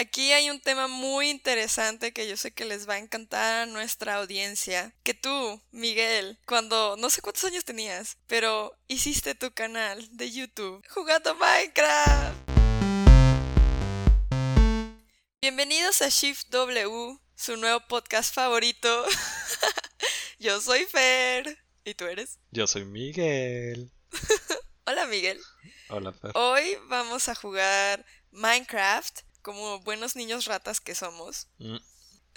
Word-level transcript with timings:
Aquí 0.00 0.32
hay 0.32 0.48
un 0.48 0.62
tema 0.62 0.88
muy 0.88 1.28
interesante 1.28 2.14
que 2.14 2.26
yo 2.26 2.34
sé 2.38 2.52
que 2.52 2.64
les 2.64 2.88
va 2.88 2.94
a 2.94 2.98
encantar 2.98 3.64
a 3.64 3.66
nuestra 3.66 4.14
audiencia. 4.14 4.94
Que 5.02 5.12
tú, 5.12 5.60
Miguel, 5.72 6.38
cuando 6.46 6.96
no 6.96 7.10
sé 7.10 7.20
cuántos 7.20 7.44
años 7.44 7.66
tenías, 7.66 8.16
pero 8.26 8.74
hiciste 8.88 9.34
tu 9.34 9.52
canal 9.52 10.08
de 10.16 10.30
YouTube 10.30 10.82
jugando 10.88 11.34
Minecraft. 11.34 12.34
Bienvenidos 15.42 16.00
a 16.00 16.08
Shift 16.08 16.48
W, 16.48 17.18
su 17.34 17.58
nuevo 17.58 17.80
podcast 17.86 18.34
favorito. 18.34 19.04
yo 20.38 20.62
soy 20.62 20.86
Fer. 20.86 21.58
¿Y 21.84 21.92
tú 21.92 22.06
eres? 22.06 22.38
Yo 22.50 22.66
soy 22.66 22.86
Miguel. 22.86 23.92
Hola 24.86 25.04
Miguel. 25.04 25.38
Hola 25.90 26.14
Fer. 26.14 26.30
Hoy 26.36 26.78
vamos 26.88 27.28
a 27.28 27.34
jugar 27.34 28.06
Minecraft 28.30 29.28
como 29.42 29.80
buenos 29.80 30.16
niños 30.16 30.44
ratas 30.46 30.80
que 30.80 30.94
somos. 30.94 31.48
Mm. 31.58 31.76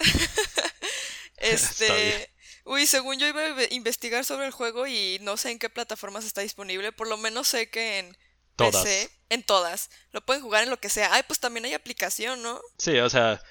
este. 1.36 2.30
Uy, 2.66 2.86
según 2.86 3.18
yo 3.18 3.26
iba 3.26 3.42
a 3.42 3.74
investigar 3.74 4.24
sobre 4.24 4.46
el 4.46 4.52
juego 4.52 4.86
y 4.86 5.18
no 5.20 5.36
sé 5.36 5.50
en 5.50 5.58
qué 5.58 5.68
plataformas 5.68 6.24
está 6.24 6.40
disponible. 6.40 6.92
Por 6.92 7.08
lo 7.08 7.18
menos 7.18 7.48
sé 7.48 7.68
que 7.68 7.98
en 7.98 8.16
Todas. 8.56 8.82
PC, 8.84 9.10
en 9.28 9.42
todas. 9.42 9.90
Lo 10.12 10.24
pueden 10.24 10.42
jugar 10.42 10.62
en 10.64 10.70
lo 10.70 10.80
que 10.80 10.88
sea. 10.88 11.12
Ay, 11.12 11.22
pues 11.26 11.40
también 11.40 11.66
hay 11.66 11.74
aplicación, 11.74 12.42
¿no? 12.42 12.60
Sí, 12.78 12.96
o 12.98 13.10
sea, 13.10 13.42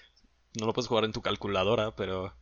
no 0.53 0.65
lo 0.65 0.73
puedes 0.73 0.87
jugar 0.87 1.03
en 1.03 1.11
tu 1.13 1.21
calculadora, 1.21 1.95
pero 1.95 2.35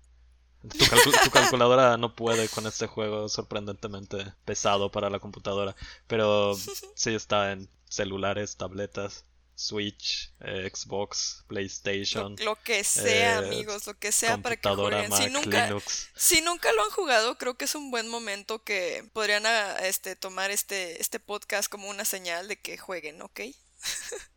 tu, 0.61 0.77
calcu- 0.77 1.23
tu 1.25 1.31
calculadora 1.31 1.97
no 1.97 2.15
puede 2.15 2.47
con 2.47 2.65
este 2.67 2.87
juego 2.87 3.27
sorprendentemente 3.27 4.33
pesado 4.45 4.91
para 4.91 5.09
la 5.09 5.19
computadora. 5.19 5.75
Pero 6.07 6.55
sí 6.95 7.13
está 7.13 7.51
en 7.51 7.67
celulares, 7.89 8.55
tabletas, 8.55 9.25
Switch, 9.61 10.33
eh, 10.39 10.69
Xbox, 10.73 11.43
PlayStation, 11.47 12.35
lo 12.39 12.55
que 12.63 12.83
sea, 12.83 13.35
eh, 13.35 13.45
amigos, 13.45 13.85
lo 13.85 13.97
que 13.97 14.11
sea 14.11 14.37
para 14.37 14.57
que 14.57 14.67
jueguen. 14.67 15.11
Si 15.11 15.29
nunca, 15.29 15.67
Linux. 15.67 16.09
si 16.15 16.41
nunca 16.41 16.71
lo 16.73 16.83
han 16.83 16.89
jugado, 16.89 17.37
creo 17.37 17.55
que 17.55 17.65
es 17.65 17.75
un 17.75 17.91
buen 17.91 18.07
momento 18.07 18.63
que 18.63 19.07
podrían 19.13 19.45
ah, 19.45 19.77
este, 19.83 20.15
tomar 20.15 20.49
este, 20.49 20.99
este 20.99 21.19
podcast 21.19 21.69
como 21.69 21.89
una 21.89 22.05
señal 22.05 22.47
de 22.47 22.59
que 22.59 22.77
jueguen, 22.77 23.21
¿ok? 23.21 23.41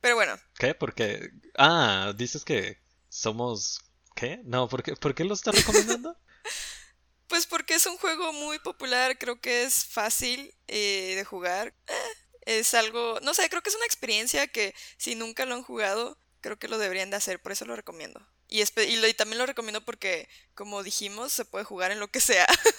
Pero 0.00 0.14
bueno, 0.14 0.38
¿Qué? 0.56 0.74
Porque... 0.74 1.30
Ah, 1.56 2.12
dices 2.16 2.44
que 2.44 2.78
somos... 3.08 3.80
¿Qué? 4.14 4.40
No, 4.44 4.68
¿por 4.68 4.82
qué, 4.84 4.94
¿por 4.94 5.14
qué 5.14 5.24
lo 5.24 5.34
estás 5.34 5.56
recomendando? 5.56 6.16
Pues 7.28 7.46
porque 7.46 7.74
es 7.74 7.84
un 7.84 7.98
juego 7.98 8.32
muy 8.32 8.58
popular, 8.58 9.18
creo 9.18 9.38
que 9.38 9.64
es 9.64 9.84
fácil 9.84 10.54
eh, 10.66 11.12
de 11.14 11.24
jugar. 11.24 11.74
Eh, 11.86 12.17
es 12.58 12.74
algo, 12.74 13.18
no 13.22 13.34
sé, 13.34 13.48
creo 13.50 13.62
que 13.62 13.70
es 13.70 13.76
una 13.76 13.86
experiencia 13.86 14.46
que 14.48 14.74
si 14.96 15.14
nunca 15.14 15.44
lo 15.46 15.54
han 15.54 15.62
jugado, 15.62 16.18
creo 16.40 16.58
que 16.58 16.68
lo 16.68 16.78
deberían 16.78 17.10
de 17.10 17.16
hacer, 17.16 17.40
por 17.42 17.52
eso 17.52 17.64
lo 17.66 17.76
recomiendo. 17.76 18.26
Y, 18.48 18.62
y, 18.62 18.96
lo- 18.96 19.08
y 19.08 19.14
también 19.14 19.38
lo 19.38 19.46
recomiendo 19.46 19.82
porque, 19.84 20.28
como 20.54 20.82
dijimos, 20.82 21.32
se 21.32 21.44
puede 21.44 21.64
jugar 21.64 21.90
en 21.90 22.00
lo 22.00 22.08
que 22.08 22.20
sea. 22.20 22.46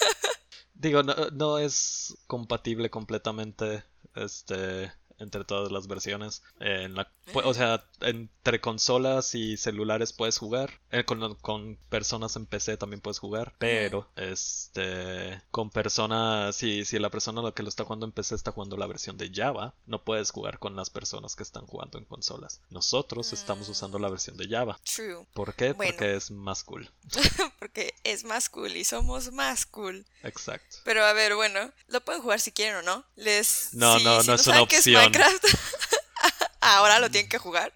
Digo, 0.73 1.03
no, 1.03 1.13
no 1.31 1.59
es 1.59 2.15
compatible 2.27 2.89
completamente 2.89 3.83
este 4.15 4.91
entre 5.19 5.43
todas 5.45 5.71
las 5.71 5.87
versiones. 5.87 6.41
En 6.59 6.95
la, 6.95 7.11
o 7.33 7.53
sea, 7.53 7.85
entre 8.01 8.61
consolas 8.61 9.35
y 9.35 9.57
celulares 9.57 10.13
puedes 10.13 10.37
jugar. 10.37 10.79
Eh, 10.91 11.03
con, 11.05 11.35
con 11.35 11.77
personas 11.89 12.35
en 12.35 12.45
PC 12.45 12.77
también 12.77 13.01
puedes 13.01 13.19
jugar. 13.19 13.53
Pero, 13.59 14.09
este, 14.15 15.41
con 15.51 15.69
personas, 15.69 16.55
si, 16.55 16.85
si 16.85 16.99
la 16.99 17.09
persona 17.09 17.41
la 17.41 17.51
que 17.51 17.63
lo 17.63 17.69
está 17.69 17.83
jugando 17.83 18.05
en 18.05 18.11
PC 18.11 18.35
está 18.35 18.51
jugando 18.51 18.77
la 18.77 18.87
versión 18.87 19.17
de 19.17 19.31
Java, 19.33 19.73
no 19.85 20.03
puedes 20.03 20.31
jugar 20.31 20.59
con 20.59 20.75
las 20.75 20.89
personas 20.89 21.35
que 21.35 21.43
están 21.43 21.65
jugando 21.65 21.97
en 21.97 22.05
consolas. 22.05 22.61
Nosotros 22.69 23.33
estamos 23.33 23.69
usando 23.69 23.99
la 23.99 24.09
versión 24.09 24.37
de 24.37 24.47
Java. 24.47 24.79
True, 24.83 25.25
¿Por 25.33 25.53
qué? 25.55 25.73
Bueno. 25.73 25.93
Porque 25.93 26.15
es 26.15 26.31
más 26.31 26.63
cool. 26.63 26.89
porque 27.59 27.93
es 28.03 28.23
más 28.23 28.49
cool 28.49 28.75
y 28.75 28.83
somos 28.83 29.31
más 29.31 29.65
cool. 29.65 30.05
Exacto. 30.23 30.77
Pero 30.83 31.05
a 31.05 31.13
ver, 31.13 31.35
bueno, 31.35 31.71
lo 31.87 32.01
pueden 32.01 32.21
jugar 32.21 32.39
si 32.39 32.51
quieren 32.51 32.77
o 32.77 32.81
no. 32.81 33.05
Les 33.15 33.69
No, 33.73 33.97
si- 33.97 34.03
no, 34.03 34.21
si 34.21 34.27
no 34.27 34.33
es 34.35 34.47
una 34.47 34.61
opción. 34.61 35.08
Minecraft, 35.11 35.45
ahora 36.61 36.99
lo 36.99 37.09
tienen 37.09 37.29
que 37.29 37.37
jugar. 37.37 37.73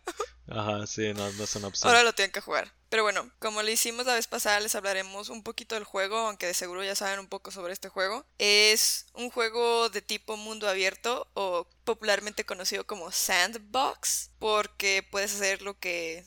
Ajá, 0.50 0.86
sí, 0.88 1.14
no, 1.14 1.32
no 1.32 1.44
es 1.44 1.56
una 1.56 1.68
opción. 1.68 1.88
Ahora 1.90 2.04
lo 2.04 2.14
tienen 2.14 2.32
que 2.32 2.42
jugar. 2.42 2.74
Pero 2.90 3.02
bueno, 3.04 3.32
como 3.40 3.64
le 3.64 3.72
hicimos 3.72 4.06
la 4.06 4.14
vez 4.14 4.28
pasada, 4.28 4.60
les 4.60 4.76
hablaremos 4.76 5.30
un 5.30 5.42
poquito 5.42 5.74
del 5.74 5.84
juego, 5.84 6.16
aunque 6.18 6.46
de 6.46 6.54
seguro 6.54 6.84
ya 6.84 6.94
saben 6.96 7.20
un 7.20 7.28
poco 7.28 7.50
sobre 7.50 7.74
este 7.74 7.90
juego. 7.90 8.26
Es 8.38 9.08
un 9.14 9.32
juego 9.32 9.90
de 9.90 10.02
tipo 10.04 10.38
mundo 10.38 10.70
abierto 10.70 11.28
o 11.34 11.68
popularmente 11.86 12.46
conocido 12.46 12.86
como 12.86 13.12
sandbox, 13.12 14.30
porque 14.38 15.08
puedes 15.10 15.34
hacer 15.34 15.64
lo 15.64 15.80
que 15.80 16.24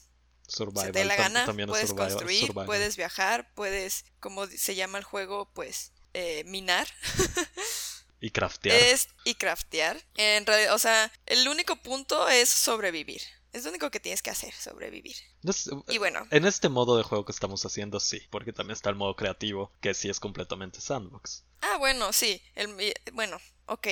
Survival 0.48 0.86
se 0.86 0.92
te 0.92 0.98
dé 1.00 1.04
la 1.04 1.14
gana, 1.16 1.44
puedes 1.44 1.90
survival- 1.90 2.08
construir, 2.08 2.46
survival. 2.46 2.66
puedes 2.66 2.96
viajar, 2.96 3.52
puedes, 3.54 4.04
como 4.18 4.46
se 4.48 4.74
llama 4.74 4.98
el 4.98 5.04
juego, 5.04 5.52
pues 5.54 5.92
eh, 6.14 6.42
minar. 6.46 6.88
Y 8.26 8.30
craftear. 8.30 8.76
Es 8.76 9.08
y 9.24 9.34
craftear. 9.36 10.02
En 10.16 10.44
realidad, 10.46 10.74
o 10.74 10.78
sea, 10.80 11.12
el 11.26 11.46
único 11.46 11.76
punto 11.76 12.28
es 12.28 12.48
sobrevivir. 12.50 13.22
Es 13.52 13.62
lo 13.62 13.70
único 13.70 13.90
que 13.92 14.00
tienes 14.00 14.20
que 14.20 14.30
hacer, 14.30 14.52
sobrevivir. 14.52 15.14
Es- 15.44 15.70
Y 15.88 15.98
bueno, 15.98 16.26
En 16.30 16.44
este 16.44 16.68
modo 16.68 16.96
de 16.96 17.04
juego 17.04 17.24
que 17.24 17.30
estamos 17.32 17.64
haciendo, 17.64 18.00
sí, 18.00 18.20
porque 18.30 18.52
también 18.52 18.74
está 18.74 18.90
el 18.90 18.96
modo 18.96 19.14
creativo, 19.14 19.72
que 19.80 19.94
sí 19.94 20.08
es 20.10 20.18
completamente 20.18 20.80
sandbox. 20.80 21.44
ah, 21.60 21.76
bueno, 21.78 22.12
sí, 22.12 22.42
el, 22.56 22.74
bueno, 23.12 23.40
ok. 23.66 23.86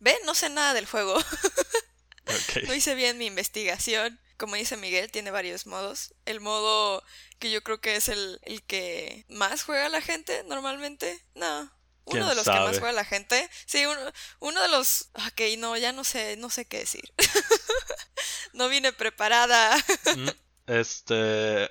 ¿Ven? 0.00 0.18
No 0.26 0.34
sé 0.34 0.50
nada 0.50 0.74
del 0.74 0.86
juego. 0.86 1.16
Ok. 2.26 2.64
No 2.66 2.74
hice 2.74 2.94
bien 2.94 3.16
mi 3.16 3.24
investigación. 3.24 4.20
Como 4.36 4.54
dice 4.54 4.76
Miguel, 4.76 5.10
tiene 5.10 5.30
varios 5.30 5.66
modos. 5.66 6.14
El 6.26 6.40
modo 6.40 7.02
que 7.38 7.50
yo 7.50 7.62
creo 7.62 7.80
que 7.80 7.96
es 7.96 8.08
el, 8.10 8.38
el 8.42 8.62
que 8.62 9.24
más 9.30 9.62
juega 9.62 9.88
la 9.88 10.02
gente 10.02 10.44
normalmente. 10.44 11.24
No. 11.34 11.72
¿Quién 12.08 12.22
Uno 12.22 12.28
de 12.28 12.34
los 12.34 12.44
que 12.44 12.50
más 12.60 12.78
juega 12.78 12.92
la 12.92 13.04
gente. 13.04 13.48
Sí, 13.66 13.84
uno, 13.86 14.00
uno 14.40 14.62
de 14.62 14.68
los... 14.68 15.10
Ok, 15.26 15.40
no, 15.58 15.76
ya 15.76 15.92
no 15.92 16.04
sé, 16.04 16.36
no 16.36 16.50
sé 16.50 16.64
qué 16.66 16.78
decir. 16.80 17.12
no 18.52 18.68
vine 18.68 18.92
preparada. 18.92 19.76
Mm, 20.14 20.28
Este, 20.66 21.64
eh, 21.64 21.68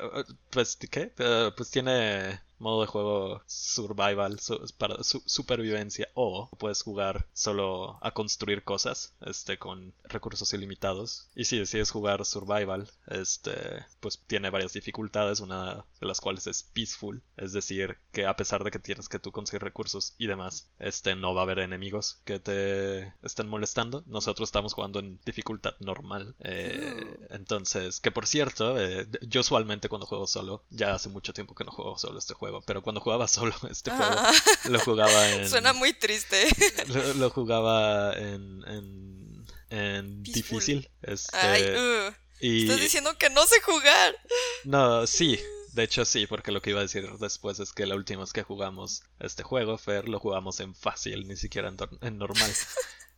pues, 0.50 0.76
¿qué? 0.78 1.14
Eh, 1.18 1.52
Pues 1.56 1.70
tiene 1.72 2.42
modo 2.59 2.81
de 2.81 2.88
juego 2.88 3.41
survival, 3.45 4.40
su- 4.40 4.59
para 4.78 5.03
su- 5.03 5.23
supervivencia, 5.25 6.07
o 6.13 6.50
puedes 6.57 6.81
jugar 6.84 7.28
solo 7.34 7.97
a 8.01 8.12
construir 8.13 8.63
cosas, 8.63 9.13
este, 9.22 9.57
con 9.59 9.94
recursos 10.06 10.53
ilimitados. 10.53 11.28
Y 11.35 11.46
si 11.46 11.57
decides 11.59 11.91
jugar 11.91 12.25
survival, 12.25 12.90
este, 13.07 13.85
pues 14.00 14.19
tiene 14.28 14.50
varias 14.50 14.73
dificultades, 14.73 15.40
una 15.40 15.85
de 16.00 16.07
las 16.07 16.22
cuales 16.22 16.47
es 16.47 16.63
peaceful, 16.63 17.22
es 17.38 17.53
decir, 17.53 17.97
que 18.12 18.25
a 18.25 18.35
pesar 18.35 18.63
de 18.63 18.72
que 18.72 18.79
tienes 18.79 19.09
que 19.09 19.19
tú 19.19 19.31
conseguir 19.31 19.63
recursos 19.63 20.13
y 20.17 20.28
demás, 20.28 20.69
este, 20.79 21.16
no 21.16 21.34
va 21.34 21.41
a 21.41 21.44
haber 21.44 21.59
enemigos 21.59 22.22
que 22.25 22.40
te 22.40 23.13
estén 23.23 23.47
molestando. 23.47 24.03
Nosotros 24.07 24.47
estamos 24.47 24.73
jugando 24.73 25.00
en 25.00 25.19
dificultad 25.25 25.75
normal, 25.79 26.35
eh, 26.40 27.17
entonces, 27.29 28.00
que 28.00 28.12
por 28.12 28.28
cierto, 28.28 28.79
eh, 28.79 29.07
yo 29.22 29.41
usualmente 29.41 29.90
cuando 29.90 30.06
juego 30.07 30.28
solo, 30.28 30.63
ya 30.69 30.94
hace 30.94 31.09
mucho 31.09 31.34
tiempo 31.34 31.56
que 31.56 31.63
no 31.63 31.72
juego 31.72 31.97
solo 31.97 32.19
este 32.19 32.34
juego, 32.34 32.47
pero 32.66 32.81
cuando 32.81 33.02
jugaba 33.02 33.28
solo 33.28 33.56
este 33.69 33.91
juego, 33.91 34.06
Ah, 34.18 34.34
lo 34.69 34.80
jugaba 34.80 35.30
en... 35.34 35.50
Suena 35.50 35.74
muy 35.74 35.94
triste. 35.94 36.47
Lo, 36.88 37.13
lo 37.16 37.30
jugaba 37.30 38.13
en, 38.13 38.63
en, 38.68 39.46
en 39.69 40.24
difícil. 40.24 40.90
Este, 41.02 41.38
Ay, 41.38 41.63
uh, 41.63 42.13
y 42.40 42.63
estás 42.63 42.80
diciendo 42.81 43.18
que 43.18 43.30
no 43.30 43.46
sé 43.46 43.59
jugar. 43.62 44.16
no, 44.63 45.08
sí, 45.08 45.40
de 45.74 45.84
hecho 45.84 46.06
sí, 46.06 46.28
porque 46.28 46.52
lo 46.52 46.62
que 46.62 46.69
iba 46.72 46.80
a 46.80 46.84
decir 46.84 47.09
después 47.19 47.59
es 47.59 47.74
que 47.74 47.85
la 47.85 47.96
última 47.96 48.22
vez 48.22 48.34
que 48.34 48.44
jugamos 48.44 49.03
este 49.19 49.44
juego, 49.44 49.78
Fer, 49.78 50.08
lo 50.08 50.19
jugamos 50.19 50.59
en 50.59 50.74
fácil, 50.75 51.28
ni 51.28 51.35
siquiera 51.35 51.68
en, 51.69 51.78
en 52.02 52.18
normal. 52.18 52.52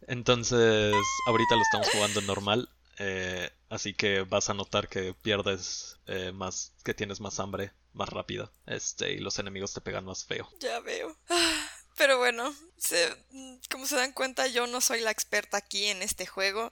Entonces, 0.08 0.94
ahorita 1.28 1.56
lo 1.56 1.62
estamos 1.62 1.90
jugando 1.92 2.20
en 2.20 2.26
normal, 2.26 2.70
eh, 2.98 3.50
así 3.70 3.94
que 3.94 4.22
vas 4.22 4.50
a 4.50 4.54
notar 4.54 4.88
que 4.90 5.14
pierdes 5.14 5.99
eh, 6.10 6.32
más, 6.34 6.74
que 6.84 6.94
tienes 6.94 7.20
más 7.22 7.40
hambre 7.40 7.72
más 7.94 8.10
rápido, 8.10 8.54
este, 8.68 9.14
y 9.14 9.18
los 9.20 9.40
enemigos 9.40 9.74
te 9.74 9.82
pegan 9.82 10.06
más 10.06 10.26
feo. 10.26 10.50
Ya 10.60 10.80
veo. 10.80 11.18
Ah, 11.30 11.70
Pero 11.98 12.18
bueno, 12.18 12.56
se- 12.78 13.14
como 13.70 13.86
se 13.88 13.96
dan 13.96 14.14
cuenta, 14.14 14.48
yo 14.48 14.68
no 14.68 14.80
soy 14.82 15.02
la 15.02 15.12
experta 15.12 15.58
aquí 15.58 15.86
en 15.88 16.02
este 16.02 16.26
juego. 16.26 16.72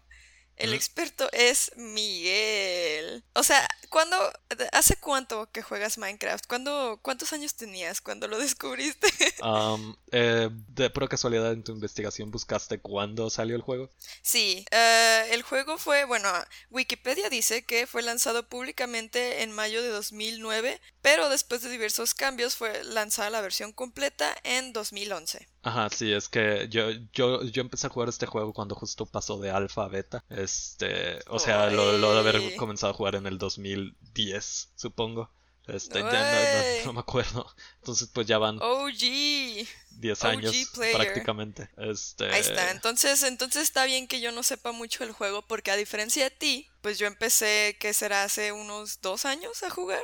El 0.56 0.74
experto 0.74 1.30
es 1.34 1.72
Miguel. 1.76 3.24
O 3.34 3.44
sea, 3.44 3.68
¿cuándo, 3.98 4.32
hace 4.74 4.96
cuánto 4.98 5.52
que 5.52 5.64
juegas 5.64 5.98
Minecraft? 5.98 6.46
¿Cuándo, 6.46 7.00
¿Cuántos 7.02 7.34
años 7.34 7.56
tenías 7.56 8.00
cuando 8.00 8.28
lo 8.28 8.38
descubriste? 8.48 9.08
Um, 9.42 9.96
eh, 10.12 10.52
de 10.68 10.92
pura 10.92 11.08
casualidad 11.08 11.52
en 11.52 11.64
tu 11.64 11.72
investigación 11.72 12.30
buscaste 12.30 12.80
cuándo 12.80 13.32
salió 13.32 13.56
el 13.56 13.64
juego. 13.64 13.90
Sí, 14.22 14.64
eh, 14.70 15.30
el 15.32 15.42
juego 15.42 15.80
fue, 15.80 16.06
bueno, 16.06 16.30
Wikipedia 16.70 17.32
dice 17.32 17.66
que 17.66 17.88
fue 17.88 18.04
lanzado 18.04 18.48
públicamente 18.48 19.42
en 19.42 19.52
mayo 19.52 19.82
de 19.82 19.90
2009, 19.90 20.80
pero 21.02 21.30
después 21.30 21.64
de 21.64 21.72
diversos 21.72 22.14
cambios 22.14 22.56
fue 22.56 22.84
lanzada 22.84 23.32
la 23.32 23.42
versión 23.42 23.72
completa 23.74 24.36
en 24.44 24.74
2011. 24.74 25.48
Ajá, 25.68 25.90
sí, 25.90 26.14
es 26.14 26.30
que 26.30 26.68
yo, 26.70 26.92
yo, 27.12 27.44
yo 27.44 27.62
empecé 27.62 27.88
a 27.88 27.90
jugar 27.90 28.08
este 28.08 28.26
juego 28.26 28.54
cuando 28.54 28.74
justo 28.74 29.06
pasó 29.06 29.38
de 29.38 29.52
alfa 29.52 29.84
a 29.84 29.88
beta. 29.90 30.24
Este, 30.30 31.20
o 31.28 31.40
sea, 31.40 31.70
lo, 31.70 31.98
lo 31.98 32.14
de 32.14 32.20
haber 32.20 32.56
comenzado 32.56 32.94
a 32.94 32.96
jugar 32.96 33.16
en 33.16 33.28
el 33.28 33.38
2010, 33.38 34.72
supongo. 34.76 35.30
Este, 35.68 36.00
ya 36.00 36.04
no, 36.04 36.10
Uy. 36.10 36.78
no- 36.80 36.86
no 36.86 36.94
me 36.94 37.00
acuerdo. 37.02 37.46
Entonces, 37.80 38.10
pues 38.14 38.26
ya 38.28 38.38
van 38.38 38.58
OG. 38.62 39.68
10 40.00 40.24
OG 40.24 40.28
años 40.30 40.56
player. 40.74 40.96
prácticamente. 40.96 41.70
Este, 41.78 42.26
Ahí 42.32 42.42
está. 42.42 42.72
Entonces, 42.72 43.24
entonces 43.24 43.64
está 43.64 43.86
bien 43.86 44.08
que 44.08 44.22
yo 44.22 44.32
no 44.32 44.44
sepa 44.44 44.72
mucho 44.72 45.04
el 45.04 45.12
juego 45.12 45.42
porque 45.42 45.72
a 45.72 45.76
diferencia 45.76 46.24
de 46.26 46.30
ti, 46.30 46.68
pues 46.82 47.00
yo 47.00 47.08
empecé, 47.08 47.76
¿qué 47.80 47.94
será? 47.94 48.24
Hace 48.24 48.52
unos 48.52 49.02
dos 49.02 49.26
años 49.26 49.64
a 49.64 49.70
jugar. 49.72 50.04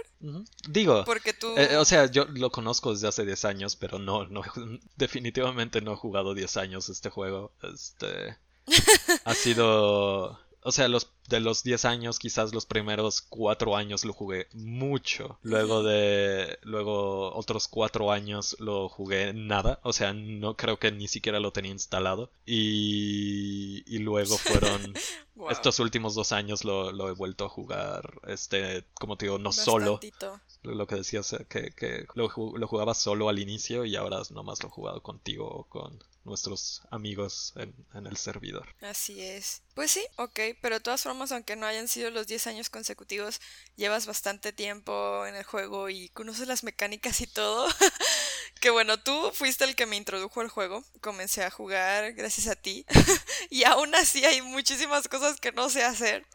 Digo, 0.68 1.06
Porque 1.06 1.34
tú... 1.34 1.56
eh, 1.58 1.78
o 1.78 1.86
sea, 1.86 2.08
yo 2.10 2.26
lo 2.26 2.52
conozco 2.52 2.92
desde 2.92 3.08
hace 3.08 3.24
10 3.24 3.46
años, 3.46 3.76
pero 3.76 4.00
no, 4.00 4.26
no, 4.28 4.42
definitivamente 4.98 5.80
no 5.82 5.94
he 5.94 5.96
jugado 5.98 6.34
10 6.34 6.58
años 6.58 6.90
este 6.90 7.10
juego. 7.12 7.54
Este, 7.62 8.36
ha 9.26 9.34
sido, 9.36 10.40
o 10.62 10.72
sea, 10.72 10.88
los 10.88 11.13
de 11.28 11.40
los 11.40 11.64
10 11.64 11.86
años, 11.86 12.20
quizás 12.20 12.54
los 12.54 12.66
primeros 12.66 13.22
4 13.22 13.76
años 13.76 14.06
lo 14.06 14.14
jugué 14.14 14.48
mucho. 14.54 15.38
Luego 15.42 15.84
de, 15.84 16.60
luego 16.64 17.34
otros 17.34 17.68
4 17.68 18.12
años 18.12 18.56
lo 18.60 18.90
jugué 18.90 19.34
nada, 19.34 19.80
o 19.84 19.94
sea, 19.94 20.14
no 20.14 20.56
creo 20.56 20.80
que 20.80 20.92
ni 20.92 21.08
siquiera 21.08 21.40
lo 21.40 21.52
tenía 21.52 21.72
instalado. 21.72 22.32
Y, 22.46 23.84
y 23.88 24.00
luego 24.00 24.38
fueron 24.38 24.94
Wow, 25.36 25.50
estos 25.50 25.80
últimos 25.80 26.14
dos 26.14 26.32
años 26.32 26.64
lo, 26.64 26.92
lo 26.92 27.10
he 27.10 27.14
vuelto 27.14 27.46
a 27.46 27.50
jugar, 27.50 28.20
este, 28.28 28.86
como 28.94 29.18
te 29.18 29.26
digo, 29.26 29.40
no 29.40 29.52
solo 29.52 29.94
bastantito. 29.94 30.40
lo 30.62 30.76
lo 30.76 30.86
que 30.88 30.96
decías, 30.96 31.34
eh, 31.34 31.46
que, 31.50 31.72
que 31.72 32.06
lo, 32.14 32.30
lo 32.56 32.68
jugaba 32.68 32.94
solo 32.94 33.30
al 33.30 33.40
inicio 33.40 33.84
y 33.86 33.96
ahora 33.96 34.22
nomás 34.30 34.62
lo 34.62 34.70
he 34.70 34.72
jugado 34.72 35.02
contigo 35.02 35.48
o 35.48 35.64
con 35.64 36.00
nuestros 36.24 36.84
amigos 36.90 37.54
en, 37.56 37.74
en 37.94 38.08
el 38.08 38.18
servidor. 38.18 38.68
Así 38.82 39.22
es. 39.22 39.62
Pues 39.74 39.92
sí, 39.92 40.06
ok, 40.18 40.40
pero 40.62 40.76
de 40.76 40.82
todas 40.82 41.02
formas, 41.02 41.13
aunque 41.32 41.56
no 41.56 41.66
hayan 41.66 41.88
sido 41.88 42.10
los 42.10 42.28
10 42.28 42.48
años 42.48 42.70
consecutivos, 42.70 43.40
llevas 43.76 44.06
bastante 44.06 44.52
tiempo 44.54 45.26
en 45.26 45.36
el 45.36 45.44
juego 45.44 45.90
y 45.90 46.10
conoces 46.10 46.48
las 46.48 46.64
mecánicas 46.64 47.22
y 47.22 47.28
todo. 47.28 47.68
que 48.60 48.70
bueno, 48.70 49.00
tú 49.02 49.32
fuiste 49.34 49.64
el 49.66 49.76
que 49.76 49.86
me 49.86 49.96
introdujo 49.96 50.42
al 50.42 50.50
juego, 50.50 50.84
comencé 51.02 51.44
a 51.44 51.52
jugar 51.52 52.14
gracias 52.14 52.48
a 52.48 52.56
ti. 52.56 52.86
y 53.50 53.64
aún 53.64 53.94
así 53.96 54.26
hay 54.26 54.42
muchísimas 54.42 55.08
cosas 55.08 55.40
que 55.40 55.52
no 55.52 55.70
sé 55.70 55.84
hacer, 55.84 56.26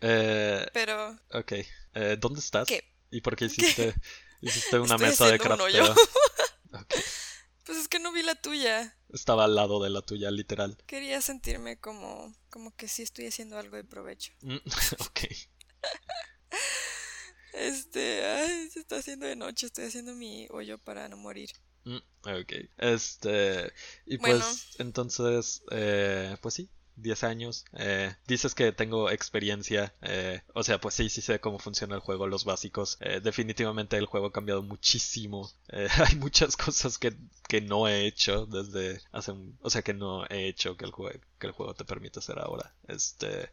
Eh, 0.00 0.66
pero... 0.72 1.18
ok, 1.32 1.52
eh, 1.94 2.16
¿dónde 2.18 2.40
estás? 2.40 2.66
¿Qué? 2.68 2.84
¿Y 3.10 3.20
por 3.20 3.36
qué 3.36 3.46
hiciste, 3.46 3.94
hiciste 4.40 4.78
una 4.78 4.94
Estoy 4.94 5.08
mesa 5.08 5.26
de 5.26 5.34
haciendo 5.36 5.54
un 5.54 5.60
hoyo. 5.60 5.94
Pues 7.66 7.78
es 7.78 7.88
que 7.88 7.98
no 7.98 8.12
vi 8.12 8.22
la 8.22 8.36
tuya. 8.36 8.96
Estaba 9.08 9.44
al 9.44 9.56
lado 9.56 9.82
de 9.82 9.90
la 9.90 10.00
tuya, 10.00 10.30
literal. 10.30 10.78
Quería 10.86 11.20
sentirme 11.20 11.78
como, 11.80 12.32
como 12.48 12.74
que 12.76 12.86
sí 12.86 13.02
estoy 13.02 13.26
haciendo 13.26 13.58
algo 13.58 13.76
de 13.76 13.82
provecho. 13.82 14.32
Mm, 14.42 14.56
ok. 15.00 15.20
Este, 17.52 18.24
ay, 18.24 18.70
se 18.70 18.80
está 18.80 18.98
haciendo 18.98 19.26
de 19.26 19.34
noche, 19.34 19.66
estoy 19.66 19.86
haciendo 19.86 20.14
mi 20.14 20.46
hoyo 20.50 20.78
para 20.78 21.08
no 21.08 21.16
morir. 21.16 21.50
Mm, 21.84 21.96
ok. 22.22 22.52
Este. 22.76 23.72
Y 24.04 24.18
Bueno. 24.18 24.38
pues, 24.38 24.68
entonces, 24.78 25.62
eh, 25.72 26.36
pues 26.40 26.54
sí, 26.54 26.70
10 26.96 27.24
años. 27.24 27.64
Eh, 27.74 28.14
dices 28.26 28.54
que 28.54 28.72
tengo 28.72 29.10
experiencia. 29.10 29.94
eh, 30.02 30.42
o 30.54 30.62
sea, 30.62 30.80
pues 30.80 30.94
sí, 30.94 31.08
sí 31.08 31.20
sé 31.20 31.40
cómo 31.40 31.58
funciona 31.58 31.94
el 31.94 32.00
juego, 32.00 32.26
los 32.26 32.44
básicos. 32.44 32.96
Eh, 33.00 33.20
definitivamente 33.22 33.96
el 33.96 34.06
juego 34.06 34.26
ha 34.26 34.32
cambiado 34.32 34.62
muchísimo. 34.62 35.50
Eh, 35.68 35.88
hay 36.06 36.16
muchas 36.16 36.56
cosas 36.56 36.98
que, 36.98 37.14
que 37.48 37.60
no 37.60 37.88
he 37.88 38.06
hecho 38.06 38.46
desde 38.46 39.00
hace 39.12 39.32
un. 39.32 39.58
O 39.62 39.70
sea, 39.70 39.82
que 39.82 39.94
no 39.94 40.26
he 40.26 40.48
hecho 40.48 40.76
que 40.76 40.84
el 40.84 40.90
juego, 40.90 41.18
que 41.38 41.46
el 41.46 41.52
juego 41.52 41.74
te 41.74 41.84
permite 41.84 42.18
hacer 42.18 42.38
ahora. 42.38 42.74
Este. 42.88 43.50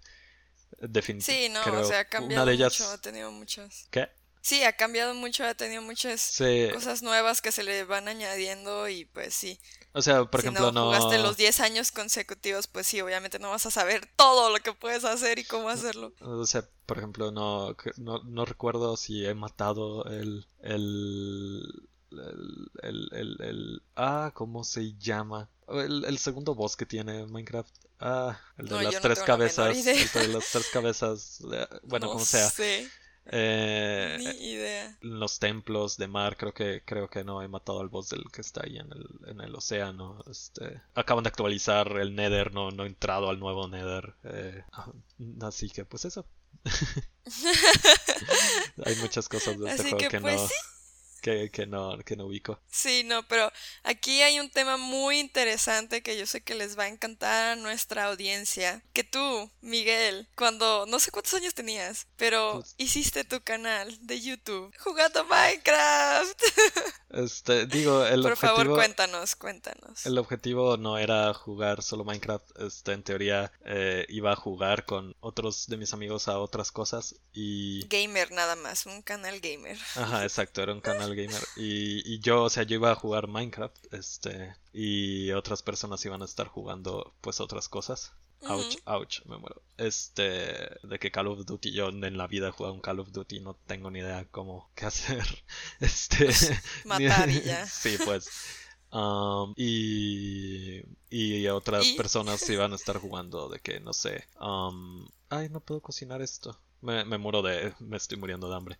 Definitivamente. 0.79 1.61
Sí, 1.61 1.71
no, 1.71 1.81
o 1.81 1.83
sea, 1.85 1.99
ha 1.99 2.05
cambiado 2.05 2.43
una 2.43 2.49
de 2.49 2.55
ellas. 2.55 2.79
mucho, 2.79 2.91
ha 2.91 2.97
tenido 2.97 3.31
muchas. 3.31 3.87
¿Qué? 3.91 4.09
Sí, 4.43 4.61
ha 4.63 4.73
cambiado 4.75 5.13
mucho, 5.13 5.45
ha 5.45 5.55
tenido 5.55 5.81
muchas 5.81 6.19
Sí. 6.21 6.67
cosas 6.73 7.01
nuevas 7.01 7.41
que 7.41 7.53
se 7.53 7.63
le 7.63 7.85
van 7.85 8.09
añadiendo 8.09 8.89
y 8.89 9.05
pues 9.05 9.33
sí. 9.33 9.57
O 9.93 10.01
sea, 10.01 10.25
por 10.25 10.41
si 10.41 10.47
ejemplo, 10.47 10.71
no 10.71 10.71
no. 10.71 10.85
jugaste 10.87 11.17
los 11.19 11.37
10 11.37 11.61
años 11.61 11.91
consecutivos, 11.93 12.67
pues 12.67 12.85
sí, 12.87 12.99
obviamente 12.99 13.39
no 13.39 13.51
vas 13.51 13.65
a 13.65 13.71
saber 13.71 14.05
todo 14.17 14.49
lo 14.49 14.59
que 14.59 14.73
puedes 14.73 15.05
hacer 15.05 15.39
y 15.39 15.45
cómo 15.45 15.69
hacerlo. 15.69 16.13
O 16.19 16.45
sea, 16.45 16.67
por 16.85 16.97
ejemplo, 16.97 17.31
no, 17.31 17.75
no, 17.97 18.21
no 18.23 18.45
recuerdo 18.45 18.97
si 18.97 19.25
he 19.25 19.33
matado 19.33 20.03
el, 20.05 20.45
el, 20.61 21.87
el, 22.11 22.71
el, 22.81 23.09
el, 23.13 23.37
el- 23.41 23.81
ah, 23.95 24.31
¿cómo 24.33 24.63
se 24.65 24.93
llama? 24.97 25.49
El, 25.69 26.03
el 26.05 26.17
segundo 26.17 26.53
boss 26.53 26.75
que 26.75 26.85
tiene 26.85 27.25
Minecraft. 27.27 27.73
Ah, 27.99 28.37
el 28.57 28.65
de 28.67 28.71
No, 28.75 28.81
las 28.81 28.93
no 28.95 28.99
tres 28.99 29.19
cabezas. 29.19 29.77
El 29.87 30.09
de 30.11 30.27
las 30.27 30.49
tres 30.51 30.67
cabezas. 30.73 31.39
eh, 31.51 31.67
Bueno, 31.83 32.07
no 32.07 32.13
como 32.13 32.25
sea. 32.25 32.49
sé, 32.49 32.89
Eh, 33.25 34.17
ni 34.19 34.51
idea. 34.51 34.97
los 35.01 35.39
templos 35.39 35.97
de 35.97 36.07
mar, 36.07 36.35
creo 36.37 36.53
que, 36.53 36.83
creo 36.85 37.09
que 37.09 37.23
no 37.23 37.41
he 37.41 37.47
matado 37.47 37.79
al 37.79 37.89
boss 37.89 38.09
del 38.09 38.23
que 38.31 38.41
está 38.41 38.61
ahí 38.65 38.77
en 38.77 38.91
el, 38.91 39.07
en 39.29 39.41
el 39.41 39.55
océano. 39.55 40.23
Este, 40.29 40.81
acaban 40.93 41.23
de 41.23 41.29
actualizar 41.29 41.87
el 41.99 42.15
Nether, 42.15 42.53
no, 42.53 42.71
no 42.71 42.83
he 42.83 42.87
entrado 42.87 43.29
al 43.29 43.39
nuevo 43.39 43.67
Nether. 43.67 44.15
eh, 44.23 44.63
así 45.41 45.69
que 45.69 45.85
pues 45.85 46.05
eso. 46.05 46.25
Hay 48.85 48.95
muchas 48.97 49.29
cosas 49.29 49.57
de 49.59 49.69
este 49.69 49.81
Así 49.81 49.89
juego 49.91 49.97
que, 49.97 50.07
que, 50.09 50.21
pues, 50.21 50.41
no, 50.41 50.47
sí. 50.47 50.53
Que, 51.23 51.49
que 51.49 51.65
no, 51.65 51.97
que 52.05 52.17
no 52.17 52.25
ubico. 52.25 52.59
Sí, 52.69 53.03
no, 53.05 53.25
pero 53.27 53.49
aquí 53.83 54.21
hay 54.21 54.39
un 54.41 54.49
tema 54.49 54.75
muy 54.77 55.19
interesante 55.19 56.03
que 56.03 56.17
yo 56.17 56.27
sé 56.27 56.41
que 56.41 56.53
les 56.53 56.77
va 56.77 56.83
a 56.83 56.87
encantar 56.89 57.53
a 57.53 57.55
nuestra 57.55 58.03
audiencia. 58.05 58.83
Que 58.91 59.05
tú, 59.05 59.49
Miguel, 59.61 60.27
cuando 60.35 60.85
no 60.85 60.99
sé 60.99 61.11
cuántos 61.11 61.33
años 61.35 61.53
tenías, 61.53 62.07
pero 62.17 62.55
Pues- 62.59 62.75
hiciste 62.77 63.23
tu 63.23 63.41
canal 63.41 63.97
de 64.05 64.19
YouTube 64.21 64.71
jugando 64.79 65.23
Minecraft. 65.25 66.41
Este, 67.13 67.67
digo, 67.67 68.03
el 68.07 68.23
Por 68.23 68.31
objetivo. 68.31 68.55
favor, 68.57 68.75
cuéntanos, 68.75 69.35
cuéntanos. 69.35 70.03
El 70.07 70.17
objetivo 70.17 70.77
no 70.77 70.97
era 70.97 71.31
jugar 71.35 71.83
solo 71.83 72.03
Minecraft, 72.03 72.59
este, 72.61 72.91
en 72.93 73.03
teoría 73.03 73.51
eh, 73.65 74.07
iba 74.09 74.31
a 74.31 74.35
jugar 74.35 74.85
con 74.85 75.15
otros 75.19 75.67
de 75.67 75.77
mis 75.77 75.93
amigos 75.93 76.27
a 76.27 76.39
otras 76.39 76.71
cosas 76.71 77.13
y... 77.31 77.85
Gamer 77.87 78.31
nada 78.31 78.55
más, 78.55 78.87
un 78.87 79.03
canal 79.03 79.39
gamer. 79.41 79.77
Ajá, 79.95 80.23
exacto, 80.23 80.63
era 80.63 80.73
un 80.73 80.81
canal 80.81 81.12
gamer 81.13 81.41
y, 81.55 82.13
y 82.13 82.19
yo, 82.19 82.43
o 82.43 82.49
sea, 82.49 82.63
yo 82.63 82.75
iba 82.75 82.91
a 82.91 82.95
jugar 82.95 83.27
Minecraft, 83.27 83.93
este, 83.93 84.55
y 84.73 85.31
otras 85.31 85.61
personas 85.63 86.03
iban 86.05 86.21
a 86.21 86.25
estar 86.25 86.47
jugando 86.47 87.13
pues 87.21 87.39
otras 87.39 87.69
cosas. 87.69 88.13
Ouch, 88.45 88.75
ouch, 88.85 89.21
me 89.25 89.37
muero. 89.37 89.61
Este, 89.77 90.23
de 90.83 90.99
que 90.99 91.11
Call 91.11 91.27
of 91.27 91.45
Duty, 91.45 91.71
yo 91.71 91.89
en 91.89 92.17
la 92.17 92.27
vida 92.27 92.49
he 92.49 92.51
jugado 92.51 92.73
un 92.73 92.81
Call 92.81 92.99
of 92.99 93.11
Duty, 93.11 93.39
no 93.39 93.55
tengo 93.65 93.89
ni 93.89 93.99
idea 93.99 94.27
cómo, 94.31 94.69
qué 94.75 94.85
hacer. 94.85 95.25
Este, 95.79 96.27
matar 96.85 97.29
y 97.29 97.41
ya. 97.41 97.65
Sí, 97.67 97.97
pues. 98.03 98.29
Um, 98.91 99.53
y, 99.55 100.83
y 101.09 101.47
otras 101.47 101.85
¿Y? 101.87 101.95
personas 101.95 102.47
iban 102.49 102.73
a 102.73 102.75
estar 102.75 102.97
jugando 102.97 103.49
de 103.49 103.59
que, 103.59 103.79
no 103.79 103.93
sé. 103.93 104.27
um, 104.39 105.07
ay, 105.29 105.49
no 105.49 105.61
puedo 105.61 105.81
cocinar 105.81 106.21
esto. 106.21 106.59
Me, 106.81 107.05
me 107.05 107.17
muero 107.17 107.41
de. 107.41 107.73
Me 107.79 107.97
estoy 107.97 108.17
muriendo 108.17 108.49
de 108.49 108.55
hambre. 108.55 108.77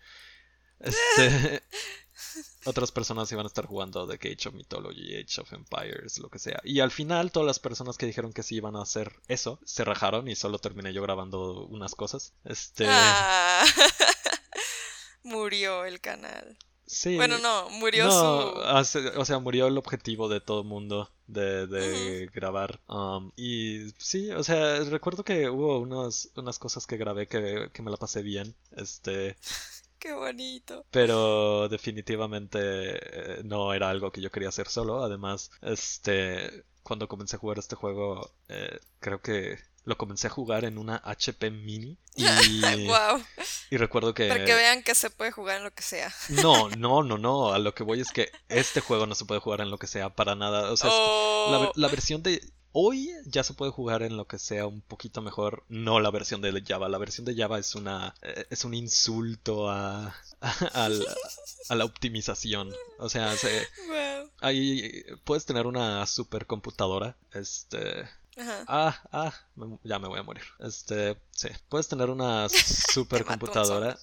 Este. 0.79 1.63
Otras 2.65 2.91
personas 2.91 3.32
iban 3.32 3.46
a 3.46 3.48
estar 3.48 3.65
jugando 3.65 4.08
que 4.17 4.32
Age 4.32 4.50
of 4.50 4.55
Mythology, 4.55 5.15
Age 5.15 5.41
of 5.41 5.53
Empires, 5.53 6.20
lo 6.20 6.29
que 6.29 6.39
sea. 6.39 6.60
Y 6.63 6.79
al 6.79 6.91
final, 6.91 7.32
todas 7.32 7.48
las 7.48 7.60
personas 7.60 7.98
que 7.98 8.05
dijeron 8.05 8.34
que 8.34 8.43
sí 8.43 8.55
iban 8.55 8.75
a 8.75 8.82
hacer 8.84 9.13
eso 9.27 9.60
se 9.65 9.84
rajaron 9.84 10.27
y 10.27 10.36
solo 10.36 10.60
terminé 10.60 10.93
yo 10.93 11.01
grabando 11.01 11.65
unas 11.67 11.96
cosas. 11.96 12.34
Este. 12.43 12.86
Ah. 12.88 13.65
Murió 15.24 15.86
el 15.86 16.01
canal. 16.01 16.58
Sí. 16.86 17.15
Bueno, 17.15 17.38
no, 17.39 17.70
murió 17.70 18.05
No, 18.05 18.84
su... 18.84 19.00
o 19.00 19.25
sea, 19.25 19.39
murió 19.39 19.67
el 19.67 19.77
objetivo 19.77 20.27
de 20.27 20.41
todo 20.41 20.62
el 20.62 20.67
mundo 20.67 21.10
de, 21.27 21.65
de 21.65 22.27
grabar. 22.27 22.82
Um, 22.88 23.32
y 23.36 23.89
sí, 23.98 24.29
o 24.32 24.43
sea, 24.43 24.79
recuerdo 24.82 25.24
que 25.24 25.50
hubo 25.50 25.79
unas, 25.79 26.29
unas 26.36 26.60
cosas 26.60 26.86
que 26.86 26.98
grabé 26.98 27.27
que, 27.27 27.70
que 27.74 27.82
me 27.82 27.89
la 27.89 27.98
pasé 27.98 28.22
bien. 28.22 28.53
Este, 28.75 29.38
Qué 30.03 30.12
bonito. 30.12 30.86
pero 30.91 31.69
definitivamente 31.69 32.60
eh, 32.60 33.41
no 33.45 33.74
era 33.74 33.89
algo 33.89 34.12
que 34.12 34.19
yo 34.19 34.31
quería 34.31 34.50
hacer 34.50 34.67
solo. 34.67 35.01
Además, 35.01 35.50
este, 35.62 36.65
cuando 36.83 37.07
comencé 37.07 37.38
a 37.38 37.39
jugar 37.39 37.57
este 37.57 37.77
juego, 37.77 38.29
eh, 38.50 38.81
creo 39.00 39.22
que 39.22 39.60
lo 39.86 39.98
comencé 39.98 40.27
a 40.27 40.29
jugar 40.29 40.65
en 40.65 40.77
una 40.77 41.01
HP 41.05 41.51
mini. 41.51 41.98
Y, 42.17 42.25
wow. 42.86 43.24
y 43.69 43.77
recuerdo 43.77 44.13
que... 44.13 44.27
Para 44.27 44.43
que 44.43 44.53
vean 44.53 44.83
que 44.83 44.93
se 44.93 45.10
puede 45.10 45.31
jugar 45.31 45.60
en 45.60 45.63
lo 45.63 45.72
que 45.72 45.83
sea. 45.83 46.13
No, 46.27 46.67
no, 46.77 47.01
no, 47.03 47.17
no. 47.17 47.53
A 47.53 47.60
lo 47.60 47.74
que 47.74 47.83
voy 47.83 48.01
es 48.01 48.12
que 48.12 48.29
este 48.50 48.81
juego 48.81 49.05
no 49.07 49.15
se 49.15 49.24
puede 49.24 49.39
jugar 49.39 49.62
en 49.62 49.72
lo 49.72 49.77
que 49.77 49.88
sea 49.88 50.10
para 50.10 50.36
nada. 50.36 50.69
O 50.69 50.75
sea, 50.75 50.89
la, 50.89 50.95
Oh, 50.95 51.72
la 51.75 51.88
versión 51.88 52.24
de 52.24 52.41
hoy 52.74 53.12
ya 53.25 53.44
se 53.44 53.53
puede 53.53 53.72
jugar 53.72 54.03
en 54.03 54.18
lo 54.18 54.27
que 54.27 54.38
sea 54.38 54.68
un 54.68 54.82
poquito 54.82 55.22
mejor, 55.22 55.63
no 55.70 56.00
la 56.00 56.12
versión 56.12 56.42
de 56.42 56.63
Java. 56.65 56.89
La 56.89 56.98
versión 56.98 57.25
de 57.25 57.36
Java 57.36 57.60
es 57.60 57.75
una 57.75 58.13
eh, 58.22 58.46
es 58.50 58.65
un 58.65 58.74
insulto 58.74 59.70
a, 59.70 60.13
a, 60.42 60.89
la, 61.70 61.86
optimización. 61.86 62.74
O 63.00 63.10
sea, 63.10 63.36
se, 63.38 63.68
ahí 64.42 65.03
puedes 65.24 65.46
tener 65.46 65.68
una 65.68 66.06
supercomputadora, 66.06 67.15
este 67.32 68.08
Ah, 68.68 69.00
ah, 69.12 69.34
ya 69.84 70.00
me 70.00 70.08
voy 70.08 70.20
a 70.20 70.24
morir. 70.24 70.44
Este, 70.60 71.18
sí, 71.32 71.50
puedes 71.70 71.88
tener 71.88 72.10
una 72.10 72.50
supercomputadora 72.94 73.98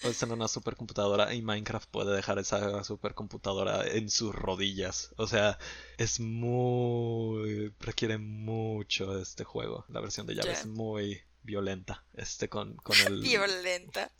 Puedes 0.00 0.18
tener 0.18 0.34
una 0.34 0.48
supercomputadora 0.48 1.34
y 1.34 1.42
Minecraft 1.42 1.88
puede 1.90 2.16
dejar 2.16 2.38
esa 2.38 2.82
supercomputadora 2.84 3.86
en 3.86 4.08
sus 4.08 4.34
rodillas. 4.34 5.12
O 5.16 5.26
sea, 5.26 5.58
es 5.98 6.20
muy... 6.20 7.72
requiere 7.80 8.16
mucho 8.18 9.18
este 9.18 9.44
juego. 9.44 9.84
La 9.88 10.00
versión 10.00 10.26
de 10.26 10.36
Java 10.36 10.52
es 10.52 10.66
muy 10.66 11.20
violenta. 11.42 12.04
Este 12.14 12.48
con, 12.48 12.76
con 12.76 12.96
el... 13.06 13.20
violenta. 13.20 14.10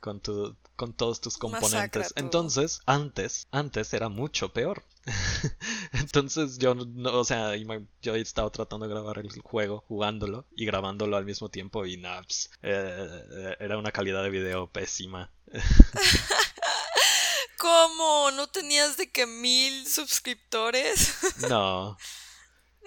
Con, 0.00 0.20
tu, 0.20 0.56
con 0.76 0.92
todos 0.92 1.20
tus 1.20 1.38
componentes. 1.38 2.12
Entonces, 2.16 2.80
antes, 2.86 3.48
antes 3.50 3.94
era 3.94 4.08
mucho 4.08 4.52
peor. 4.52 4.84
Entonces 5.92 6.58
yo 6.58 6.74
no, 6.74 7.18
o 7.18 7.24
sea, 7.24 7.52
yo 8.00 8.14
he 8.14 8.20
estado 8.20 8.50
tratando 8.50 8.86
de 8.86 8.94
grabar 8.94 9.18
el 9.18 9.30
juego, 9.42 9.84
jugándolo 9.88 10.46
y 10.54 10.64
grabándolo 10.64 11.16
al 11.16 11.24
mismo 11.24 11.50
tiempo 11.50 11.86
y 11.86 11.96
nada, 11.96 12.22
pues, 12.22 12.50
eh, 12.62 13.56
era 13.58 13.78
una 13.78 13.92
calidad 13.92 14.22
de 14.22 14.30
video 14.30 14.70
pésima. 14.70 15.32
¿Cómo? 17.58 18.30
¿No 18.32 18.48
tenías 18.48 18.96
de 18.96 19.10
que 19.10 19.26
mil 19.26 19.86
suscriptores? 19.86 21.16
no. 21.48 21.96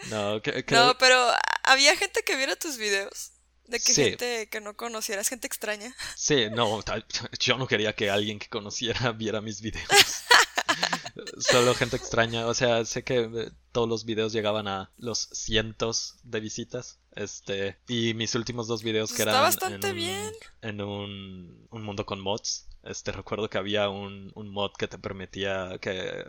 No, 0.09 0.41
no, 0.71 0.97
pero 0.97 1.31
había 1.63 1.95
gente 1.95 2.21
que 2.23 2.35
viera 2.35 2.57
tus 2.57 2.77
videos. 2.77 3.31
De 3.67 3.79
que 3.79 3.93
gente 3.93 4.49
que 4.49 4.61
no 4.61 4.75
conocieras, 4.75 5.29
gente 5.29 5.47
extraña. 5.47 5.95
Sí, 6.15 6.49
no, 6.51 6.83
yo 7.39 7.57
no 7.57 7.65
quería 7.65 7.93
que 7.93 8.11
alguien 8.11 8.37
que 8.37 8.47
conociera 8.47 9.11
viera 9.13 9.41
mis 9.41 9.61
videos. 9.61 9.89
Solo 11.37 11.73
gente 11.73 11.95
extraña. 11.95 12.47
O 12.47 12.53
sea, 12.53 12.85
sé 12.85 13.03
que 13.03 13.19
eh, 13.21 13.51
todos 13.71 13.89
los 13.89 14.05
videos 14.05 14.33
llegaban 14.33 14.67
a 14.67 14.91
los 14.97 15.29
cientos 15.31 16.15
de 16.23 16.39
visitas. 16.39 16.99
Este. 17.15 17.77
Y 17.87 18.13
mis 18.13 18.35
últimos 18.35 18.67
dos 18.67 18.83
videos 18.83 19.13
que 19.13 19.23
eran. 19.23 19.35
bastante 19.35 19.89
en 19.89 19.95
bien. 19.95 20.31
En 20.61 20.81
un, 20.81 21.67
un 21.69 21.83
mundo 21.83 22.05
con 22.05 22.19
mods. 22.19 22.67
Este, 22.83 23.11
recuerdo 23.11 23.49
que 23.49 23.57
había 23.57 23.89
un, 23.89 24.31
un 24.35 24.49
mod 24.49 24.71
que 24.77 24.87
te 24.87 24.99
permitía 24.99 25.77
que 25.79 26.25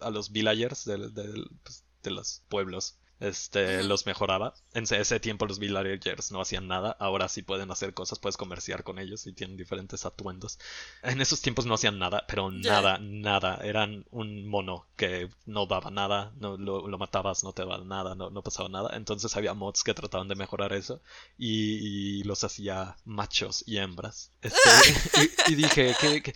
a 0.00 0.10
los 0.10 0.32
villagers 0.32 0.84
de, 0.84 1.10
de, 1.10 1.44
pues, 1.62 1.84
de 2.02 2.10
los 2.10 2.42
pueblos 2.48 2.98
este, 3.20 3.82
los 3.84 4.06
mejoraba. 4.06 4.54
En 4.74 4.84
ese 4.84 5.20
tiempo 5.20 5.46
los 5.46 5.58
villagers 5.58 6.32
no 6.32 6.40
hacían 6.40 6.68
nada, 6.68 6.96
ahora 6.98 7.28
sí 7.28 7.42
pueden 7.42 7.70
hacer 7.70 7.94
cosas, 7.94 8.18
puedes 8.18 8.36
comerciar 8.36 8.84
con 8.84 8.98
ellos 8.98 9.26
y 9.26 9.32
tienen 9.32 9.56
diferentes 9.56 10.04
atuendos. 10.04 10.58
En 11.02 11.20
esos 11.20 11.40
tiempos 11.40 11.66
no 11.66 11.74
hacían 11.74 11.98
nada, 11.98 12.24
pero 12.28 12.50
nada, 12.50 12.98
nada. 12.98 13.60
Eran 13.62 14.04
un 14.10 14.46
mono 14.46 14.86
que 14.96 15.28
no 15.46 15.66
daba 15.66 15.90
nada, 15.90 16.32
no, 16.38 16.56
lo, 16.56 16.98
matabas, 16.98 17.44
no 17.44 17.52
te 17.52 17.62
daba 17.62 17.78
nada, 17.78 18.14
no, 18.14 18.30
no, 18.30 18.42
pasaba 18.42 18.68
nada. 18.68 18.96
Entonces 18.96 19.34
había 19.36 19.54
mods 19.54 19.82
que 19.82 19.94
trataban 19.94 20.28
de 20.28 20.34
mejorar 20.34 20.72
eso 20.72 21.00
y, 21.38 22.22
los 22.24 22.44
hacía 22.44 22.96
machos 23.04 23.62
y 23.66 23.78
hembras. 23.78 24.32
Este, 24.42 24.58
y, 25.48 25.54
dije 25.54 25.94
que, 26.00 26.34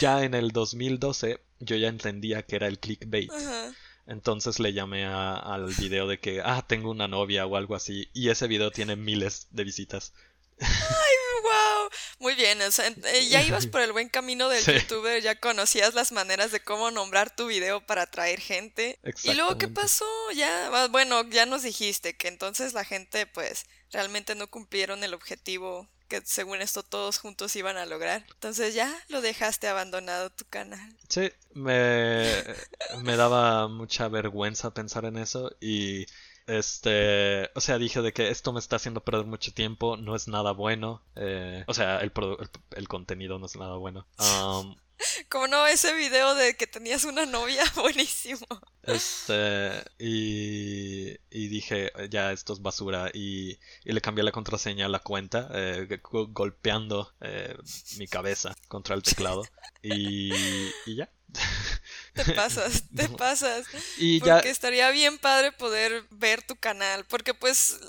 ya 0.00 0.24
en 0.24 0.34
el 0.34 0.50
2012 0.50 1.40
yo 1.60 1.76
ya 1.76 1.88
entendía 1.88 2.42
que 2.42 2.56
era 2.56 2.66
el 2.66 2.78
clickbait. 2.78 3.30
Entonces 4.06 4.60
le 4.60 4.72
llamé 4.72 5.04
al 5.06 5.74
video 5.78 6.06
de 6.06 6.18
que, 6.18 6.42
ah, 6.44 6.64
tengo 6.66 6.90
una 6.90 7.08
novia 7.08 7.46
o 7.46 7.56
algo 7.56 7.74
así. 7.74 8.08
Y 8.12 8.28
ese 8.28 8.46
video 8.46 8.70
tiene 8.70 8.96
miles 8.96 9.46
de 9.50 9.64
visitas. 9.64 10.12
¡Ay, 10.60 10.68
wow! 11.42 11.90
Muy 12.18 12.34
bien, 12.34 12.60
o 12.62 12.70
sea, 12.70 12.86
eh, 12.88 13.28
ya 13.28 13.42
ibas 13.46 13.66
por 13.66 13.80
el 13.80 13.92
buen 13.92 14.08
camino 14.08 14.48
del 14.48 14.64
youtuber, 14.64 15.22
ya 15.22 15.40
conocías 15.40 15.94
las 15.94 16.12
maneras 16.12 16.52
de 16.52 16.60
cómo 16.60 16.90
nombrar 16.90 17.34
tu 17.34 17.46
video 17.46 17.84
para 17.84 18.02
atraer 18.02 18.40
gente. 18.40 18.98
Y 19.22 19.34
luego, 19.34 19.58
¿qué 19.58 19.68
pasó? 19.68 20.06
Ya, 20.34 20.88
bueno, 20.90 21.28
ya 21.30 21.46
nos 21.46 21.62
dijiste 21.62 22.16
que 22.16 22.28
entonces 22.28 22.74
la 22.74 22.84
gente, 22.84 23.26
pues, 23.26 23.66
realmente 23.90 24.34
no 24.34 24.48
cumplieron 24.48 25.02
el 25.02 25.14
objetivo 25.14 25.88
que 26.08 26.22
según 26.24 26.60
esto 26.60 26.82
todos 26.82 27.18
juntos 27.18 27.56
iban 27.56 27.76
a 27.76 27.86
lograr. 27.86 28.24
Entonces 28.32 28.74
ya 28.74 28.94
lo 29.08 29.20
dejaste 29.20 29.68
abandonado 29.68 30.30
tu 30.30 30.44
canal. 30.44 30.96
Sí, 31.08 31.30
me, 31.54 32.44
me 33.02 33.16
daba 33.16 33.68
mucha 33.68 34.08
vergüenza 34.08 34.74
pensar 34.74 35.04
en 35.04 35.18
eso 35.18 35.54
y 35.60 36.06
este, 36.46 37.50
o 37.54 37.60
sea, 37.60 37.78
dije 37.78 38.02
de 38.02 38.12
que 38.12 38.28
esto 38.28 38.52
me 38.52 38.58
está 38.58 38.76
haciendo 38.76 39.02
perder 39.02 39.24
mucho 39.24 39.52
tiempo, 39.52 39.96
no 39.96 40.14
es 40.14 40.28
nada 40.28 40.52
bueno. 40.52 41.02
Eh, 41.16 41.64
o 41.66 41.74
sea, 41.74 41.98
el, 41.98 42.12
el, 42.72 42.88
contenido 42.88 43.38
no 43.38 43.46
es 43.46 43.56
nada 43.56 43.76
bueno. 43.76 44.06
Um, 44.44 44.76
como 45.28 45.46
no, 45.48 45.66
ese 45.66 45.94
video 45.94 46.34
de 46.34 46.56
que 46.56 46.66
tenías 46.66 47.04
una 47.04 47.26
novia, 47.26 47.64
buenísimo. 47.74 48.46
Este, 48.82 49.70
y, 49.98 51.10
y 51.30 51.48
dije, 51.48 51.90
ya 52.10 52.32
esto 52.32 52.52
es 52.52 52.62
basura. 52.62 53.10
Y, 53.12 53.58
y 53.84 53.92
le 53.92 54.00
cambié 54.00 54.24
la 54.24 54.32
contraseña 54.32 54.86
a 54.86 54.90
la 54.90 54.98
cuenta, 55.00 55.48
eh, 55.52 56.00
golpeando 56.10 57.12
eh, 57.20 57.56
mi 57.98 58.06
cabeza 58.06 58.54
contra 58.68 58.94
el 58.94 59.02
teclado. 59.02 59.42
Y, 59.82 60.32
y 60.86 60.96
ya. 60.96 61.10
Te 62.14 62.32
pasas, 62.32 62.84
te 62.96 63.08
pasas. 63.08 63.66
Y 63.98 64.20
porque 64.20 64.50
estaría 64.50 64.90
bien 64.90 65.18
padre 65.18 65.50
poder 65.50 66.04
ver 66.10 66.42
tu 66.42 66.54
canal, 66.54 67.04
porque 67.06 67.34
pues 67.34 67.80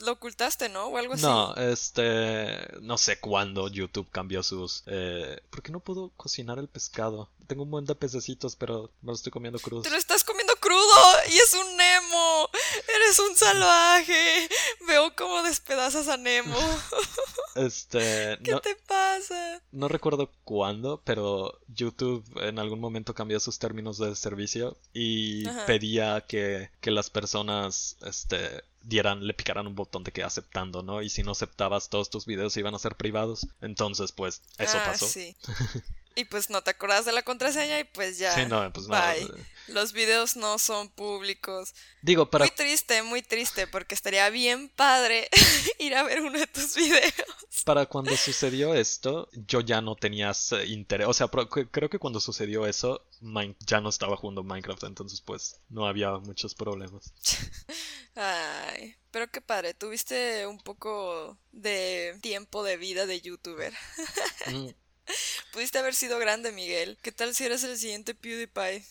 lo 0.00 0.12
ocultaste, 0.12 0.68
¿no? 0.68 0.86
O 0.86 0.96
algo 0.96 1.14
así. 1.14 1.22
No, 1.22 1.54
este, 1.54 2.58
no 2.80 2.98
sé 2.98 3.20
cuándo 3.20 3.68
YouTube 3.68 4.10
cambió 4.10 4.42
sus... 4.42 4.82
Eh, 4.86 5.40
¿Por 5.50 5.62
qué 5.62 5.70
no 5.70 5.80
puedo 5.80 6.10
cocinar 6.16 6.58
el 6.58 6.68
pescado? 6.68 7.30
Tengo 7.46 7.62
un 7.62 7.70
buen 7.70 7.84
de 7.84 7.94
pececitos, 7.94 8.56
pero 8.56 8.90
me 9.00 9.08
lo 9.08 9.14
estoy 9.14 9.30
comiendo 9.30 9.58
crudo. 9.60 9.82
Te 9.82 9.90
lo 9.90 9.96
estás 9.96 10.24
crudo 10.68 11.32
y 11.32 11.36
es 11.36 11.54
un 11.54 11.76
Nemo. 11.76 12.50
Eres 12.96 13.18
un 13.18 13.34
salvaje. 13.36 14.48
Veo 14.86 15.14
cómo 15.16 15.42
despedazas 15.42 16.08
a 16.08 16.16
Nemo. 16.16 16.58
Este. 17.54 18.38
¿Qué 18.44 18.54
te 18.62 18.76
pasa? 18.86 19.60
No 19.72 19.88
recuerdo 19.88 20.30
cuándo, 20.44 21.02
pero 21.04 21.58
YouTube 21.66 22.24
en 22.40 22.60
algún 22.60 22.78
momento 22.78 23.14
cambió 23.14 23.40
sus 23.40 23.58
términos 23.58 23.98
de 23.98 24.14
servicio 24.14 24.76
y 24.92 25.44
pedía 25.66 26.20
que, 26.20 26.70
que 26.80 26.92
las 26.92 27.10
personas, 27.10 27.96
este, 28.06 28.62
dieran, 28.82 29.26
le 29.26 29.34
picaran 29.34 29.66
un 29.66 29.74
botón 29.74 30.04
de 30.04 30.12
que 30.12 30.22
aceptando, 30.22 30.82
¿no? 30.82 31.02
Y 31.02 31.08
si 31.08 31.24
no 31.24 31.32
aceptabas, 31.32 31.88
todos 31.88 32.10
tus 32.10 32.26
videos 32.26 32.56
iban 32.56 32.76
a 32.76 32.78
ser 32.78 32.94
privados. 32.94 33.48
Entonces, 33.60 34.12
pues, 34.12 34.42
eso 34.58 34.78
ah, 34.78 34.84
pasó. 34.86 35.08
Sí. 35.08 35.34
y 36.14 36.24
pues 36.24 36.50
no 36.50 36.62
te 36.62 36.70
acordás 36.70 37.04
de 37.04 37.12
la 37.12 37.22
contraseña 37.22 37.78
y 37.80 37.84
pues 37.84 38.18
ya. 38.18 38.34
Sí, 38.34 38.46
no, 38.46 38.72
pues 38.72 38.88
no. 38.88 38.96
Eh. 38.96 39.28
Los 39.68 39.92
videos 39.92 40.36
no 40.36 40.58
son 40.58 40.88
públicos. 40.88 41.74
Digo, 42.02 42.30
para. 42.30 42.46
Muy 42.46 42.54
triste, 42.54 43.02
muy 43.02 43.22
triste, 43.22 43.66
porque 43.66 43.94
estaría 43.94 44.28
bien 44.30 44.68
padre 44.70 45.28
ir 45.78 45.94
a 45.94 46.02
ver 46.02 46.22
uno 46.22 46.38
de 46.38 46.46
tus 46.46 46.74
videos. 46.74 47.12
Para 47.64 47.86
cuando 47.86 48.16
sucedió 48.16 48.74
esto, 48.74 49.28
yo 49.46 49.60
ya 49.60 49.80
no 49.80 49.94
tenía 49.94 50.32
interés. 50.66 51.06
O 51.06 51.12
sea, 51.12 51.28
creo 51.70 51.90
que 51.90 51.98
cuando 51.98 52.20
sucedió 52.20 52.66
eso, 52.66 53.04
ya 53.60 53.80
no 53.80 53.88
estaba 53.88 54.16
jugando 54.16 54.42
Minecraft, 54.42 54.84
entonces 54.84 55.20
pues 55.20 55.60
no 55.68 55.86
había 55.86 56.12
muchos 56.18 56.54
problemas. 56.54 57.12
Ay, 58.14 58.96
pero 59.10 59.30
qué 59.30 59.40
padre, 59.40 59.74
tuviste 59.74 60.46
un 60.46 60.58
poco 60.58 61.38
de 61.52 62.18
tiempo 62.20 62.64
de 62.64 62.76
vida 62.76 63.06
de 63.06 63.20
youtuber. 63.20 63.72
Mm. 64.46 64.68
Pudiste 65.52 65.78
haber 65.78 65.94
sido 65.94 66.18
grande, 66.18 66.52
Miguel. 66.52 66.98
¿Qué 67.02 67.12
tal 67.12 67.34
si 67.34 67.44
eres 67.44 67.64
el 67.64 67.76
siguiente 67.76 68.14
PewDiePie? 68.14 68.84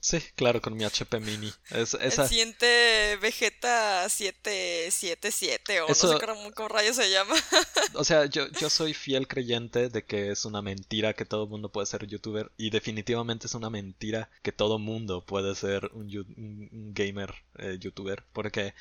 Sí, 0.00 0.18
claro, 0.36 0.60
con 0.60 0.76
mi 0.76 0.84
HP 0.84 1.18
Mini. 1.18 1.52
Es, 1.70 1.94
esa... 1.94 2.22
El 2.22 2.28
siguiente 2.28 3.18
Vegeta 3.20 4.08
777 4.08 5.80
o 5.80 5.88
no 5.88 5.94
sé 5.94 6.06
cómo, 6.54 6.68
rayos 6.68 6.94
se 6.94 7.10
llama. 7.10 7.34
o 7.94 8.04
sea, 8.04 8.26
yo, 8.26 8.46
yo 8.60 8.70
soy 8.70 8.94
fiel 8.94 9.26
creyente 9.26 9.88
de 9.88 10.04
que 10.04 10.30
es 10.30 10.44
una 10.44 10.62
mentira 10.62 11.14
que 11.14 11.24
todo 11.24 11.48
mundo 11.48 11.72
puede 11.72 11.88
ser 11.88 12.06
youtuber 12.06 12.52
y 12.56 12.70
definitivamente 12.70 13.48
es 13.48 13.54
una 13.54 13.68
mentira 13.68 14.30
que 14.42 14.52
todo 14.52 14.78
mundo 14.78 15.24
puede 15.26 15.56
ser 15.56 15.90
un, 15.94 16.06
gamer 16.94 17.34
eh, 17.58 17.76
youtuber 17.80 18.22
porque 18.32 18.72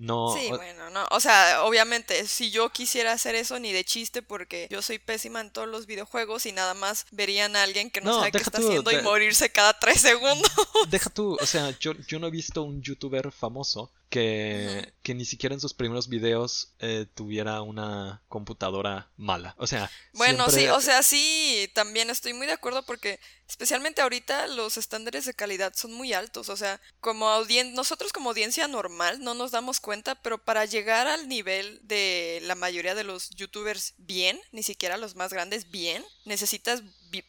no. 0.00 0.34
Sí, 0.34 0.48
bueno, 0.48 0.88
no. 0.88 1.06
O 1.10 1.20
sea, 1.20 1.62
obviamente, 1.64 2.26
si 2.26 2.50
yo 2.50 2.70
quisiera 2.70 3.12
hacer 3.12 3.34
eso, 3.34 3.60
ni 3.60 3.70
de 3.72 3.84
chiste, 3.84 4.22
porque 4.22 4.66
yo 4.70 4.80
soy 4.80 4.98
pésima 4.98 5.42
en 5.42 5.50
todos 5.50 5.68
los 5.68 5.86
videojuegos 5.86 6.46
y 6.46 6.52
nada 6.52 6.72
más 6.72 7.06
verían 7.10 7.54
a 7.54 7.62
alguien 7.62 7.90
que 7.90 8.00
no, 8.00 8.18
sabe 8.18 8.32
qué 8.32 8.38
está 8.38 8.58
haciendo 8.58 8.90
y 8.90 9.02
morirse 9.02 9.50
cada 9.50 9.78
tres 9.78 10.00
segundos. 10.00 10.50
Deja 10.88 11.10
tú, 11.10 11.36
o 11.40 11.46
sea, 11.46 11.76
yo, 11.78 11.92
yo 12.08 12.18
no 12.18 12.28
he 12.28 12.30
visto 12.30 12.62
un 12.62 12.80
youtuber 12.80 13.30
famoso 13.30 13.90
que, 14.08 14.92
que 15.10 15.14
ni 15.16 15.24
siquiera 15.24 15.56
en 15.56 15.60
sus 15.60 15.74
primeros 15.74 16.08
videos 16.08 16.68
eh, 16.78 17.04
tuviera 17.16 17.62
una 17.62 18.22
computadora 18.28 19.10
mala. 19.16 19.56
O 19.58 19.66
sea, 19.66 19.90
Bueno, 20.12 20.44
siempre- 20.44 20.62
sí, 20.62 20.68
o 20.68 20.80
sea, 20.80 21.02
sí, 21.02 21.68
también 21.74 22.10
estoy 22.10 22.32
muy 22.32 22.46
de 22.46 22.52
acuerdo 22.52 22.84
porque 22.84 23.18
especialmente 23.48 24.00
ahorita 24.02 24.46
los 24.46 24.76
estándares 24.76 25.24
de 25.24 25.34
calidad 25.34 25.72
son 25.74 25.92
muy 25.92 26.12
altos, 26.12 26.48
o 26.48 26.56
sea, 26.56 26.80
como 27.00 27.28
audien 27.28 27.74
nosotros 27.74 28.12
como 28.12 28.30
audiencia 28.30 28.68
normal 28.68 29.18
no 29.24 29.34
nos 29.34 29.50
damos 29.50 29.80
cuenta, 29.80 30.14
pero 30.14 30.38
para 30.38 30.64
llegar 30.64 31.08
al 31.08 31.26
nivel 31.28 31.80
de 31.82 32.38
la 32.44 32.54
mayoría 32.54 32.94
de 32.94 33.02
los 33.02 33.30
youtubers 33.30 33.94
bien, 33.98 34.40
ni 34.52 34.62
siquiera 34.62 34.96
los 34.96 35.16
más 35.16 35.32
grandes 35.32 35.72
bien, 35.72 36.04
necesitas 36.24 36.84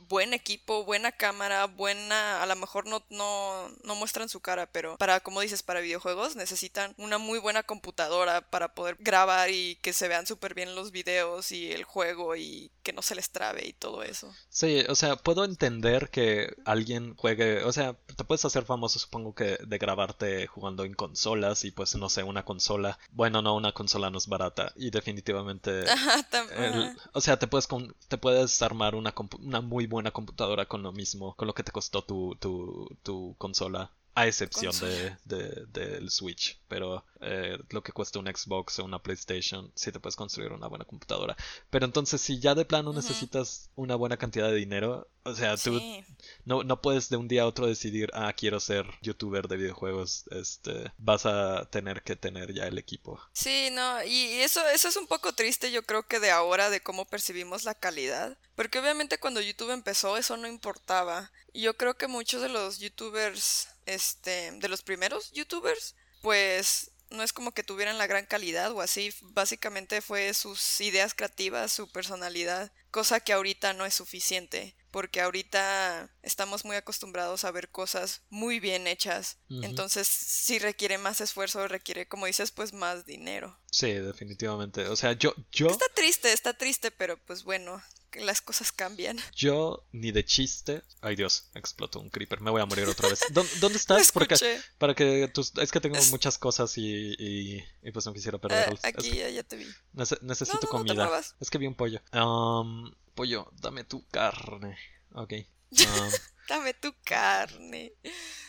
buen 0.10 0.36
equipo, 0.36 0.84
buena 0.86 1.12
cámara, 1.12 1.66
buena, 1.66 2.44
a 2.44 2.46
lo 2.46 2.56
mejor 2.56 2.86
no, 2.86 3.04
no, 3.10 3.68
no 3.84 3.96
muestran 3.96 4.30
su 4.30 4.40
cara, 4.40 4.68
pero 4.72 4.96
para, 4.98 5.22
como 5.22 5.42
dices, 5.42 5.64
para 5.64 5.80
videojuegos 5.80 6.36
necesitan 6.36 6.94
una 6.98 7.18
muy 7.18 7.40
buena 7.40 7.64
computadora 7.72 8.42
para 8.54 8.74
poder 8.76 8.98
grabar 9.00 9.50
y 9.50 9.76
que 9.82 9.94
se 9.94 10.08
vean 10.08 10.26
súper 10.28 10.54
bien 10.54 10.76
los 10.76 10.92
videos 10.92 11.52
y 11.52 11.72
el 11.72 11.84
juego 11.84 12.36
y 12.36 12.72
que 12.84 12.94
no 12.94 13.02
se 13.02 13.16
les 13.16 13.30
trabe 13.32 13.68
y 13.68 13.74
todo 13.74 14.04
eso. 14.04 14.28
Sí, 14.50 14.84
o 14.90 14.96
sea, 14.96 15.16
puedo 15.16 15.44
entender 15.46 16.10
que 16.10 16.54
alguien 16.66 17.16
juegue, 17.16 17.64
o 17.64 17.72
sea, 17.72 17.94
te 18.18 18.24
puedes 18.24 18.44
hacer 18.46 18.66
famoso, 18.66 19.00
supongo 19.00 19.34
que 19.34 19.58
de 19.66 19.78
grabarte 19.78 20.48
jugando 20.48 20.84
en 20.84 20.94
consolas 20.94 21.64
y 21.64 21.72
pues 21.72 21.96
no 21.96 22.10
sé, 22.10 22.24
una 22.24 22.44
consola, 22.46 22.98
bueno, 23.12 23.42
no, 23.42 23.56
una 23.56 23.72
consola 23.72 24.10
no 24.10 24.18
es 24.18 24.28
barata 24.28 24.74
y 24.76 24.90
definitivamente, 24.92 25.84
Ajá, 25.90 26.16
el- 26.56 26.92
o 27.14 27.22
sea, 27.22 27.38
te 27.40 27.48
puedes, 27.48 27.68
con- 27.68 27.96
te 28.10 28.18
puedes 28.18 28.62
armar 28.62 28.96
una, 28.96 29.14
una 29.40 29.62
muy 29.62 29.88
buena 29.88 30.12
computadora 30.12 30.66
con 30.68 30.84
lo 30.84 30.92
mismo, 30.92 31.36
con 31.36 31.48
lo 31.48 31.54
que 31.54 31.64
te 31.64 31.72
costó 31.72 32.04
tu, 32.04 32.36
tu, 32.40 32.88
tu 33.04 33.36
consola. 33.38 33.92
A 34.14 34.28
excepción 34.28 34.78
de, 34.80 35.16
de- 35.24 35.66
del 35.68 36.10
Switch, 36.12 36.60
pero 36.68 37.06
eh, 37.22 37.58
lo 37.70 37.82
que 37.82 37.94
cuesta 37.94 38.20
un 38.20 38.28
Xbox 38.28 38.80
o 38.80 38.84
una 38.84 39.02
PlayStation, 39.02 39.72
sí 39.76 39.92
te 39.92 40.00
puedes 40.02 40.16
construir 40.18 40.52
una 40.52 40.68
buena 40.68 40.84
computadora. 40.86 41.38
Pero 41.70 41.86
entonces, 41.86 42.20
si 42.20 42.40
ya 42.40 42.54
de 42.54 42.66
plano 42.66 42.92
necesitas 42.92 43.70
una 43.76 43.96
buena 43.96 44.18
cantidad 44.18 44.50
de 44.50 44.56
dinero, 44.56 45.08
o 45.24 45.34
sea, 45.36 45.56
tú 45.56 45.80
Sí. 45.80 46.04
no, 46.44 46.64
no 46.64 46.82
puedes 46.82 47.08
de 47.10 47.16
un 47.18 47.28
día 47.30 47.44
a 47.44 47.48
otro 47.48 47.68
decidir, 47.68 48.10
ah, 48.14 48.34
quiero 48.34 48.60
ser 48.60 48.86
youtuber 49.02 49.48
de 49.48 49.56
videojuegos, 49.58 50.26
este, 50.32 50.92
vas 50.98 51.26
a 51.26 51.66
tener 51.70 52.02
que 52.04 52.16
tener 52.18 52.54
ya 52.54 52.68
el 52.68 52.78
equipo. 52.80 53.22
Sí, 53.32 53.70
no, 53.72 54.04
y 54.04 54.34
eso, 54.42 54.68
eso 54.70 54.90
es 54.90 54.98
un 54.98 55.08
poco 55.08 55.32
triste, 55.34 55.72
yo 55.72 55.84
creo 55.84 56.04
que 56.04 56.20
de 56.20 56.32
ahora, 56.32 56.70
de 56.70 56.82
cómo 56.82 57.06
percibimos 57.06 57.64
la 57.64 57.76
calidad. 57.76 58.38
Porque 58.56 58.80
obviamente 58.80 59.20
cuando 59.20 59.40
YouTube 59.42 59.72
empezó, 59.72 60.18
eso 60.18 60.36
no 60.38 60.48
importaba. 60.48 61.32
Y 61.54 61.62
yo 61.62 61.78
creo 61.78 61.96
que 61.96 62.08
muchos 62.08 62.42
de 62.42 62.50
los 62.50 62.80
youtubers, 62.80 63.68
este, 63.86 64.52
de 64.52 64.68
los 64.68 64.82
primeros 64.82 65.32
youtubers, 65.32 65.96
pues 66.22 66.92
no 67.12 67.24
es 67.24 67.34
como 67.34 67.54
que 67.54 67.64
tuvieran 67.64 67.98
la 67.98 68.08
gran 68.08 68.26
calidad 68.26 68.72
o 68.72 68.82
así. 68.82 69.14
Básicamente 69.22 70.02
fue 70.02 70.34
sus 70.34 70.82
ideas 70.82 71.14
creativas, 71.14 71.72
su 71.72 71.90
personalidad, 71.90 72.72
cosa 72.90 73.20
que 73.20 73.34
ahorita 73.34 73.74
no 73.74 73.86
es 73.86 73.94
suficiente. 73.94 74.76
Porque 74.92 75.22
ahorita 75.22 76.10
estamos 76.22 76.66
muy 76.66 76.76
acostumbrados 76.76 77.46
a 77.46 77.52
ver 77.52 77.70
cosas 77.70 78.24
muy 78.30 78.60
bien 78.60 78.88
hechas. 78.88 79.38
Entonces 79.50 80.08
sí 80.08 80.60
requiere 80.60 80.98
más 80.98 81.22
esfuerzo, 81.22 81.66
requiere, 81.70 82.08
como 82.08 82.26
dices, 82.26 82.52
pues 82.52 82.74
más 82.74 83.06
dinero. 83.06 83.58
Sí, 83.72 83.92
definitivamente. 83.94 84.86
O 84.88 84.96
sea, 84.96 85.14
yo, 85.14 85.34
yo, 85.52 85.68
Está 85.70 85.86
triste, 85.96 86.32
está 86.34 86.54
triste, 86.54 86.92
pero 86.92 87.18
pues 87.26 87.44
bueno, 87.46 87.82
las 88.16 88.42
cosas 88.42 88.72
cambian. 88.74 89.18
yo 89.36 89.86
ni 89.94 90.12
de 90.12 90.26
chiste. 90.26 90.84
Ay 91.00 91.16
Dios, 91.16 91.46
explotó 91.56 92.00
un 92.02 92.10
creeper. 92.10 92.42
Me 92.42 92.52
voy 92.52 92.62
a 92.62 92.66
morir 92.66 92.86
otra 92.90 93.08
vez. 93.08 93.22
¿Dó- 93.32 93.46
¿Dónde 93.62 93.78
estás? 93.80 94.12
Porque 94.12 94.36
para 94.78 94.94
que 94.94 95.30
tus, 95.34 95.54
es 95.58 95.72
que 95.72 95.80
tengo 95.80 95.96
Es- 95.96 96.12
muchas 96.12 96.38
cosas 96.38 96.78
y, 96.78 97.16
y, 97.18 97.64
y 97.82 97.92
pues 97.92 98.06
no 98.06 98.12
quisiera 98.14 98.36
Eh, 98.38 98.42
perderlas. 98.42 98.80
Es 98.80 98.86
aquí 98.86 99.10
que 99.12 99.18
ya, 99.18 99.30
ya 99.30 99.44
te 99.44 99.56
vi. 99.56 99.66
nece- 99.96 100.20
necesito 100.22 100.58
no, 100.64 100.64
no 100.64 100.70
comida. 100.70 101.22
es 101.40 101.50
que 101.50 101.58
vi 101.58 101.68
un 101.68 101.76
pollo. 101.76 102.02
Um, 102.14 102.94
pollo, 103.16 103.50
dame 103.62 103.86
tu 103.86 104.06
carne. 104.08 104.78
Ok. 105.14 105.34
Um, 105.72 106.12
Dame 106.50 106.74
tu 106.74 106.94
carne. 107.06 107.94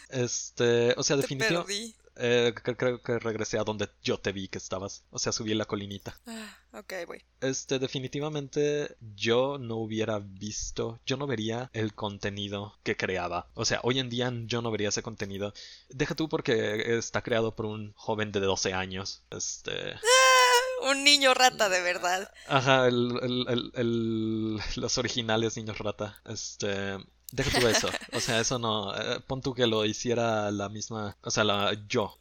este, 0.09 0.93
o 0.97 1.05
sea, 1.05 1.15
Te 1.15 1.23
definitivamente. 1.23 1.95
Eh, 2.25 2.55
cre- 2.55 2.77
creo 2.77 3.03
que 3.03 3.19
regresé 3.19 3.59
a 3.59 3.65
donde 3.65 3.89
yo 4.03 4.17
te 4.19 4.31
vi 4.31 4.47
que 4.47 4.59
estabas. 4.59 5.05
O 5.11 5.19
sea, 5.19 5.33
subí 5.33 5.55
la 5.55 5.65
colinita. 5.65 6.17
Ah, 6.27 6.57
ok, 6.75 6.93
voy. 7.09 7.23
Este, 7.41 7.81
definitivamente 7.81 8.97
yo 9.17 9.59
no 9.59 9.77
hubiera 9.77 10.21
visto, 10.21 11.01
yo 11.05 11.17
no 11.17 11.27
vería 11.27 11.69
el 11.73 11.95
contenido 11.95 12.79
que 12.85 12.97
creaba. 12.97 13.49
O 13.55 13.65
sea, 13.65 13.81
hoy 13.83 13.99
en 13.99 14.09
día 14.09 14.33
yo 14.45 14.63
no 14.63 14.71
vería 14.71 14.91
ese 14.91 15.03
contenido. 15.03 15.53
Deja 15.89 16.15
tú 16.15 16.29
porque 16.29 16.97
está 16.97 17.23
creado 17.23 17.57
por 17.57 17.67
un 17.67 17.93
joven 17.97 18.31
de 18.31 18.39
12 18.41 18.73
años. 18.73 19.23
Este, 19.31 19.97
Un 20.89 21.05
niño 21.05 21.35
rata 21.35 21.69
de 21.69 21.81
verdad. 21.81 22.31
ajá, 22.49 22.87
el- 22.89 23.19
el- 23.23 23.73
el- 23.75 24.61
los 24.77 24.99
originales 24.99 25.57
niños 25.57 25.79
rata. 25.79 26.21
Este, 26.25 26.99
deja 27.33 27.59
tú 27.61 27.67
eso. 27.67 27.89
O 28.13 28.21
sea, 28.21 28.41
eso 28.41 28.59
no, 28.59 28.95
eh, 28.95 29.21
pon 29.27 29.43
tú 29.43 29.55
que 29.55 29.67
lo 29.67 29.85
hiciera 29.85 30.51
la 30.51 30.69
misma, 30.69 31.17
o 31.23 31.31
sea, 31.31 31.45
la, 31.45 31.75
yo, 31.89 32.17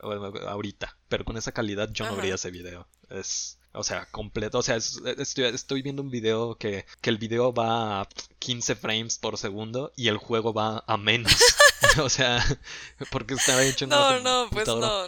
ahorita. 0.48 0.98
Pero 1.08 1.24
con 1.26 1.38
esa 1.38 1.52
calidad 1.52 1.90
yo 1.92 2.06
no 2.06 2.16
vería 2.16 2.36
ese 2.36 2.50
video. 2.52 2.88
Es, 3.10 3.58
o 3.74 3.84
sea, 3.84 4.08
completo. 4.12 4.58
O 4.60 4.64
sea, 4.64 4.76
es- 4.78 5.02
estoy, 5.18 5.46
estoy 5.46 5.82
viendo 5.82 6.02
un 6.02 6.10
video 6.10 6.56
que, 6.56 6.86
que 7.02 7.10
el 7.10 7.18
video 7.18 7.54
va 7.54 8.02
a 8.02 8.08
15 8.40 8.76
frames 8.76 9.18
por 9.20 9.38
segundo 9.38 9.92
y 9.96 10.08
el 10.08 10.18
juego 10.18 10.54
va 10.54 10.84
a 10.88 10.98
menos. 10.98 11.32
o 12.00 12.10
sea, 12.10 12.44
porque 13.12 13.34
estaba 13.34 13.64
hecho 13.64 13.86
en 13.86 13.90
No, 13.90 14.08
una 14.10 14.20
no, 14.20 14.48
pues 14.52 14.68
no, 14.68 14.80
no. 14.80 15.06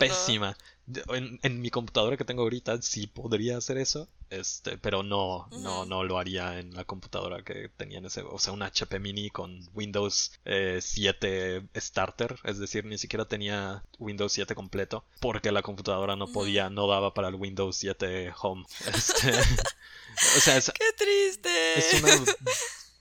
En, 1.13 1.39
en 1.43 1.61
mi 1.61 1.69
computadora 1.69 2.17
que 2.17 2.25
tengo 2.25 2.43
ahorita 2.43 2.81
sí 2.81 3.07
podría 3.07 3.57
hacer 3.57 3.77
eso, 3.77 4.09
este, 4.29 4.77
pero 4.77 5.01
no, 5.01 5.47
no, 5.51 5.85
no 5.85 6.03
lo 6.03 6.17
haría 6.17 6.59
en 6.59 6.73
la 6.73 6.83
computadora 6.83 7.43
que 7.43 7.69
tenía 7.69 7.99
en 7.99 8.05
ese, 8.05 8.21
o 8.21 8.37
sea, 8.37 8.51
un 8.51 8.63
HP 8.63 8.99
mini 8.99 9.29
con 9.29 9.69
Windows 9.73 10.33
eh, 10.43 10.79
7 10.81 11.63
Starter, 11.75 12.37
es 12.43 12.59
decir, 12.59 12.83
ni 12.85 12.97
siquiera 12.97 13.25
tenía 13.25 13.83
Windows 13.99 14.33
7 14.33 14.55
completo, 14.55 15.05
porque 15.21 15.51
la 15.51 15.61
computadora 15.61 16.15
no 16.15 16.27
podía, 16.27 16.69
no 16.69 16.87
daba 16.87 17.13
para 17.13 17.29
el 17.29 17.35
Windows 17.35 17.77
7 17.77 18.33
Home. 18.41 18.65
Este, 18.93 19.31
o 20.37 20.39
sea, 20.41 20.57
es, 20.57 20.71
¡Qué 20.71 20.85
triste! 20.97 21.79
es 21.79 22.03
una 22.03 22.33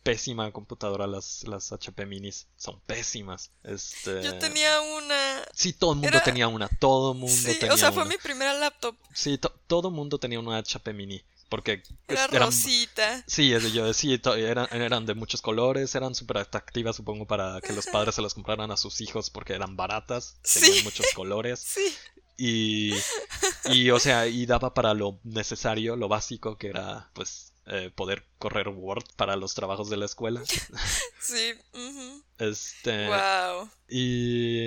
pésima 0.02 0.50
computadora 0.52 1.06
las, 1.06 1.44
las 1.46 1.72
HP 1.72 2.06
minis, 2.06 2.46
son 2.56 2.80
pésimas. 2.80 3.50
Este, 3.62 4.22
Yo 4.22 4.38
tenía 4.38 4.80
una... 4.80 5.42
Sí, 5.54 5.72
todo 5.72 5.92
el 5.92 5.96
mundo 5.98 6.08
Era- 6.16 6.24
tenía 6.24 6.48
una, 6.48 6.68
todo 6.68 7.12
el 7.12 7.18
mundo 7.18 7.34
Sí, 7.34 7.58
tenía 7.58 7.74
o 7.74 7.78
sea, 7.78 7.92
fue 7.92 8.04
mi 8.06 8.16
primera 8.16 8.54
laptop. 8.54 8.96
Sí, 9.14 9.38
to- 9.38 9.54
todo 9.66 9.88
el 9.88 9.94
mundo 9.94 10.18
tenía 10.18 10.38
una 10.40 10.58
HP 10.58 10.92
mini. 10.92 11.22
Porque 11.48 11.82
Era 12.08 12.24
es- 12.24 12.32
eran- 12.32 12.46
rosita. 12.48 13.24
Sí, 13.26 13.50
yo 13.72 13.92
sí, 13.92 14.18
to- 14.18 14.34
eran, 14.34 14.66
eran 14.72 15.04
de 15.06 15.14
muchos 15.14 15.42
colores, 15.42 15.94
eran 15.94 16.14
súper 16.14 16.38
atractivas, 16.38 16.96
supongo, 16.96 17.26
para 17.26 17.60
que 17.60 17.72
los 17.74 17.86
padres 17.86 18.14
se 18.14 18.22
las 18.22 18.32
compraran 18.34 18.70
a 18.70 18.76
sus 18.78 19.00
hijos 19.02 19.28
porque 19.30 19.52
eran 19.52 19.76
baratas, 19.76 20.36
tenían 20.52 20.72
Sí. 20.78 20.82
muchos 20.84 21.06
colores. 21.14 21.60
Sí. 21.74 21.94
Y, 22.38 22.94
y, 23.66 23.90
o 23.90 23.98
sea, 24.00 24.26
y 24.26 24.46
daba 24.46 24.72
para 24.74 24.94
lo 24.94 25.20
necesario, 25.22 25.94
lo 25.96 26.08
básico, 26.08 26.56
que 26.56 26.68
era, 26.68 27.10
pues, 27.12 27.51
eh, 27.66 27.90
poder 27.94 28.26
correr 28.38 28.68
Word 28.68 29.04
para 29.16 29.36
los 29.36 29.54
trabajos 29.54 29.88
de 29.90 29.96
la 29.96 30.06
escuela. 30.06 30.42
Sí. 31.20 31.52
Este. 32.38 33.06
Wow. 33.06 33.70
Y 33.88 34.58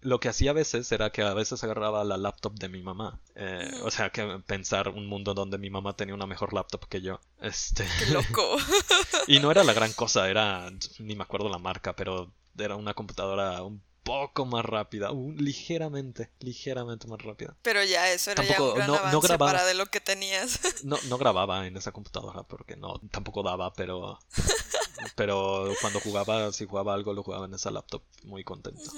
lo 0.00 0.18
que 0.18 0.28
hacía 0.28 0.50
a 0.50 0.54
veces 0.54 0.90
era 0.90 1.10
que 1.10 1.22
a 1.22 1.32
veces 1.32 1.62
agarraba 1.62 2.02
la 2.02 2.16
laptop 2.16 2.54
de 2.54 2.68
mi 2.68 2.82
mamá. 2.82 3.20
Eh. 3.36 3.70
O 3.82 3.90
sea, 3.92 4.10
que 4.10 4.40
pensar 4.46 4.88
un 4.88 5.06
mundo 5.06 5.32
donde 5.32 5.56
mi 5.56 5.70
mamá 5.70 5.94
tenía 5.94 6.14
una 6.14 6.26
mejor 6.26 6.52
laptop 6.52 6.86
que 6.88 7.00
yo. 7.00 7.20
Este. 7.40 7.86
Qué 8.00 8.12
loco. 8.12 8.56
Y 9.26 9.38
no 9.38 9.50
era 9.50 9.64
la 9.64 9.72
gran 9.72 9.92
cosa, 9.94 10.28
era. 10.28 10.70
Ni 10.98 11.14
me 11.14 11.22
acuerdo 11.22 11.48
la 11.48 11.58
marca, 11.58 11.94
pero 11.94 12.32
era 12.58 12.76
una 12.76 12.94
computadora 12.94 13.62
un 13.62 13.82
poco 14.04 14.44
más 14.46 14.64
rápida. 14.64 15.10
un- 15.10 15.36
ligeramente, 15.36 16.30
ligeramente 16.40 17.08
más 17.08 17.20
rápida. 17.20 17.56
Pero 17.62 17.82
ya, 17.82 18.10
eso 18.12 18.30
era 18.30 18.44
ya 18.44 18.60
un 18.62 18.74
gran 18.74 18.86
no- 18.86 19.10
no 19.10 19.20
grababa. 19.20 19.52
para 19.52 19.64
de 19.66 19.74
lo 19.74 19.86
que 19.86 20.00
tenías. 20.00 20.60
No, 20.84 20.96
no 21.08 21.18
grababa 21.18 21.66
en 21.66 21.76
esa 21.76 21.90
computadora 21.92 22.42
porque 22.44 22.76
no, 22.76 23.00
tampoco 23.10 23.42
daba, 23.42 23.72
pero. 23.72 24.18
Pero 25.16 25.74
cuando 25.80 26.00
jugaba, 26.00 26.52
si 26.52 26.66
jugaba 26.66 26.94
algo, 26.94 27.12
lo 27.12 27.22
jugaba 27.22 27.46
en 27.46 27.54
esa 27.54 27.70
laptop 27.70 28.02
muy 28.24 28.44
contento. 28.44 28.90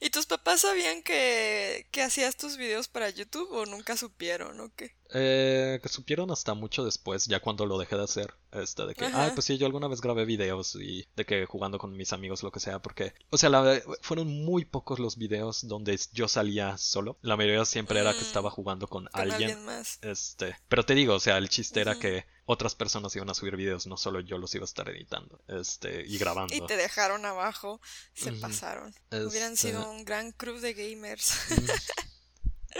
¿Y 0.00 0.10
tus 0.10 0.26
papás 0.26 0.60
sabían 0.62 1.02
que, 1.02 1.86
que 1.90 2.02
hacías 2.02 2.36
tus 2.36 2.56
videos 2.56 2.88
para 2.88 3.08
YouTube 3.10 3.50
o 3.52 3.64
nunca 3.66 3.96
supieron 3.96 4.60
o 4.60 4.70
qué? 4.74 4.94
Eh, 5.14 5.78
que 5.82 5.88
supieron 5.88 6.30
hasta 6.30 6.54
mucho 6.54 6.84
después, 6.84 7.26
ya 7.26 7.40
cuando 7.40 7.66
lo 7.66 7.78
dejé 7.78 7.96
de 7.96 8.04
hacer, 8.04 8.34
este, 8.52 8.86
de 8.86 8.94
que, 8.94 9.06
Ajá. 9.06 9.24
ay, 9.24 9.30
pues 9.34 9.44
sí, 9.46 9.58
yo 9.58 9.66
alguna 9.66 9.88
vez 9.88 10.00
grabé 10.00 10.24
videos 10.24 10.74
y 10.76 11.06
de 11.16 11.26
que 11.26 11.44
jugando 11.46 11.78
con 11.78 11.94
mis 11.96 12.12
amigos, 12.14 12.42
lo 12.42 12.50
que 12.50 12.60
sea, 12.60 12.80
porque, 12.80 13.12
o 13.30 13.36
sea, 13.36 13.50
la- 13.50 13.80
fueron 14.00 14.28
muy 14.44 14.64
pocos 14.64 14.98
los 14.98 15.16
videos 15.18 15.66
donde 15.68 15.98
yo 16.12 16.28
salía 16.28 16.78
solo, 16.78 17.18
la 17.20 17.36
mayoría 17.36 17.64
siempre 17.66 18.00
era 18.00 18.14
que 18.14 18.20
Mm, 18.20 18.26
estaba 18.26 18.50
jugando 18.50 18.88
con, 18.88 19.04
Con 19.06 19.20
alguien, 19.20 19.50
alguien 19.50 19.64
más. 19.66 19.98
este, 20.02 20.56
pero 20.68 20.84
te 20.84 20.94
digo, 20.94 21.14
o 21.14 21.20
sea, 21.20 21.36
el 21.38 21.48
chiste 21.50 21.80
era 21.82 21.98
que 21.98 22.24
otras 22.44 22.74
personas 22.74 23.14
iban 23.16 23.30
a 23.30 23.34
subir 23.34 23.56
videos, 23.56 23.86
no 23.86 23.96
solo 23.96 24.20
yo 24.20 24.36
los 24.38 24.54
iba 24.54 24.64
a 24.64 24.66
estar 24.66 24.88
editando, 24.88 25.40
este, 25.48 26.04
y 26.06 26.18
grabando. 26.18 26.54
Y 26.54 26.60
te 26.66 26.76
dejaron 26.76 27.24
abajo, 27.24 27.80
se 28.14 28.32
pasaron. 28.32 28.94
Hubieran 29.10 29.52
Este, 29.52 29.68
sido 29.68 29.88
un 29.90 30.04
gran 30.04 30.32
crew 30.32 30.58
de 30.58 30.74
gamers. 30.74 31.32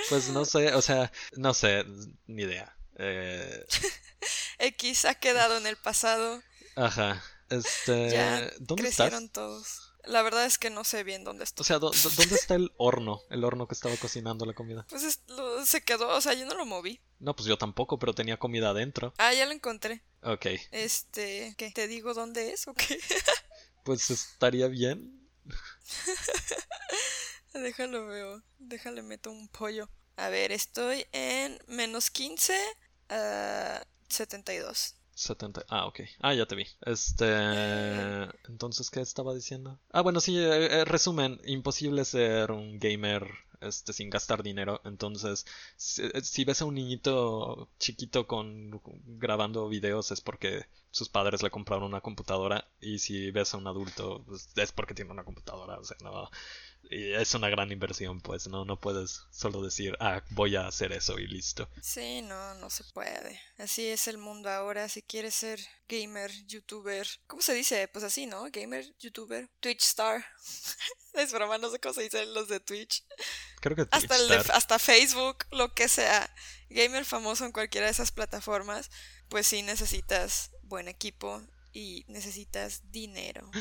Pues 0.08 0.30
no 0.30 0.46
sé, 0.46 0.72
o 0.74 0.80
sea, 0.80 1.12
no 1.36 1.52
sé, 1.52 1.84
ni 2.26 2.44
idea. 2.44 2.74
Eh... 2.96 3.66
X 4.58 5.04
ha 5.04 5.14
quedado 5.14 5.58
en 5.58 5.66
el 5.66 5.76
pasado. 5.76 6.42
Ajá. 6.76 7.22
Este, 7.50 8.10
Ya 8.10 8.50
¿dónde 8.58 8.84
crecieron 8.84 9.24
estás? 9.24 9.32
todos. 9.32 9.92
La 10.04 10.22
verdad 10.22 10.46
es 10.46 10.56
que 10.58 10.70
no 10.70 10.82
sé 10.84 11.04
bien 11.04 11.24
dónde 11.24 11.42
O 11.42 11.44
estoy. 11.44 11.66
sea, 11.66 11.78
¿dó- 11.78 11.90
dó- 11.92 12.10
¿dónde 12.16 12.34
está 12.36 12.54
el 12.54 12.72
horno? 12.78 13.20
El 13.30 13.44
horno 13.44 13.68
que 13.68 13.74
estaba 13.74 13.94
cocinando 13.98 14.46
la 14.46 14.54
comida. 14.54 14.86
Pues 14.88 15.02
es- 15.02 15.20
lo- 15.26 15.41
se 15.66 15.82
quedó, 15.82 16.08
o 16.08 16.20
sea, 16.20 16.34
yo 16.34 16.46
no 16.46 16.54
lo 16.54 16.66
moví. 16.66 17.00
No, 17.18 17.36
pues 17.36 17.46
yo 17.46 17.56
tampoco, 17.56 17.98
pero 17.98 18.14
tenía 18.14 18.38
comida 18.38 18.70
adentro. 18.70 19.14
Ah, 19.18 19.32
ya 19.32 19.46
lo 19.46 19.52
encontré. 19.52 20.02
Ok, 20.22 20.46
Este, 20.70 21.54
¿qué? 21.56 21.70
¿Te 21.70 21.86
digo 21.86 22.14
dónde 22.14 22.52
es 22.52 22.66
o 22.68 22.74
qué? 22.74 22.98
pues 23.84 24.10
estaría 24.10 24.68
bien. 24.68 25.28
Déjalo 27.54 28.06
veo. 28.06 28.42
Déjale 28.58 29.02
meto 29.02 29.30
un 29.30 29.48
pollo. 29.48 29.88
A 30.16 30.28
ver, 30.28 30.52
estoy 30.52 31.06
en 31.12 31.58
menos 31.66 32.10
15 32.10 32.54
a 33.08 33.82
72. 34.08 34.94
70. 35.14 35.64
Ah, 35.68 35.86
ok. 35.86 36.00
Ah, 36.20 36.34
ya 36.34 36.46
te 36.46 36.54
vi. 36.54 36.66
Este. 36.82 37.26
Entonces, 38.48 38.90
¿qué 38.90 39.00
estaba 39.00 39.34
diciendo? 39.34 39.78
Ah, 39.90 40.00
bueno, 40.00 40.20
sí, 40.20 40.38
eh, 40.38 40.80
eh, 40.80 40.84
resumen. 40.84 41.40
Imposible 41.44 42.04
ser 42.04 42.50
un 42.50 42.78
gamer 42.78 43.28
este, 43.62 43.92
sin 43.92 44.10
gastar 44.10 44.42
dinero. 44.42 44.80
Entonces, 44.84 45.46
si, 45.76 46.02
eh, 46.02 46.44
ves 46.46 46.62
a 46.62 46.64
un 46.64 46.74
niñito 46.74 47.68
chiquito 47.78 48.26
con 48.26 48.80
grabando 49.18 49.68
videos 49.68 50.10
es 50.12 50.20
porque 50.20 50.66
sus 50.90 51.08
padres 51.08 51.42
le 51.42 51.50
compraron 51.50 51.84
una 51.84 52.00
computadora. 52.00 52.68
Y 52.80 52.98
si 52.98 53.30
ves 53.30 53.54
a 53.54 53.58
un 53.58 53.66
adulto, 53.66 54.24
pues, 54.26 54.48
es 54.56 54.72
porque 54.72 54.94
tiene 54.94 55.10
una 55.10 55.24
computadora. 55.24 55.78
O 55.78 55.84
sea, 55.84 55.96
no. 56.02 56.30
Es 56.90 57.34
una 57.34 57.48
gran 57.48 57.72
inversión, 57.72 58.20
pues, 58.20 58.48
no, 58.48 58.64
no 58.66 58.78
puedes 58.78 59.22
solo 59.30 59.62
decir, 59.62 59.96
ah, 60.00 60.22
voy 60.30 60.56
a 60.56 60.66
hacer 60.66 60.92
eso 60.92 61.18
y 61.18 61.26
listo. 61.26 61.68
Sí, 61.80 62.20
no, 62.22 62.54
no 62.54 62.68
se 62.68 62.84
puede. 62.92 63.40
Así 63.56 63.86
es 63.86 64.08
el 64.08 64.18
mundo 64.18 64.50
ahora. 64.50 64.88
Si 64.88 65.00
quieres 65.02 65.34
ser 65.34 65.58
gamer, 65.88 66.30
youtuber. 66.46 67.06
¿Cómo 67.26 67.40
se 67.40 67.54
dice? 67.54 67.88
Pues 67.88 68.04
así, 68.04 68.26
¿no? 68.26 68.44
Gamer, 68.50 68.84
youtuber, 68.98 69.48
Twitch 69.60 69.82
star. 69.84 70.24
es 71.14 71.32
broma, 71.32 71.56
no 71.56 71.70
sé 71.70 71.78
cómo 71.78 71.94
se 71.94 72.02
dicen 72.02 72.34
los 72.34 72.48
de 72.48 72.60
Twitch. 72.60 73.04
Creo 73.60 73.74
que 73.76 73.86
Hasta, 73.90 74.16
el 74.16 74.28
de- 74.28 74.38
Twitchstar- 74.40 74.50
hasta 74.52 74.78
Facebook, 74.78 75.46
lo 75.50 75.72
que 75.74 75.88
sea. 75.88 76.34
Gamer 76.68 77.04
famoso 77.06 77.44
en 77.46 77.52
cualquiera 77.52 77.86
de 77.86 77.92
esas 77.92 78.12
plataformas. 78.12 78.90
Pues 79.28 79.46
sí 79.46 79.62
necesitas 79.62 80.50
buen 80.62 80.88
equipo 80.88 81.42
y 81.72 82.04
necesitas 82.08 82.82
dinero. 82.90 83.50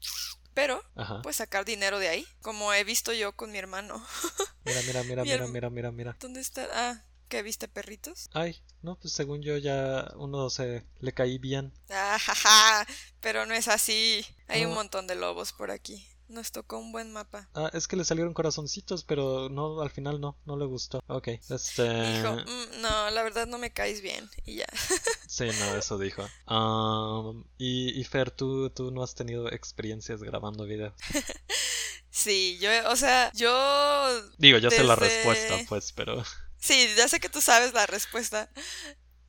Pero 0.54 0.82
Ajá. 0.96 1.22
puedes 1.22 1.36
sacar 1.36 1.64
dinero 1.64 1.98
de 1.98 2.08
ahí. 2.08 2.26
Como 2.42 2.72
he 2.72 2.84
visto 2.84 3.12
yo 3.12 3.32
con 3.34 3.50
mi 3.52 3.58
hermano. 3.58 4.04
Mira, 4.64 4.80
mira, 4.82 5.02
mira, 5.02 5.22
Mi 5.24 5.30
mira, 5.30 5.46
mira, 5.48 5.70
mira, 5.70 5.90
mira. 5.92 6.16
¿Dónde 6.20 6.40
está? 6.40 6.68
Ah, 6.72 7.02
¿qué 7.28 7.42
viste 7.42 7.66
perritos? 7.66 8.30
Ay, 8.32 8.62
no, 8.80 8.96
pues 8.96 9.12
según 9.12 9.42
yo 9.42 9.56
ya 9.58 10.12
uno 10.16 10.50
se 10.50 10.84
le 11.00 11.12
caí 11.12 11.38
bien. 11.38 11.72
Ah, 11.90 12.16
jaja, 12.20 12.86
pero 13.20 13.44
no 13.46 13.54
es 13.54 13.66
así. 13.66 14.24
Hay 14.46 14.64
un 14.64 14.74
montón 14.74 15.06
de 15.08 15.16
lobos 15.16 15.52
por 15.52 15.70
aquí. 15.72 16.06
Nos 16.28 16.50
tocó 16.52 16.78
un 16.78 16.92
buen 16.92 17.12
mapa. 17.12 17.48
Ah, 17.54 17.70
es 17.74 17.86
que 17.86 17.96
le 17.96 18.04
salieron 18.04 18.32
corazoncitos, 18.32 19.04
pero 19.04 19.48
no, 19.50 19.80
al 19.82 19.90
final 19.90 20.20
no, 20.20 20.36
no 20.46 20.56
le 20.56 20.64
gustó. 20.64 21.02
Ok, 21.06 21.28
este... 21.50 21.82
Dijo, 21.82 22.36
"Mm, 22.36 22.80
no, 22.80 23.10
la 23.10 23.22
verdad 23.22 23.46
no 23.46 23.58
me 23.58 23.72
caes 23.72 24.00
bien. 24.00 24.28
Y 24.46 24.56
ya. 24.56 24.66
Sí, 25.28 25.46
no, 25.60 25.76
eso 25.76 25.96
dijo. 25.98 26.28
Am, 26.46 27.44
y, 27.56 27.98
y 27.98 28.04
Fer, 28.04 28.30
¿tú, 28.30 28.68
tú 28.70 28.90
no 28.90 29.02
has 29.02 29.14
tenido 29.14 29.50
experiencias 29.50 30.22
grabando 30.22 30.64
videos. 30.64 30.94
Sí, 32.14 32.58
yo, 32.60 32.68
o 32.90 32.96
sea, 32.96 33.32
yo... 33.32 34.22
Digo, 34.36 34.58
ya 34.58 34.70
sé 34.70 34.84
la 34.84 34.96
respuesta, 34.96 35.56
pues, 35.66 35.92
pero... 35.92 36.22
Sí, 36.58 36.86
ya 36.94 37.08
sé 37.08 37.20
que 37.20 37.30
tú 37.30 37.40
sabes 37.40 37.72
la 37.72 37.86
respuesta. 37.86 38.50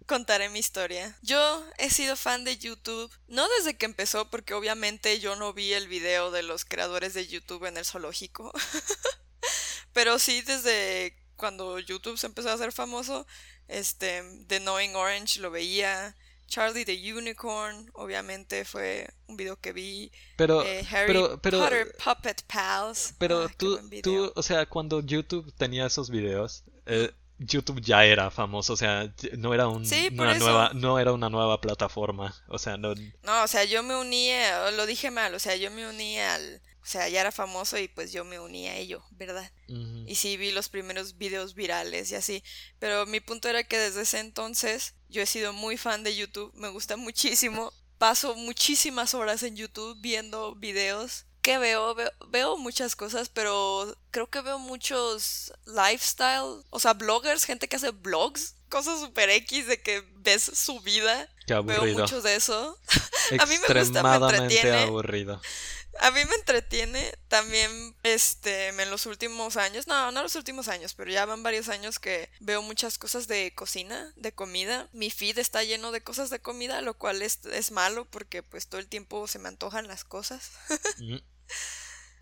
Contaré 0.08 0.50
mi 0.50 0.60
historia. 0.60 1.18
Yo 1.22 1.66
he 1.78 1.90
sido 1.90 2.16
fan 2.16 2.44
de 2.44 2.58
YouTube, 2.58 3.12
no 3.28 3.48
desde 3.58 3.78
que 3.78 3.86
empezó, 3.86 4.30
porque 4.30 4.54
obviamente 4.54 5.20
yo 5.20 5.36
no 5.36 5.54
vi 5.54 5.74
el 5.74 5.88
video 5.88 6.32
de 6.32 6.44
los 6.44 6.66
creadores 6.66 7.14
de 7.14 7.28
YouTube 7.28 7.66
en 7.66 7.78
el 7.78 7.86
zoológico, 7.86 8.52
pero 9.94 10.20
sí 10.20 10.42
desde 10.42 11.16
cuando 11.36 11.80
YouTube 11.80 12.18
se 12.18 12.28
empezó 12.28 12.50
a 12.50 12.54
hacer 12.54 12.72
famoso, 12.72 13.26
este, 13.68 14.24
The 14.48 14.60
Knowing 14.60 14.96
Orange 14.96 15.40
lo 15.40 15.52
veía, 15.52 16.16
Charlie 16.48 16.86
the 16.86 17.14
Unicorn, 17.14 17.90
obviamente 17.94 18.66
fue 18.66 19.10
un 19.28 19.38
video 19.38 19.60
que 19.60 19.74
vi, 19.74 20.12
Pero, 20.38 20.64
eh, 20.64 20.86
Harry 20.92 21.08
pero, 21.08 21.42
pero, 21.42 21.60
Potter 21.60 21.96
Puppet 22.04 22.44
Pals. 22.44 23.16
pero 23.18 23.46
Ah, 23.46 23.52
tú, 23.58 24.32
o 24.36 24.44
sea, 24.44 24.66
cuando 24.68 25.02
YouTube 25.02 25.52
tenía 25.58 25.88
esos 25.88 26.10
videos, 26.10 26.64
eh, 26.86 27.12
YouTube 27.40 27.82
ya 27.82 28.06
era 28.06 28.32
famoso, 28.32 28.74
o 28.74 28.78
sea, 28.78 29.14
no 29.38 29.54
era 29.54 29.68
un, 29.68 29.86
Sí, 29.86 30.10
por 30.12 30.28
una 30.28 30.36
eso. 30.36 30.46
nueva, 30.46 30.72
no 30.74 31.00
era 31.00 31.12
una 31.14 31.30
nueva 31.30 31.60
plataforma, 31.62 32.34
o 32.48 32.58
sea, 32.58 32.78
no, 32.78 32.94
No, 33.24 33.44
o 33.44 33.48
sea, 33.48 33.64
yo 33.66 33.84
me 33.84 33.96
uní, 33.96 34.32
a- 34.32 34.72
lo 34.72 34.86
dije 34.86 35.12
mal, 35.12 35.34
o 35.34 35.40
sea, 35.40 35.56
yo 35.56 35.70
me 35.72 35.88
uní 35.88 36.20
al, 36.20 36.62
o 36.82 36.86
sea, 36.86 37.10
ya 37.10 37.22
era 37.22 37.32
famoso 37.32 37.78
y 37.78 37.88
pues 37.88 38.12
yo 38.12 38.24
me 38.24 38.40
uní 38.40 38.68
a 38.68 38.78
ello, 38.78 39.04
¿verdad? 39.12 39.52
Y 39.68 40.16
sí 40.16 40.38
vi 40.38 40.52
los 40.52 40.70
primeros 40.70 41.18
videos 41.18 41.56
virales 41.56 42.12
y 42.12 42.16
así, 42.16 42.44
pero 42.80 43.06
mi 43.06 43.20
punto 43.20 43.50
era 43.50 43.64
que 43.64 43.78
desde 43.80 44.02
ese 44.02 44.20
entonces 44.20 44.94
yo 45.10 45.22
he 45.22 45.26
sido 45.26 45.54
muy 45.54 45.78
fan 45.78 46.04
de 46.04 46.16
YouTube, 46.16 46.52
me 46.56 46.70
gusta 46.70 46.96
muchísimo, 46.98 47.74
paso 47.98 48.36
muchísimas 48.36 49.14
horas 49.14 49.44
en 49.44 49.56
YouTube 49.56 49.98
viendo 50.02 50.56
videos. 50.56 51.26
¿Qué 51.44 51.58
veo? 51.58 51.94
veo? 51.94 52.12
Veo 52.30 52.58
muchas 52.58 52.96
cosas, 52.96 53.30
pero 53.30 53.96
creo 54.12 54.30
que 54.30 54.42
veo 54.42 54.58
muchos 54.58 55.54
lifestyle, 55.66 56.64
o 56.70 56.80
sea, 56.80 56.94
bloggers, 56.94 57.44
gente 57.44 57.68
que 57.68 57.76
hace 57.76 57.92
blogs, 57.92 58.56
cosas 58.70 59.02
super 59.02 59.30
X 59.30 59.68
de 59.68 59.82
que 59.82 60.04
ves 60.16 60.44
su 60.44 60.80
vida. 60.80 61.30
Qué 61.46 61.54
Veo 61.54 61.60
aburrido. 61.60 62.00
muchos 62.00 62.24
de 62.24 62.36
eso. 62.36 62.80
A 63.40 63.46
mí 63.46 63.56
me 63.58 63.80
gusta, 63.80 64.04
me 64.04 64.16
entretiene. 64.16 64.84
aburrido. 64.84 65.42
A 66.00 66.10
mí 66.12 66.22
me 66.26 66.36
entretiene 66.36 67.14
también, 67.28 67.96
este, 68.02 68.70
en 68.70 68.90
los 68.90 69.06
últimos 69.06 69.58
años, 69.58 69.86
no, 69.86 70.12
no 70.12 70.24
los 70.24 70.36
últimos 70.36 70.68
años, 70.68 70.96
pero 70.96 71.12
ya 71.12 71.26
van 71.26 71.44
varios 71.44 71.70
años 71.70 72.00
que 72.00 72.32
veo 72.40 72.64
muchas 72.64 72.98
cosas 72.98 73.28
de 73.28 73.54
cocina, 73.54 74.12
de 74.16 74.32
comida. 74.32 74.90
Mi 74.92 75.12
feed 75.12 75.38
está 75.38 75.64
lleno 75.64 75.92
de 75.92 76.02
cosas 76.02 76.30
de 76.32 76.40
comida, 76.40 76.82
lo 76.82 76.98
cual 76.98 77.22
es, 77.22 77.46
es 77.46 77.72
malo 77.72 78.06
porque 78.06 78.42
pues 78.42 78.68
todo 78.68 78.80
el 78.80 78.88
tiempo 78.88 79.28
se 79.28 79.40
me 79.40 79.50
antojan 79.50 79.88
las 79.88 80.04
cosas. 80.04 80.52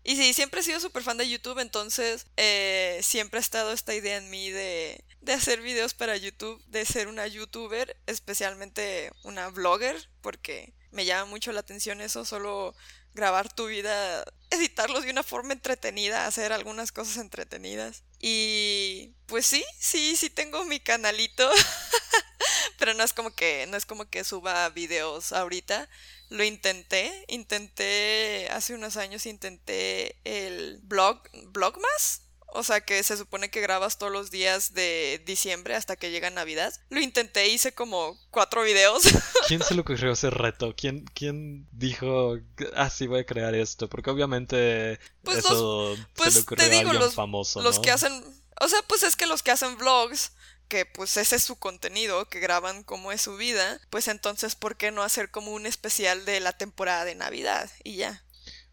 Y 0.04 0.16
sí, 0.16 0.34
siempre 0.34 0.62
he 0.62 0.64
sido 0.64 0.80
súper 0.80 1.04
fan 1.04 1.18
de 1.18 1.30
YouTube, 1.30 1.60
entonces 1.60 2.26
eh, 2.38 3.00
siempre 3.04 3.38
ha 3.38 3.42
estado 3.42 3.72
esta 3.72 3.94
idea 3.94 4.18
en 4.18 4.32
mí 4.32 4.50
de, 4.50 5.04
de 5.22 5.34
hacer 5.34 5.62
videos 5.62 5.94
para 5.94 6.18
YouTube, 6.18 6.64
de 6.66 6.86
ser 6.86 7.08
una 7.08 7.28
youtuber, 7.28 7.96
especialmente 8.08 9.12
una 9.24 9.50
vlogger, 9.50 10.10
porque 10.22 10.74
me 10.90 11.06
llama 11.06 11.26
mucho 11.26 11.52
la 11.52 11.60
atención 11.60 12.02
eso, 12.02 12.26
solo 12.26 12.76
grabar 13.14 13.54
tu 13.54 13.68
vida, 13.68 14.26
editarlos 14.50 15.04
de 15.04 15.12
una 15.12 15.24
forma 15.24 15.54
entretenida, 15.54 16.26
hacer 16.26 16.52
algunas 16.54 16.92
cosas 16.92 17.18
entretenidas. 17.18 18.04
Y 18.20 19.14
pues 19.28 19.46
sí, 19.46 19.64
sí, 19.80 20.16
sí 20.16 20.30
tengo 20.30 20.66
mi 20.66 20.80
canalito, 20.80 21.50
pero 22.82 22.96
no 22.96 23.04
es 23.04 23.14
como 23.14 23.30
que 23.36 23.68
no 23.70 23.78
es 23.78 23.86
como 23.86 24.10
que 24.10 24.24
suba 24.24 24.68
videos 24.70 25.32
ahorita. 25.34 25.88
Lo 26.30 26.44
intenté, 26.44 27.26
intenté 27.28 28.48
hace 28.52 28.74
unos 28.74 28.98
años 28.98 29.28
intenté 29.28 30.16
el 30.24 30.80
blog 30.82 31.22
Blogmas, 31.50 32.24
o 32.54 32.64
sea 32.64 32.82
que 32.82 33.04
se 33.04 33.18
supone 33.18 33.50
que 33.52 33.62
grabas 33.62 33.98
todos 34.00 34.12
los 34.12 34.32
días 34.32 34.74
de 34.74 35.22
diciembre 35.26 35.76
hasta 35.76 35.96
que 35.96 36.10
llega 36.10 36.30
Navidad. 36.32 36.74
Lo 36.90 37.00
intenté, 37.02 37.50
hice 37.50 37.74
como 37.74 38.18
cuatro 38.32 38.64
videos. 38.64 39.04
¿Quién 39.48 39.62
se 39.62 39.76
le 39.76 39.82
ocurrió 39.82 40.14
ese 40.14 40.32
reto? 40.32 40.74
¿Quién, 40.76 41.06
quién 41.14 41.68
dijo, 41.72 42.38
ah, 42.76 42.90
sí, 42.90 43.06
voy 43.08 43.20
a 43.20 43.26
crear 43.26 43.54
esto? 43.54 43.88
Porque 43.90 44.10
obviamente 44.10 45.00
Pues 45.24 45.38
eso 45.40 45.96
pues 46.16 46.34
se 46.34 46.40
le 46.40 46.44
ocurrió 46.44 46.66
te 46.66 46.72
a 46.72 46.78
digo, 46.80 46.90
alguien 46.90 47.06
los- 47.06 47.14
famoso, 47.14 47.62
los 47.62 47.76
¿no? 47.76 47.82
que 47.84 47.92
hacen, 47.92 48.24
o 48.60 48.68
sea, 48.68 48.82
pues 48.88 49.04
es 49.04 49.16
que 49.16 49.28
los 49.28 49.44
que 49.44 49.52
hacen 49.52 49.78
vlogs, 49.78 50.32
que 50.72 50.86
pues 50.86 51.18
ese 51.18 51.36
es 51.36 51.44
su 51.44 51.58
contenido, 51.58 52.30
que 52.30 52.40
graban 52.40 52.84
cómo 52.84 53.12
es 53.12 53.22
su 53.22 53.36
vida, 53.36 53.82
pues 53.90 54.08
entonces 54.08 54.56
¿por 54.56 54.78
qué 54.78 54.90
no 54.90 55.04
hacer 55.04 55.30
como 55.30 55.52
un 55.52 55.66
especial 55.66 56.24
de 56.24 56.40
la 56.40 56.54
temporada 56.54 57.04
de 57.04 57.14
Navidad? 57.14 57.70
Y 57.84 57.98
ya, 57.98 58.24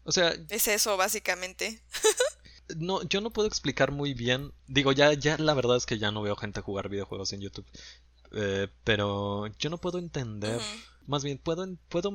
O 0.05 0.13
sea, 0.13 0.33
es 0.47 0.69
eso 0.69 0.95
básicamente. 0.95 1.83
no, 2.77 3.03
yo 3.03 3.19
no 3.19 3.31
puedo 3.31 3.49
explicar 3.49 3.91
muy 3.91 4.13
bien. 4.13 4.53
Digo, 4.65 4.93
ya, 4.93 5.11
ya 5.11 5.37
la 5.37 5.53
verdad 5.53 5.75
es 5.75 5.85
que 5.85 5.99
ya 5.99 6.09
no 6.09 6.21
veo 6.21 6.37
gente 6.37 6.61
jugar 6.61 6.87
videojuegos 6.87 7.33
en 7.33 7.41
YouTube. 7.41 7.67
Eh, 8.31 8.69
pero 8.85 9.47
yo 9.57 9.69
no 9.69 9.77
puedo 9.77 9.99
entender. 9.99 10.61
Más 11.09 11.23
bien, 11.23 11.39
puedo, 11.39 11.67
puedo 11.87 12.11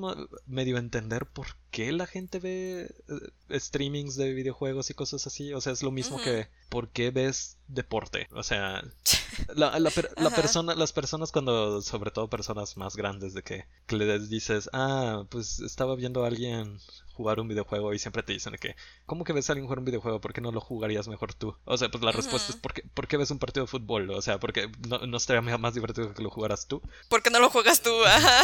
medio 0.47 0.79
entender 0.79 1.27
por 1.27 1.49
qué 1.73 1.91
la 1.91 2.07
gente 2.07 2.39
ve 2.39 2.95
eh, 3.09 3.59
streamings 3.59 4.15
de 4.15 4.33
videojuegos 4.33 4.89
y 4.89 4.95
cosas 4.95 5.27
así. 5.27 5.53
O 5.53 5.61
sea, 5.61 5.73
es 5.73 5.83
lo 5.83 5.91
mismo 5.91 6.23
que 6.23 6.47
¿por 6.69 6.91
qué 6.91 7.11
ves 7.11 7.59
deporte? 7.67 8.29
O 8.33 8.45
sea, 8.45 8.85
la, 9.55 9.79
la, 9.81 9.91
la 10.17 10.31
persona, 10.31 10.77
las 10.77 10.93
personas 10.93 11.33
cuando, 11.33 11.83
sobre 11.83 12.13
todo 12.13 12.29
personas 12.29 12.77
más 12.77 12.97
grandes, 12.97 13.35
de 13.35 13.43
que, 13.43 13.67
que 13.87 13.97
les 13.97 14.29
dices, 14.31 14.71
ah, 14.73 15.25
pues 15.29 15.59
estaba 15.59 15.97
viendo 15.97 16.25
a 16.25 16.29
alguien 16.29 16.79
jugar 17.15 17.39
un 17.39 17.47
videojuego 17.47 17.95
y 17.95 18.01
siempre 18.01 18.25
te 18.25 18.33
dicen 18.33 18.57
que, 18.61 18.75
¿cómo 19.07 19.23
que 19.23 19.33
ves 19.33 19.49
a 19.49 19.53
alguien 19.53 19.67
jugar 19.67 19.79
un 19.79 19.85
videojuego? 19.85 20.21
¿Por 20.21 20.33
qué 20.33 20.41
no 20.41 20.51
lo 20.51 20.61
jugarías 20.61 21.07
mejor 21.07 21.33
tú? 21.33 21.57
O 21.65 21.79
sea, 21.79 21.89
pues 21.89 22.03
la 22.03 22.11
respuesta 22.11 22.53
es, 22.53 22.57
¿por 22.57 22.75
qué, 22.75 22.83
¿por 22.93 23.07
qué, 23.07 23.17
ves 23.17 23.31
un 23.31 23.39
partido 23.39 23.67
de 23.67 23.71
fútbol? 23.71 24.11
O 24.11 24.21
sea, 24.21 24.41
porque 24.41 24.71
no, 24.89 24.99
no 25.07 25.17
estaría 25.17 25.59
más 25.59 25.75
divertido 25.75 26.13
que 26.13 26.23
lo 26.23 26.31
jugaras 26.31 26.67
tú. 26.67 26.83
Porque 27.09 27.31
no 27.31 27.39
lo 27.39 27.51
juegas 27.51 27.83
tú, 27.83 27.93
ajá. 28.05 28.43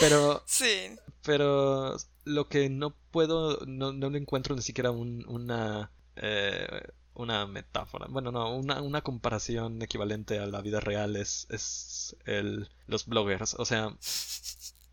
Pero, 0.00 0.42
sí. 0.46 0.90
Pero 1.22 1.96
lo 2.24 2.48
que 2.48 2.68
no 2.68 2.94
puedo, 3.10 3.64
no, 3.66 3.92
no 3.92 4.10
le 4.10 4.18
encuentro 4.18 4.54
ni 4.54 4.62
siquiera 4.62 4.90
un, 4.90 5.24
una... 5.28 5.90
Eh, 6.16 6.82
una 7.14 7.48
metáfora, 7.48 8.06
bueno, 8.08 8.30
no, 8.30 8.54
una, 8.54 8.80
una, 8.80 9.02
comparación 9.02 9.82
equivalente 9.82 10.38
a 10.38 10.46
la 10.46 10.60
vida 10.60 10.78
real 10.78 11.16
es, 11.16 11.48
es 11.50 12.14
el, 12.26 12.70
los 12.86 13.06
bloggers. 13.06 13.54
O 13.54 13.64
sea, 13.64 13.92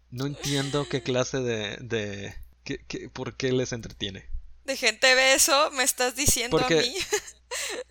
no 0.10 0.26
entiendo 0.26 0.90
qué 0.90 1.04
clase 1.04 1.38
de, 1.38 1.78
de, 1.82 2.34
¿Qué, 2.66 3.10
por 3.14 3.38
qué 3.38 3.52
les 3.52 3.72
entretiene? 3.72 4.28
De 4.64 4.76
gente 4.76 5.14
ve 5.14 5.36
eso, 5.36 5.70
me 5.72 5.84
estás 5.84 6.16
diciendo 6.16 6.58
a 6.58 6.68
mí. 6.68 6.96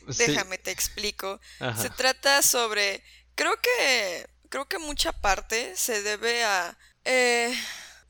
Déjame 0.18 0.58
te 0.58 0.72
explico. 0.72 1.40
Se 1.80 1.90
trata 1.90 2.42
sobre. 2.42 3.02
Creo 3.36 3.54
que. 3.60 4.26
Creo 4.48 4.66
que 4.66 4.78
mucha 4.78 5.12
parte 5.12 5.76
se 5.76 6.02
debe 6.02 6.44
a. 6.44 6.76
Eh, 7.04 7.54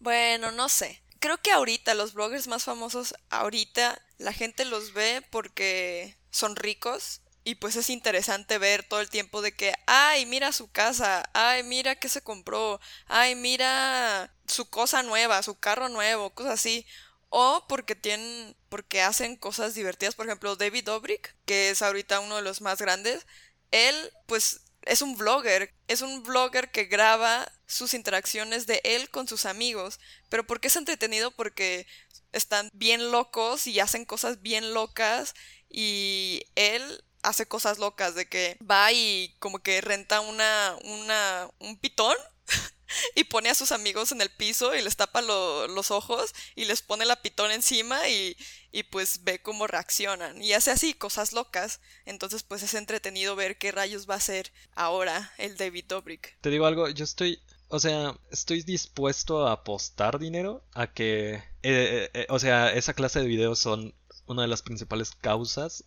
bueno, 0.00 0.52
no 0.52 0.68
sé. 0.68 1.02
Creo 1.20 1.38
que 1.38 1.52
ahorita 1.52 1.94
los 1.94 2.14
bloggers 2.14 2.48
más 2.48 2.64
famosos, 2.64 3.14
ahorita 3.30 4.00
la 4.18 4.33
gente 4.33 4.64
los 4.64 4.92
ve 4.92 5.22
porque 5.30 6.16
son 6.30 6.57
ricos 6.57 7.22
y 7.44 7.57
pues 7.57 7.76
es 7.76 7.90
interesante 7.90 8.59
ver 8.59 8.85
todo 8.85 9.00
el 9.00 9.11
tiempo 9.11 9.42
de 9.42 9.52
que, 9.54 9.74
ay, 9.87 10.26
mira 10.26 10.52
su 10.52 10.70
casa, 10.70 11.28
ay, 11.35 11.62
mira 11.62 11.94
qué 11.96 12.09
se 12.09 12.22
compró, 12.22 12.80
ay, 13.07 13.35
mira 13.35 14.35
su 14.46 14.68
cosa 14.70 15.02
nueva, 15.02 15.42
su 15.42 15.59
carro 15.59 15.88
nuevo, 15.88 16.30
cosas 16.35 16.54
así. 16.54 16.87
O 17.30 17.66
porque 17.68 17.96
tienen, 17.96 18.57
porque 18.68 19.02
hacen 19.02 19.37
cosas 19.37 19.74
divertidas. 19.74 20.14
Por 20.14 20.26
ejemplo, 20.26 20.54
David 20.57 20.85
Dobrik, 20.85 21.35
que 21.46 21.70
es 21.70 21.83
ahorita 21.83 22.20
uno 22.20 22.37
de 22.37 22.42
los 22.42 22.61
más 22.61 22.78
grandes, 22.80 23.26
él 23.72 23.94
pues 24.26 24.61
es 24.86 25.02
un 25.02 25.16
vlogger, 25.16 25.74
es 25.88 26.02
un 26.02 26.22
vlogger 26.22 26.70
que 26.70 26.84
graba 26.84 27.50
sus 27.66 27.94
interacciones 27.94 28.66
de 28.66 28.80
él 28.84 29.10
con 29.10 29.28
sus 29.28 29.44
amigos. 29.46 30.00
Pero 30.28 30.46
¿por 30.46 30.60
qué 30.60 30.68
es 30.68 30.76
entretenido? 30.76 31.30
Porque 31.30 31.86
están 32.32 32.70
bien 32.72 33.10
locos 33.10 33.66
y 33.66 33.80
hacen 33.80 34.04
cosas 34.04 34.42
bien 34.42 34.74
locas 34.74 35.34
y 35.68 36.44
él 36.54 37.04
hace 37.22 37.46
cosas 37.46 37.78
locas 37.78 38.14
de 38.14 38.28
que 38.28 38.58
va 38.68 38.92
y 38.92 39.34
como 39.38 39.60
que 39.60 39.80
renta 39.80 40.20
una, 40.20 40.76
una, 40.84 41.50
un 41.58 41.78
pitón 41.78 42.16
y 43.14 43.24
pone 43.24 43.48
a 43.50 43.54
sus 43.54 43.72
amigos 43.72 44.12
en 44.12 44.20
el 44.20 44.30
piso 44.30 44.74
y 44.74 44.82
les 44.82 44.96
tapa 44.96 45.22
los 45.22 45.90
ojos 45.90 46.34
y 46.54 46.66
les 46.66 46.82
pone 46.82 47.06
la 47.06 47.22
pitón 47.22 47.50
encima 47.50 48.08
y, 48.08 48.36
y, 48.74 48.82
pues 48.84 49.24
ve 49.24 49.40
cómo 49.40 49.66
reaccionan 49.66 50.42
y 50.42 50.52
hace 50.52 50.70
así 50.70 50.94
cosas 50.94 51.32
locas 51.32 51.80
entonces 52.04 52.42
pues 52.42 52.62
es 52.62 52.74
entretenido 52.74 53.37
ver 53.37 53.56
qué 53.56 53.72
rayos 53.72 54.08
va 54.08 54.14
a 54.14 54.18
hacer 54.18 54.52
ahora 54.74 55.32
el 55.38 55.56
David 55.56 55.84
Dobrik. 55.88 56.37
Te 56.40 56.50
digo 56.50 56.66
algo 56.66 56.88
yo 56.88 57.04
estoy 57.04 57.40
o 57.68 57.80
sea, 57.80 58.16
estoy 58.30 58.62
dispuesto 58.62 59.48
a 59.48 59.52
apostar 59.52 60.18
dinero 60.18 60.64
a 60.74 60.92
que, 60.92 61.34
eh, 61.34 61.42
eh, 61.62 62.10
eh, 62.14 62.26
o 62.28 62.38
sea, 62.38 62.72
esa 62.72 62.94
clase 62.94 63.20
de 63.20 63.26
videos 63.26 63.58
son 63.58 63.94
una 64.26 64.42
de 64.42 64.48
las 64.48 64.62
principales 64.62 65.10
causas 65.12 65.84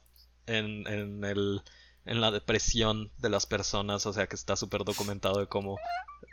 en, 0.47 0.85
en, 0.87 1.23
el, 1.23 1.61
en 2.07 2.21
la 2.21 2.31
depresión 2.31 3.11
de 3.17 3.29
las 3.29 3.45
personas, 3.45 4.05
o 4.05 4.13
sea 4.13 4.27
que 4.27 4.35
está 4.35 4.55
súper 4.55 4.83
documentado 4.83 5.39
de 5.39 5.47
cómo 5.47 5.77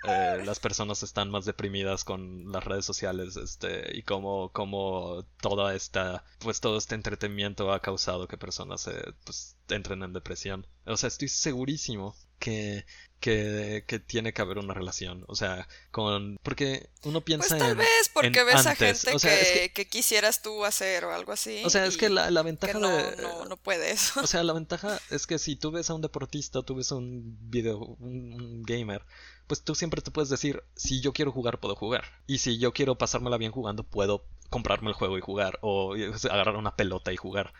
eh, 0.09 0.43
las 0.45 0.61
personas 0.61 1.03
están 1.03 1.31
más 1.31 1.45
deprimidas 1.45 2.05
con 2.05 2.51
las 2.53 2.65
redes 2.65 2.85
sociales 2.85 3.37
este, 3.37 3.97
y 3.97 4.03
cómo, 4.03 4.51
cómo 4.53 5.25
toda 5.41 5.75
esta, 5.75 6.25
pues 6.39 6.61
todo 6.61 6.79
este 6.79 6.95
entretenimiento 6.95 7.73
ha 7.73 7.81
causado 7.81 8.29
que 8.29 8.39
personas 8.39 8.89
pues, 9.25 9.57
entren 9.69 10.03
en 10.03 10.13
depresión. 10.13 10.67
O 10.87 10.97
sea, 10.97 11.09
estoy 11.09 11.29
segurísimo 11.29 12.15
que 12.45 12.85
que, 13.25 14.03
tiene 14.07 14.33
que 14.35 14.43
haber 14.43 14.59
una 14.59 14.75
relación. 14.75 15.25
O 15.29 15.35
sea, 15.35 15.67
con. 15.91 16.39
Porque 16.43 16.91
uno 17.05 17.23
piensa 17.23 17.49
pues 17.49 17.59
tal 17.59 17.77
vez 17.77 18.11
porque 18.13 18.45
ves 18.45 18.67
a 18.67 18.75
gente 18.75 19.73
que, 19.73 19.87
quisieras 19.87 20.43
tú 20.43 20.65
hacer 20.65 21.05
o 21.05 21.13
algo 21.13 21.33
así. 21.33 21.63
O 21.65 21.71
sea, 21.71 21.87
es 21.87 21.97
que 21.97 22.11
la, 22.11 22.43
ventaja 22.43 22.79
no, 22.79 22.89
de. 22.89 23.17
No, 23.17 23.47
no 23.47 23.57
puedes. 23.57 24.17
O 24.17 24.27
sea, 24.27 24.43
la 24.45 24.53
ventaja 24.55 25.01
es 25.11 25.27
que 25.27 25.39
si 25.39 25.57
tú 25.57 25.71
ves 25.71 25.89
a 25.89 25.95
un 25.95 26.03
deportista, 26.03 26.63
tú 26.63 26.75
ves 26.75 26.93
a 26.93 26.97
un 26.97 27.39
video, 27.49 27.79
un 27.79 28.63
gamer, 28.63 29.05
pues 29.47 29.63
tú 29.63 29.75
siempre 29.75 30.03
te 30.03 30.11
puedes 30.11 30.29
decir, 30.29 30.63
si 30.77 31.01
yo 31.01 31.13
quiero 31.13 31.33
jugar, 31.33 31.61
puedo 31.61 31.77
jugar. 31.77 32.05
Y 32.27 32.39
si 32.39 32.59
yo 32.59 32.73
quiero 32.73 32.99
pasármela 32.99 33.39
bien 33.39 33.53
jugando, 33.53 33.85
puedo 33.85 34.27
comprarme 34.51 34.91
el 34.91 34.95
juego 34.95 35.17
y 35.17 35.23
jugar. 35.23 35.59
O 35.63 35.95
agarrar 36.31 36.57
una 36.57 36.77
pelota 36.77 37.11
y 37.13 37.17
jugar. 37.17 37.55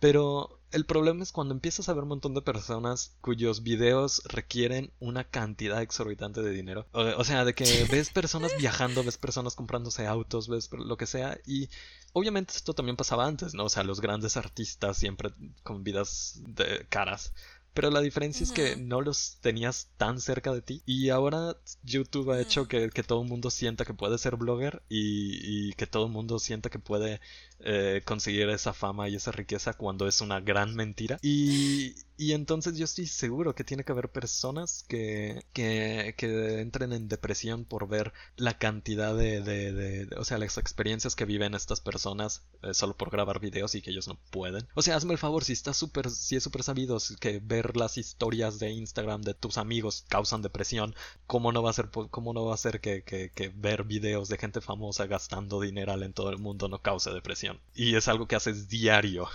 Pero 0.00 0.55
el 0.72 0.84
problema 0.84 1.22
es 1.22 1.32
cuando 1.32 1.54
empiezas 1.54 1.88
a 1.88 1.94
ver 1.94 2.02
un 2.02 2.10
montón 2.10 2.34
de 2.34 2.42
personas 2.42 3.16
cuyos 3.20 3.62
videos 3.62 4.22
requieren 4.26 4.92
una 4.98 5.24
cantidad 5.24 5.80
exorbitante 5.80 6.42
de 6.42 6.50
dinero. 6.50 6.86
O, 6.92 7.24
sea, 7.24 7.44
de 7.44 7.54
que 7.54 7.86
ves 7.90 8.10
personas 8.10 8.52
viajando, 8.58 9.04
ves 9.04 9.18
personas 9.18 9.54
comprándose 9.54 10.06
autos, 10.06 10.48
ves 10.48 10.68
lo 10.72 10.96
que 10.96 11.06
sea. 11.06 11.38
Y 11.46 11.68
obviamente 12.12 12.54
esto 12.56 12.74
también 12.74 12.96
pasaba 12.96 13.26
antes, 13.26 13.54
¿no? 13.54 13.64
O 13.64 13.68
sea, 13.68 13.84
los 13.84 14.00
grandes 14.00 14.36
artistas 14.36 14.96
siempre 14.96 15.30
con 15.62 15.84
vidas 15.84 16.40
de 16.46 16.86
caras. 16.88 17.32
Pero 17.76 17.90
la 17.90 18.00
diferencia 18.00 18.42
es 18.42 18.52
que 18.52 18.74
no 18.76 19.02
los 19.02 19.36
tenías 19.42 19.90
tan 19.98 20.18
cerca 20.18 20.50
de 20.54 20.62
ti. 20.62 20.82
Y 20.86 21.10
ahora 21.10 21.58
YouTube 21.82 22.30
ha 22.30 22.40
hecho 22.40 22.68
que, 22.68 22.88
todo 23.06 23.20
el 23.20 23.28
mundo 23.28 23.50
sienta 23.50 23.84
que 23.84 23.92
puede 23.92 24.16
ser 24.16 24.36
blogger 24.36 24.82
y, 24.88 25.68
y 25.68 25.72
que 25.74 25.86
todo 25.86 26.06
el 26.06 26.12
mundo 26.12 26.38
sienta 26.38 26.70
que 26.70 26.78
puede 26.78 27.20
eh, 27.60 28.02
conseguir 28.04 28.48
esa 28.50 28.72
fama 28.72 29.08
y 29.08 29.16
esa 29.16 29.32
riqueza 29.32 29.72
cuando 29.74 30.06
es 30.06 30.20
una 30.20 30.40
gran 30.40 30.74
mentira. 30.74 31.18
Y, 31.22 31.94
y 32.18 32.32
entonces 32.32 32.76
yo 32.76 32.84
estoy 32.84 33.06
seguro 33.06 33.54
que 33.54 33.64
tiene 33.64 33.84
que 33.84 33.92
haber 33.92 34.10
personas 34.10 34.84
que, 34.88 35.44
que, 35.52 36.14
entren 36.60 36.92
en 36.92 37.08
depresión 37.08 37.64
por 37.64 37.88
ver 37.88 38.12
la 38.36 38.58
cantidad 38.58 39.16
de, 39.16 39.40
de, 39.40 40.08
o 40.16 40.24
sea, 40.24 40.38
las 40.38 40.58
experiencias 40.58 41.14
que 41.14 41.24
viven 41.24 41.54
estas 41.54 41.80
personas 41.80 42.42
eh, 42.62 42.74
solo 42.74 42.96
por 42.96 43.10
grabar 43.10 43.40
videos 43.40 43.74
y 43.74 43.82
que 43.82 43.90
ellos 43.90 44.08
no 44.08 44.18
pueden. 44.30 44.66
O 44.74 44.82
sea, 44.82 44.96
hazme 44.96 45.12
el 45.12 45.18
favor, 45.18 45.44
si 45.44 45.52
está 45.52 45.72
súper, 45.72 46.10
si 46.10 46.36
es 46.36 46.42
súper 46.42 46.62
sabido 46.62 46.98
que 47.20 47.40
ver 47.40 47.76
las 47.76 47.96
historias 47.98 48.58
de 48.58 48.70
Instagram 48.70 49.22
de 49.22 49.34
tus 49.34 49.58
amigos 49.58 50.04
causan 50.08 50.42
depresión, 50.42 50.94
¿cómo 51.26 51.52
no 51.52 51.62
va 51.62 51.70
a 51.70 51.74
ser, 51.74 51.90
cómo 52.10 52.32
no 52.32 52.44
va 52.44 52.54
a 52.54 52.58
ser 52.58 52.80
que, 52.80 53.02
que, 53.02 53.30
que 53.30 53.48
ver 53.48 53.84
videos 53.84 54.28
de 54.28 54.38
gente 54.38 54.60
famosa 54.60 55.06
gastando 55.06 55.60
dinero 55.60 55.86
en 55.86 56.12
todo 56.12 56.30
el 56.30 56.38
mundo 56.38 56.68
no 56.68 56.80
cause 56.80 57.10
depresión? 57.10 57.45
Y 57.74 57.96
es 57.96 58.08
algo 58.08 58.26
que 58.26 58.36
haces 58.36 58.68
diario. 58.68 59.28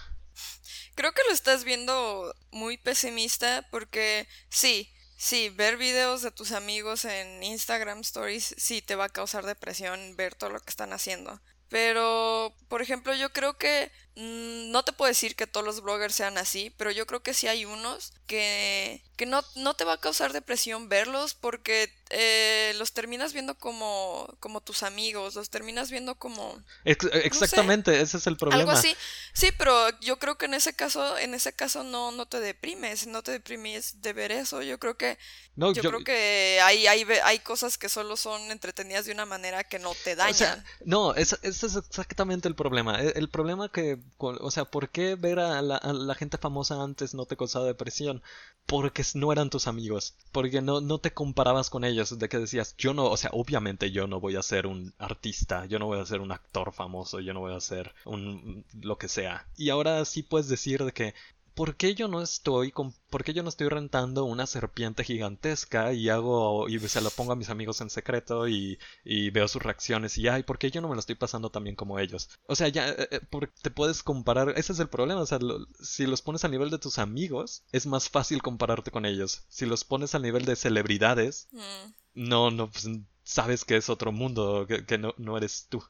Creo 0.96 1.14
que 1.14 1.22
lo 1.28 1.34
estás 1.34 1.64
viendo 1.64 2.36
muy 2.52 2.78
pesimista 2.78 3.68
porque 3.72 4.28
sí, 4.50 4.92
sí, 5.18 5.50
ver 5.50 5.78
videos 5.78 6.22
de 6.22 6.32
tus 6.32 6.52
amigos 6.52 7.06
en 7.06 7.44
Instagram 7.44 8.02
Stories 8.02 8.56
sí 8.58 8.82
te 8.82 8.96
va 8.96 9.06
a 9.06 9.10
causar 9.10 9.46
depresión 9.46 10.16
ver 10.16 10.36
todo 10.36 10.50
lo 10.50 10.60
que 10.60 10.70
están 10.70 10.94
haciendo. 10.94 11.42
Pero, 11.70 12.54
por 12.68 12.82
ejemplo, 12.82 13.16
yo 13.16 13.32
creo 13.32 13.58
que 13.58 13.92
mm, 14.16 14.72
no 14.72 14.84
te 14.84 14.92
puedo 14.92 15.08
decir 15.08 15.38
que 15.38 15.48
todos 15.48 15.66
los 15.66 15.82
bloggers 15.82 16.14
sean 16.14 16.38
así, 16.38 16.70
pero 16.72 16.92
yo 16.92 17.08
creo 17.08 17.24
que 17.24 17.34
sí 17.34 17.48
hay 17.48 17.64
unos 17.64 18.12
que, 18.28 19.02
que 19.22 19.28
no, 19.28 19.44
no 19.54 19.76
te 19.76 19.84
va 19.84 19.94
a 19.94 19.98
causar 20.00 20.34
depresión 20.34 20.90
verlos 20.90 21.36
porque 21.36 21.94
eh, 22.10 22.74
los 22.80 22.92
terminas 22.92 23.34
viendo 23.34 23.54
como, 23.54 24.28
como 24.40 24.62
tus 24.62 24.82
amigos, 24.82 25.36
los 25.36 25.52
terminas 25.52 25.92
viendo 25.92 26.16
como... 26.16 26.60
exactamente, 26.86 28.02
ese 28.02 28.18
es 28.18 28.26
el 28.26 28.36
problema. 28.36 28.62
Algo 28.64 28.72
así. 28.72 28.96
Sí, 29.34 29.52
pero 29.56 29.72
yo 30.00 30.18
creo 30.18 30.40
que 30.40 30.48
en 30.48 30.56
ese 30.56 30.74
caso, 30.74 31.20
en 31.20 31.36
ese 31.36 31.54
caso 31.54 31.84
no, 31.84 32.12
no 32.12 32.26
te 32.26 32.40
deprimes, 32.40 33.06
no 33.06 33.22
te 33.22 33.32
deprimes 33.32 34.02
de 34.02 34.12
ver 34.14 34.32
eso. 34.32 34.64
Yo 34.64 34.80
creo 34.80 34.98
que... 34.98 35.20
yo, 35.56 35.74
creo 35.74 36.04
que 36.04 36.60
hay, 36.64 36.88
hay, 36.88 37.06
hay 37.24 37.40
cosas 37.40 37.78
que 37.78 37.90
solo 37.90 38.18
son 38.18 38.50
entretenidas 38.50 39.06
de 39.06 39.12
una 39.12 39.28
manera 39.28 39.64
que 39.64 39.78
no 39.78 39.94
te 40.04 40.16
dañan. 40.16 40.66
no, 40.84 41.14
ese, 41.14 41.38
es 41.44 41.64
exactamente 41.64 42.48
el 42.48 42.56
problema. 42.56 43.00
E, 43.04 43.10
el, 43.10 43.30
problema 43.30 43.70
que, 43.72 44.00
o 44.18 44.50
sea, 44.50 44.66
¿por 44.66 44.90
qué 44.90 45.14
ver 45.14 45.38
a 45.38 45.62
la, 45.62 45.78
a 45.78 45.94
la 45.94 46.16
gente 46.16 46.40
famosa 46.40 46.82
antes 46.82 47.14
no 47.14 47.28
te 47.28 47.38
causaba 47.38 47.66
depresión? 47.66 48.24
Porque 48.66 49.04
no 49.16 49.32
eran 49.32 49.50
tus 49.50 49.68
amigos, 49.68 50.16
porque 50.32 50.62
no, 50.62 50.82
no 50.82 50.98
te 50.98 51.14
comparabas 51.14 51.70
con 51.70 51.84
ellos 51.84 52.18
de 52.18 52.30
que 52.30 52.40
decías, 52.40 52.76
yo 52.78 52.94
no, 52.94 53.06
o 53.06 53.18
sea, 53.18 53.30
obviamente 53.34 53.92
yo 53.92 54.08
no 54.08 54.20
voy 54.20 54.36
a 54.36 54.44
ser 54.44 54.68
un 54.68 54.94
artista, 54.98 55.66
yo 55.66 55.80
no 55.80 55.88
voy 55.88 56.00
a 56.00 56.06
ser 56.06 56.22
un 56.22 56.32
actor 56.32 56.72
famoso, 56.74 57.20
yo 57.20 57.34
no 57.34 57.40
voy 57.40 57.54
a 57.54 57.60
ser 57.60 57.94
un 58.06 58.66
lo 58.82 58.98
que 58.98 59.08
sea. 59.08 59.48
Y 59.58 59.70
ahora 59.70 60.04
sí 60.06 60.24
puedes 60.24 60.48
decir 60.48 60.84
de 60.84 60.92
que 60.92 61.14
¿por 61.54 61.76
qué 61.76 61.96
yo 61.96 62.08
no 62.08 62.22
estoy 62.22 62.72
con, 62.72 62.94
por 63.10 63.24
qué 63.24 63.34
yo 63.34 63.44
no 63.44 63.50
estoy 63.50 63.70
rentando 63.70 64.26
una 64.26 64.48
serpiente 64.48 65.04
gigantesca 65.04 65.94
y 65.94 66.10
hago 66.10 66.70
y 66.70 66.80
se 66.80 67.02
la 67.02 67.10
pongo 67.10 67.34
a 67.34 67.36
mis 67.36 67.50
amigos 67.50 67.82
en 67.82 67.90
secreto 67.90 68.48
y, 68.48 68.80
y 69.04 69.30
veo 69.30 69.48
sus 69.48 69.62
reacciones 69.62 70.18
y 70.18 70.28
ay, 70.28 70.44
¿por 70.44 70.58
qué 70.58 70.72
yo 70.72 70.82
no 70.82 70.88
me 70.88 70.96
lo 70.96 71.00
estoy 71.00 71.16
pasando 71.16 71.50
tan 71.50 71.64
bien 71.64 71.76
como 71.76 72.00
ellos? 72.00 72.30
O 72.48 72.56
sea, 72.56 72.68
ya 72.70 72.90
eh, 72.90 73.08
eh, 73.12 73.20
te 73.62 73.72
puedes 73.72 74.04
comparar, 74.04 74.54
ese 74.58 74.74
es 74.74 74.80
el 74.80 74.90
problema, 74.90 75.22
o 75.22 75.26
sea, 75.26 75.40
si 75.82 76.06
los 76.06 76.22
pones 76.22 76.44
a 76.46 76.50
nivel 76.50 76.70
de 76.70 76.80
tus 76.80 77.00
amigos, 77.00 77.64
es 77.72 77.86
más 77.86 78.10
fácil 78.10 78.42
compararte 78.42 78.92
con 78.92 79.06
ellos. 79.06 79.44
Si 79.50 79.66
los 79.66 79.84
pones 79.84 80.16
a 80.16 80.20
nivel 80.20 80.46
de 80.46 80.56
celebridades, 80.56 81.48
mm. 81.52 81.92
no, 82.16 82.52
no, 82.52 82.70
pues, 82.70 82.88
sabes 83.24 83.66
que 83.66 83.78
es 83.78 83.90
otro 83.90 84.12
mundo, 84.12 84.68
que, 84.68 84.98
no, 84.98 85.14
no 85.18 85.38
eres 85.38 85.68
tú. 85.70 85.84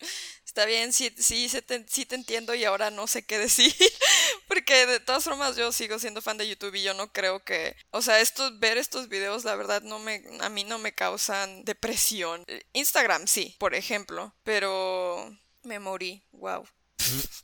Está 0.54 0.66
bien, 0.66 0.92
sí, 0.92 1.12
sí, 1.18 1.48
te, 1.66 1.84
sí 1.88 2.06
te 2.06 2.14
entiendo 2.14 2.54
y 2.54 2.62
ahora 2.62 2.92
no 2.92 3.08
sé 3.08 3.26
qué 3.26 3.40
decir. 3.40 3.74
Porque 4.46 4.86
de 4.86 5.00
todas 5.00 5.24
formas 5.24 5.56
yo 5.56 5.72
sigo 5.72 5.98
siendo 5.98 6.22
fan 6.22 6.38
de 6.38 6.46
YouTube 6.46 6.76
y 6.76 6.84
yo 6.84 6.94
no 6.94 7.12
creo 7.12 7.42
que... 7.42 7.74
O 7.90 8.00
sea, 8.00 8.20
estos, 8.20 8.56
ver 8.60 8.78
estos 8.78 9.08
videos 9.08 9.42
la 9.42 9.56
verdad 9.56 9.82
no 9.82 9.98
me, 9.98 10.22
a 10.38 10.48
mí 10.50 10.62
no 10.62 10.78
me 10.78 10.94
causan 10.94 11.64
depresión. 11.64 12.46
Instagram 12.72 13.26
sí, 13.26 13.56
por 13.58 13.74
ejemplo. 13.74 14.32
Pero 14.44 15.36
me 15.64 15.80
morí, 15.80 16.22
wow. 16.30 16.64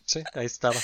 Sí, 0.07 0.23
ahí 0.35 0.47
estaba. 0.47 0.81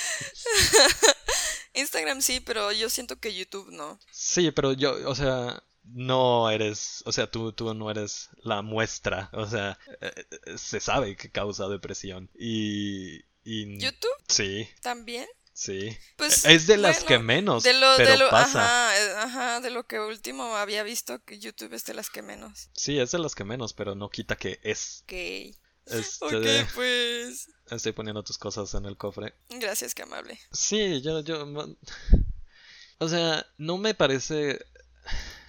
Instagram 1.74 2.22
sí, 2.22 2.40
pero 2.40 2.72
yo 2.72 2.90
siento 2.90 3.20
que 3.20 3.36
YouTube 3.36 3.70
no. 3.70 4.00
Sí, 4.10 4.50
pero 4.50 4.72
yo, 4.72 5.08
o 5.08 5.14
sea, 5.14 5.62
no 5.92 6.50
eres, 6.50 7.02
o 7.06 7.12
sea, 7.12 7.30
tú, 7.30 7.52
tú 7.52 7.72
no 7.74 7.90
eres 7.90 8.30
la 8.42 8.62
muestra, 8.62 9.30
o 9.32 9.46
sea, 9.46 9.78
eh, 10.00 10.12
eh, 10.46 10.58
se 10.58 10.80
sabe 10.80 11.16
que 11.16 11.30
causa 11.30 11.68
depresión. 11.68 12.30
Y, 12.34 13.24
¿YouTube? 13.44 14.10
Sí. 14.28 14.68
¿También? 14.82 15.26
Sí. 15.52 15.96
Pues, 16.16 16.44
es 16.44 16.66
de 16.66 16.76
las 16.76 17.04
que 17.04 17.18
menos, 17.18 17.62
de 17.62 17.72
lo, 17.72 17.96
pero 17.96 18.10
de 18.10 18.18
lo, 18.18 18.28
pasa. 18.28 18.90
Ajá, 18.90 18.98
eh, 18.98 19.14
ajá, 19.16 19.60
de 19.60 19.70
lo 19.70 19.86
que 19.86 20.00
último 20.00 20.56
había 20.56 20.82
visto 20.82 21.24
que 21.24 21.38
YouTube 21.38 21.72
es 21.72 21.84
de 21.84 21.94
las 21.94 22.10
que 22.10 22.22
menos. 22.22 22.68
Sí, 22.74 22.98
es 22.98 23.12
de 23.12 23.18
las 23.18 23.34
que 23.34 23.44
menos, 23.44 23.72
pero 23.72 23.94
no 23.94 24.10
quita 24.10 24.36
que 24.36 24.60
es. 24.62 25.02
Ok. 25.04 25.12
Este, 25.86 26.24
ok, 26.24 26.68
pues. 26.74 27.48
Estoy 27.70 27.92
poniendo 27.92 28.22
tus 28.22 28.38
cosas 28.38 28.74
en 28.74 28.84
el 28.84 28.96
cofre. 28.96 29.34
Gracias, 29.48 29.94
qué 29.94 30.02
amable. 30.02 30.38
Sí, 30.52 31.00
yo, 31.02 31.20
yo. 31.20 31.46
O 32.98 33.10
sea, 33.10 33.46
no 33.58 33.76
me 33.76 33.92
parece 33.92 34.58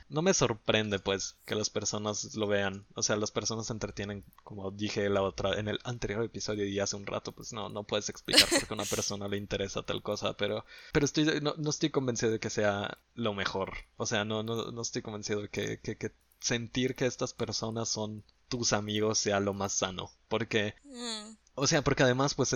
no 0.09 0.21
me 0.21 0.33
sorprende 0.33 0.99
pues 0.99 1.37
que 1.45 1.55
las 1.55 1.69
personas 1.69 2.35
lo 2.35 2.47
vean. 2.47 2.85
O 2.95 3.03
sea, 3.03 3.15
las 3.15 3.31
personas 3.31 3.67
se 3.67 3.73
entretienen, 3.73 4.23
como 4.43 4.71
dije 4.71 5.09
la 5.09 5.21
otra, 5.21 5.59
en 5.59 5.67
el 5.67 5.79
anterior 5.83 6.23
episodio 6.23 6.65
y 6.65 6.79
hace 6.79 6.95
un 6.95 7.05
rato, 7.05 7.31
pues 7.31 7.53
no, 7.53 7.69
no 7.69 7.83
puedes 7.83 8.09
explicar 8.09 8.47
por 8.49 8.59
qué 8.59 8.67
a 8.69 8.75
una 8.75 8.85
persona 8.85 9.27
le 9.27 9.37
interesa 9.37 9.83
tal 9.83 10.01
cosa, 10.01 10.35
pero, 10.37 10.65
pero 10.93 11.05
estoy, 11.05 11.41
no, 11.41 11.55
no 11.57 11.69
estoy 11.69 11.89
convencido 11.89 12.31
de 12.31 12.39
que 12.39 12.49
sea 12.49 12.97
lo 13.15 13.33
mejor. 13.33 13.73
O 13.97 14.05
sea, 14.05 14.25
no, 14.25 14.43
no, 14.43 14.71
no 14.71 14.81
estoy 14.81 15.01
convencido 15.01 15.41
de 15.41 15.49
que, 15.49 15.79
que, 15.79 15.97
que 15.97 16.11
sentir 16.39 16.95
que 16.95 17.05
estas 17.05 17.33
personas 17.33 17.89
son 17.89 18.23
tus 18.47 18.73
amigos 18.73 19.19
sea 19.19 19.39
lo 19.39 19.53
más 19.53 19.73
sano. 19.73 20.11
Porque 20.27 20.75
mm. 20.85 21.35
O 21.59 21.65
sea, 21.65 21.81
porque 21.81 22.03
además, 22.03 22.35
pues 22.35 22.55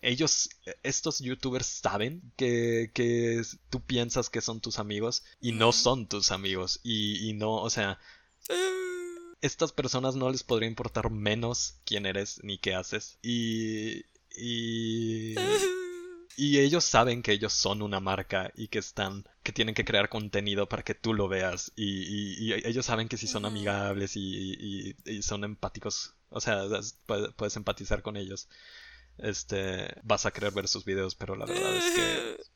ellos, 0.00 0.48
estos 0.82 1.18
youtubers 1.18 1.66
saben 1.66 2.22
que, 2.36 2.90
que, 2.94 3.42
tú 3.68 3.82
piensas 3.82 4.30
que 4.30 4.40
son 4.40 4.62
tus 4.62 4.78
amigos 4.78 5.22
y 5.38 5.52
no 5.52 5.70
son 5.70 6.08
tus 6.08 6.30
amigos. 6.30 6.80
Y, 6.82 7.28
y 7.28 7.34
no, 7.34 7.56
o 7.56 7.68
sea, 7.68 7.98
estas 9.42 9.72
personas 9.72 10.16
no 10.16 10.30
les 10.30 10.44
podría 10.44 10.66
importar 10.66 11.10
menos 11.10 11.74
quién 11.84 12.06
eres 12.06 12.40
ni 12.42 12.56
qué 12.56 12.74
haces. 12.74 13.18
Y, 13.22 14.06
y, 14.34 15.34
y 16.36 16.58
ellos 16.58 16.84
saben 16.84 17.22
que 17.22 17.32
ellos 17.32 17.52
son 17.52 17.82
una 17.82 18.00
marca 18.00 18.52
y 18.54 18.68
que 18.68 18.78
están, 18.78 19.24
que 19.42 19.52
tienen 19.52 19.74
que 19.74 19.84
crear 19.84 20.08
contenido 20.08 20.68
para 20.68 20.82
que 20.82 20.94
tú 20.94 21.14
lo 21.14 21.28
veas. 21.28 21.72
Y, 21.76 22.52
y, 22.52 22.52
ellos 22.52 22.86
saben 22.86 23.08
que 23.08 23.16
si 23.16 23.26
son 23.26 23.44
amigables 23.44 24.16
y, 24.16 24.96
y 25.04 25.22
son 25.22 25.44
empáticos 25.44 26.16
o 26.30 26.40
sea, 26.40 26.64
puedes 27.36 27.56
empatizar 27.56 28.02
con 28.02 28.16
ellos. 28.16 28.48
Este, 29.18 29.88
vas 30.02 30.26
a 30.26 30.30
querer 30.30 30.52
ver 30.52 30.68
sus 30.68 30.84
videos, 30.84 31.14
pero 31.14 31.36
la 31.36 31.46
verdad 31.46 31.76
es 31.76 31.94
que 31.94 32.36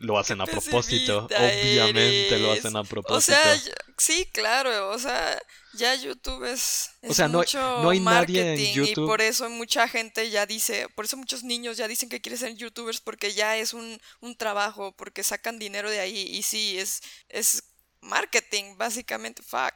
lo 0.00 0.18
hacen 0.18 0.40
a 0.40 0.46
propósito. 0.46 1.26
Obviamente 1.26 2.38
lo 2.38 2.52
hacen 2.52 2.74
a 2.74 2.84
propósito. 2.84 3.14
O 3.14 3.20
sea, 3.20 3.60
sí, 3.98 4.26
claro, 4.32 4.90
o 4.90 4.98
sea, 4.98 5.38
ya 5.74 5.94
YouTube 5.94 6.44
es, 6.44 6.90
o 7.02 7.12
sea, 7.12 7.28
no, 7.28 7.42
no 7.54 7.90
hay 7.90 8.00
nadie 8.00 8.54
en 8.54 8.74
YouTube. 8.74 9.04
y 9.04 9.06
por 9.06 9.20
eso 9.20 9.48
mucha 9.50 9.86
gente 9.88 10.30
ya 10.30 10.46
dice, 10.46 10.88
por 10.94 11.04
eso 11.04 11.18
muchos 11.18 11.44
niños 11.44 11.76
ya 11.76 11.86
dicen 11.86 12.08
que 12.08 12.20
quieren 12.20 12.38
ser 12.38 12.56
youtubers 12.56 13.00
porque 13.00 13.32
ya 13.34 13.58
es 13.58 13.74
un, 13.74 14.00
un 14.20 14.36
trabajo, 14.36 14.92
porque 14.96 15.22
sacan 15.22 15.58
dinero 15.58 15.90
de 15.90 16.00
ahí 16.00 16.18
y 16.18 16.42
sí, 16.42 16.78
es, 16.78 17.02
es 17.28 17.62
marketing, 18.00 18.76
básicamente, 18.78 19.42
fuck. 19.42 19.74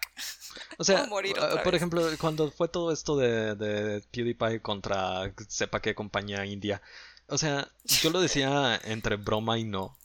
O 0.79 0.85
sea, 0.85 1.07
por 1.65 1.75
ejemplo, 1.75 2.03
cuando 2.19 2.51
fue 2.51 2.69
todo 2.69 2.93
esto 2.93 3.17
de, 3.19 3.55
de 3.57 4.01
PewDiePie 4.11 4.63
contra 4.63 5.35
sepa 5.49 5.83
qué 5.83 5.95
compañía 5.95 6.47
india, 6.47 6.81
o 7.27 7.37
sea, 7.37 7.71
yo 7.85 8.09
lo 8.09 8.23
decía 8.23 8.81
entre 8.85 9.17
broma 9.17 9.59
y 9.59 9.65
no. 9.65 9.99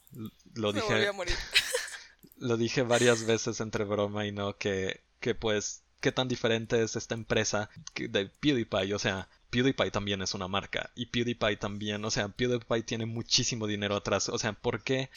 Lo 0.56 0.74
dije. 0.74 1.12
lo 2.38 2.58
dije 2.58 2.84
varias 2.84 3.26
veces 3.26 3.60
entre 3.60 3.84
broma 3.84 4.26
y 4.26 4.32
no 4.32 4.58
que, 4.58 5.02
que 5.20 5.36
pues 5.36 5.84
qué 6.00 6.12
tan 6.12 6.28
diferente 6.28 6.82
es 6.82 6.96
esta 6.96 7.14
empresa 7.14 7.70
de 7.96 8.28
PewDiePie. 8.28 8.94
O 8.94 9.00
sea, 9.00 9.28
PewDiePie 9.50 9.92
también 9.92 10.22
es 10.22 10.34
una 10.34 10.48
marca. 10.48 10.90
Y 10.96 11.08
PewDiePie 11.08 11.58
también, 11.58 12.04
o 12.06 12.12
sea, 12.12 12.30
PewDiePie 12.30 12.84
tiene 12.84 13.06
muchísimo 13.06 13.68
dinero 13.68 13.96
atrás. 13.96 14.30
O 14.30 14.38
sea, 14.38 14.54
¿por 14.54 14.84
qué? 14.84 15.10